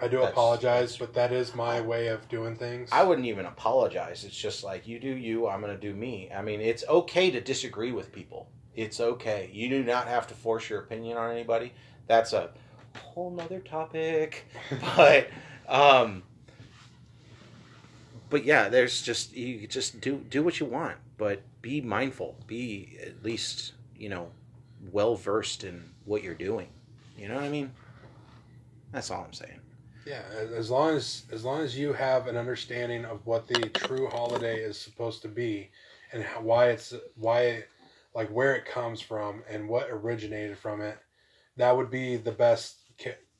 [0.00, 3.44] i do That's- apologize but that is my way of doing things I wouldn't even
[3.44, 4.24] apologize.
[4.24, 6.30] It's just like you do you, I'm going to do me.
[6.34, 8.48] I mean, it's okay to disagree with people.
[8.74, 9.50] It's okay.
[9.52, 11.74] You do not have to force your opinion on anybody.
[12.06, 12.50] That's a
[12.96, 14.46] whole nother topic.
[14.96, 15.28] but
[15.68, 16.22] um
[18.30, 22.38] but yeah, there's just you just do do what you want, but be mindful.
[22.48, 24.32] Be at least, you know,
[24.80, 26.70] well versed in what you're doing.
[27.18, 27.76] You know what I mean?
[28.92, 29.60] That's all I'm saying.
[30.06, 30.22] yeah
[30.56, 34.60] as long as as long as you have an understanding of what the true holiday
[34.60, 35.70] is supposed to be
[36.12, 37.64] and how, why it's why
[38.14, 40.98] like where it comes from and what originated from it
[41.56, 42.78] that would be the best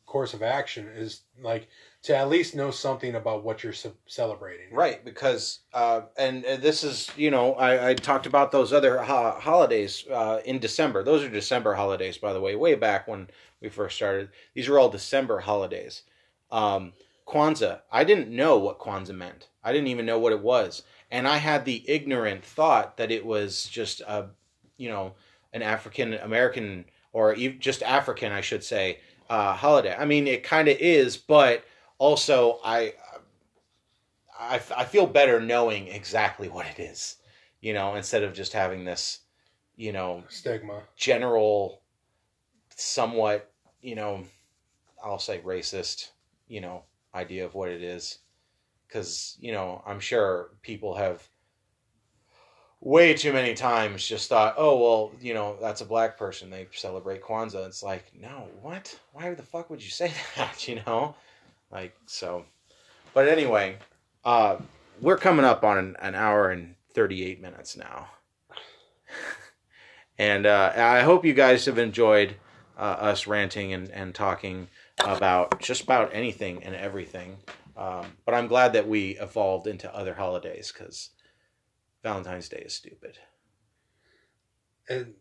[0.06, 1.68] course of action is like
[2.02, 3.74] to at least know something about what you're
[4.06, 8.72] celebrating Right, because uh, and uh, this is you know I, I talked about those
[8.72, 11.02] other ho- holidays uh, in December.
[11.02, 12.56] Those are December holidays, by the way.
[12.56, 13.28] Way back when
[13.60, 16.02] we first started, these were all December holidays.
[16.50, 16.92] Um,
[17.26, 19.48] Kwanzaa, I didn't know what Kwanzaa meant.
[19.62, 23.24] I didn't even know what it was, and I had the ignorant thought that it
[23.24, 24.26] was just a
[24.78, 25.14] you know
[25.52, 29.94] an African American or just African, I should say, uh, holiday.
[29.98, 31.64] I mean, it kind of is, but
[32.00, 32.94] also I
[34.40, 37.16] I feel better knowing exactly what it is,
[37.60, 39.20] you know, instead of just having this,
[39.76, 41.82] you know, stigma general,
[42.74, 43.52] somewhat,
[43.82, 44.24] you know,
[45.04, 46.08] I'll say racist,
[46.48, 48.18] you know, idea of what it is.
[48.88, 51.28] Because, you know, I'm sure people have
[52.80, 56.48] way too many times just thought, oh, well, you know, that's a black person.
[56.48, 57.66] They celebrate Kwanzaa.
[57.66, 58.98] It's like, no, what?
[59.12, 61.14] Why the fuck would you say that, you know?
[61.70, 62.44] Like, so.
[63.14, 63.78] But anyway,
[64.24, 64.56] uh,
[65.00, 68.08] we're coming up on an, an hour and 38 minutes now.
[70.18, 72.36] and uh, I hope you guys have enjoyed
[72.76, 74.68] uh, us ranting and, and talking
[74.98, 77.38] about just about anything and everything.
[77.76, 81.10] Um, but I'm glad that we evolved into other holidays because
[82.02, 83.18] Valentine's Day is stupid.
[84.90, 85.14] and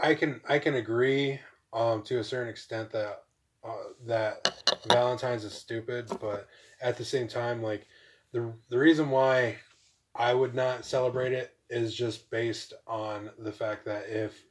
[0.00, 1.40] I can I can agree
[1.72, 3.24] um, to a certain extent that
[3.64, 3.74] uh,
[4.06, 4.52] that
[4.86, 6.48] Valentine's is stupid, but
[6.80, 7.86] at the same time, like
[8.32, 9.56] the the reason why
[10.14, 14.42] I would not celebrate it is just based on the fact that if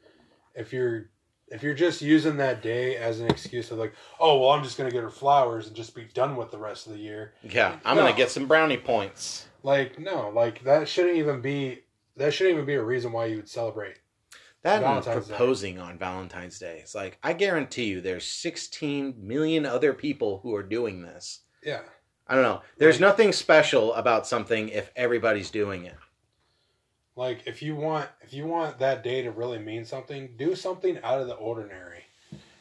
[0.56, 1.10] if you're
[1.50, 4.78] if you're just using that day as an excuse of like, oh well, I'm just
[4.78, 7.34] gonna get her flowers and just be done with the rest of the year.
[7.44, 8.04] Yeah, I'm No.
[8.04, 9.48] gonna get some brownie points.
[9.64, 11.84] Like no, like that shouldn't even be
[12.16, 13.98] that shouldn't even be a reason why you would celebrate.
[14.64, 15.30] That and Valentine's Day.
[15.36, 16.80] proposing on Valentine's Day.
[16.82, 21.42] It's like I guarantee you, there's 16 million other people who are doing this.
[21.64, 21.82] Yeah.
[22.28, 22.62] I don't know.
[22.78, 25.96] There's Like- nothing special about something if everybody's doing it.
[27.16, 31.00] Like if you want if you want that day to really mean something, do something
[31.04, 32.06] out of the ordinary.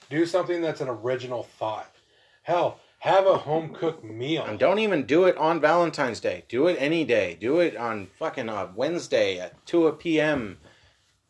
[0.08, 1.94] Do something that's an original thought.
[2.42, 4.44] Hell, have a home cooked meal.
[4.44, 6.44] And don't even do it on Valentine's Day.
[6.48, 7.36] Do it any day.
[7.40, 10.58] Do it on fucking uh, Wednesday at 2 p.m.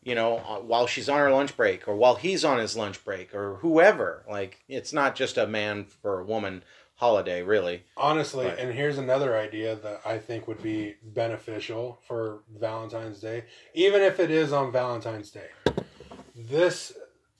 [0.03, 3.03] You know, uh, while she's on her lunch break or while he's on his lunch
[3.05, 4.23] break or whoever.
[4.27, 6.63] Like, it's not just a man for a woman
[6.95, 7.83] holiday, really.
[7.97, 8.57] Honestly, Right.
[8.57, 14.19] and here's another idea that I think would be beneficial for Valentine's Day, even if
[14.19, 15.49] it is on Valentine's Day.
[16.35, 16.93] This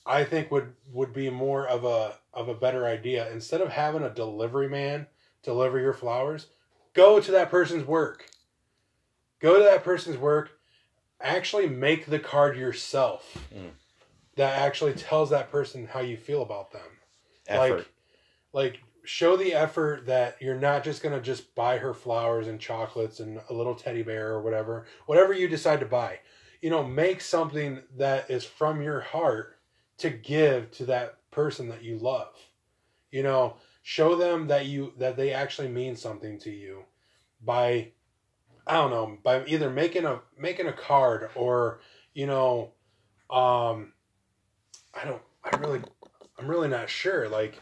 [0.06, 3.32] I think would would be more of a of a better idea.
[3.32, 5.08] Instead of having a delivery man
[5.44, 6.48] deliver your flowers,
[6.94, 8.26] go to that person's work.
[9.40, 10.60] Go to that person's work,
[11.24, 13.38] actually make the card yourself.
[13.56, 13.72] Mm.
[14.36, 16.82] That actually tells that person how you feel about them
[17.48, 17.78] Effort.
[17.78, 17.88] like
[18.54, 23.20] like show the effort that you're not just gonna just buy her flowers and chocolates
[23.20, 26.20] and a little teddy bear or whatever whatever you decide to buy
[26.62, 29.58] you know make something that is from your heart
[29.98, 32.34] to give to that person that you love
[33.12, 36.84] you know show them that you that they actually mean something to you
[37.44, 37.92] by
[38.68, 41.80] i don't know by either making a making a card or
[42.14, 42.72] you know
[43.30, 43.94] um
[44.94, 45.82] i don't i really
[46.38, 47.62] i'm really not sure like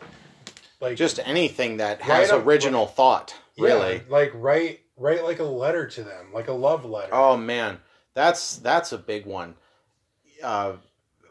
[0.82, 3.96] like just anything that has up- original thought, really.
[3.96, 7.80] yeah, like write write like a letter to them like a love letter Oh man,
[8.14, 9.56] that's that's a big one.
[10.42, 10.74] Uh,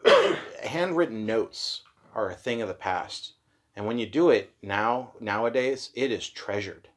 [0.63, 1.81] handwritten notes
[2.13, 3.33] are a thing of the past,
[3.75, 6.87] and when you do it now nowadays, it is treasured.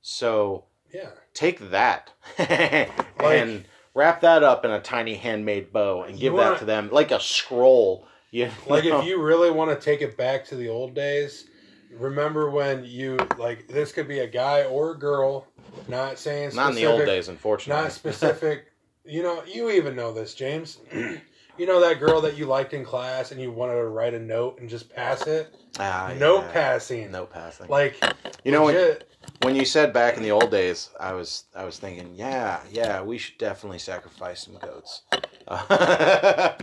[0.00, 3.64] So yeah take that and
[3.94, 7.10] wrap that up in a tiny handmade bow and give wanna- that to them like
[7.10, 8.06] a scroll.
[8.30, 9.00] You like know?
[9.00, 11.46] if you really want to take it back to the old days
[11.92, 15.46] remember when you like this could be a guy or a girl
[15.88, 17.82] not saying specific, not in the old days, unfortunately.
[17.82, 18.66] not specific
[19.04, 22.84] you know you even know this james you know that girl that you liked in
[22.84, 26.52] class and you wanted to write a note and just pass it ah, note yeah.
[26.52, 27.66] passing No passing.
[27.68, 28.00] like
[28.44, 29.09] you know when, legit,
[29.42, 33.02] when you said back in the old days, I was I was thinking, yeah, yeah,
[33.02, 35.02] we should definitely sacrifice some goats.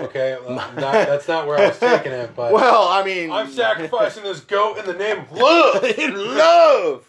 [0.00, 3.48] okay well, not, that's not where i was taking it but well, I mean, i'm
[3.50, 7.06] sacrificing this goat in the name of love in love.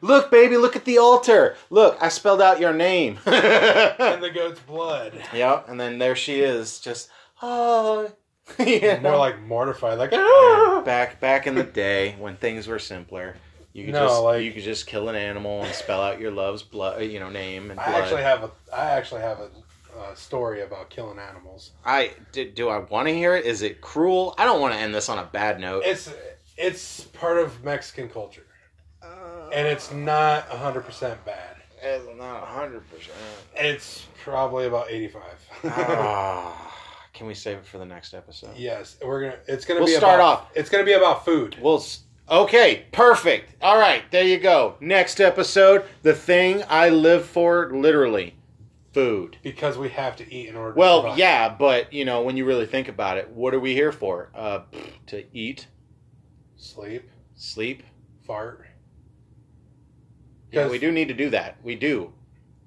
[0.00, 1.56] Look, baby, look at the altar.
[1.68, 3.18] Look, I spelled out your name.
[3.26, 7.10] and the goat's blood yeah, and then there she is, just
[7.42, 8.10] oh,
[8.58, 13.36] you more like mortified like "Ah!" back back in the day when things were simpler.
[13.72, 16.30] You could No, just like- you could just kill an animal and spell out your
[16.32, 17.88] love's blood, you know, name and blood.
[17.88, 19.50] I actually have a I actually have a
[19.98, 21.70] uh, story about killing animals.
[21.84, 22.54] I did.
[22.54, 23.44] Do I want to hear it?
[23.44, 24.34] Is it cruel?
[24.38, 25.82] I don't want to end this on a bad note.
[25.84, 26.12] It's
[26.56, 28.46] it's part of Mexican culture,
[29.02, 31.56] and it's not hundred percent bad.
[31.82, 33.16] It's not hundred percent.
[33.56, 35.38] It's probably about eighty five.
[35.64, 36.76] Ah,
[37.14, 38.56] Can we save it for the next episode?
[38.56, 39.38] yes, we're gonna.
[39.48, 40.50] It's gonna We'll be start about, off.
[40.54, 41.56] It's gonna be about food.
[41.60, 41.78] We'll.
[41.78, 42.00] s-
[42.30, 43.54] Okay, perfect.
[43.60, 44.76] All right, there you go.
[44.80, 48.36] Next episode, the thing I live for, literally,
[48.92, 49.36] food.
[49.42, 50.72] Because we have to eat in order.
[50.74, 51.18] to Well, survive.
[51.18, 54.30] yeah, but you know, when you really think about it, what are we here for?
[54.34, 54.60] Uh,
[55.08, 55.66] to eat,
[56.56, 57.82] Sleep, sleep.
[58.26, 58.64] fart.
[60.52, 61.56] Yeah, we do need to do that.
[61.64, 62.12] We do.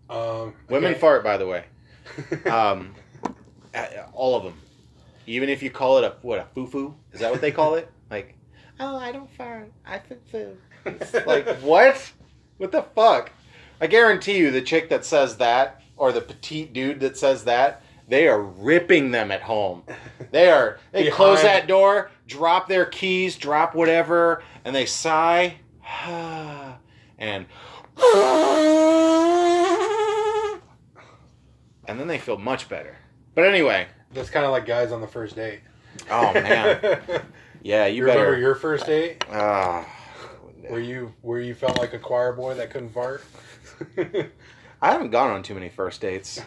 [0.10, 1.00] Um, Women okay.
[1.00, 1.66] fart, by the way.
[2.52, 2.94] Um,
[3.74, 4.56] uh, all of them.
[5.26, 7.76] Even if you call it a what a foo foo, is that what they call
[7.76, 7.90] it?
[8.80, 10.58] Like, oh, I don't fart, I foo foo.
[11.26, 12.12] Like what?
[12.58, 13.32] What the fuck?
[13.82, 17.82] I guarantee you, the chick that says that, or the petite dude that says that,
[18.08, 19.84] they are ripping them at home.
[20.32, 20.80] They are.
[20.92, 25.56] They Behind- close that door, drop their keys, drop whatever, and they sigh,
[27.18, 27.46] and.
[31.86, 32.96] And then they feel much better.
[33.36, 35.60] But anyway, That's kind of like guys on the first date.
[36.10, 36.80] oh man,
[37.64, 39.86] yeah, you, you remember your first date Ah.
[40.68, 43.24] where you where you felt like a choir boy that couldn't fart?
[44.82, 46.42] I haven't gone on too many first dates.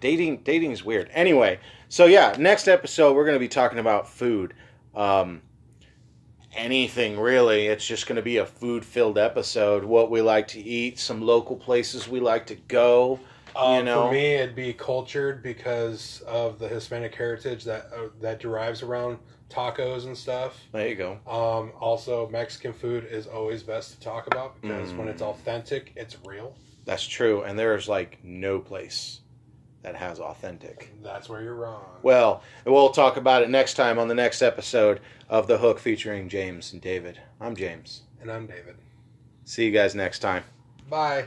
[0.00, 1.10] dating dating is weird.
[1.12, 1.58] Anyway,
[1.88, 4.54] so yeah, next episode we're going to be talking about food.
[4.94, 5.42] Um,
[6.52, 7.66] anything really.
[7.66, 9.84] It's just going to be a food filled episode.
[9.84, 13.20] What we like to eat, some local places we like to go,
[13.54, 14.06] Um, know?
[14.06, 19.18] for me, it'd be cultured because of the Hispanic heritage that uh, that derives around
[19.50, 20.58] tacos and stuff.
[20.72, 21.12] There you go.
[21.26, 25.26] Um, also, Mexican food is always best to talk about because when it's Mm.
[25.28, 26.54] authentic, it's real.
[26.84, 27.42] That's true.
[27.42, 29.20] And there's like no place
[29.82, 30.90] that has authentic.
[31.02, 31.84] That's where you're wrong.
[32.02, 36.28] Well, we'll talk about it next time on the next episode of The Hook featuring
[36.28, 37.20] James and David.
[37.40, 38.02] I'm James.
[38.20, 38.74] and I'm David.
[39.44, 40.42] See you guys next time.
[40.90, 41.26] Bye.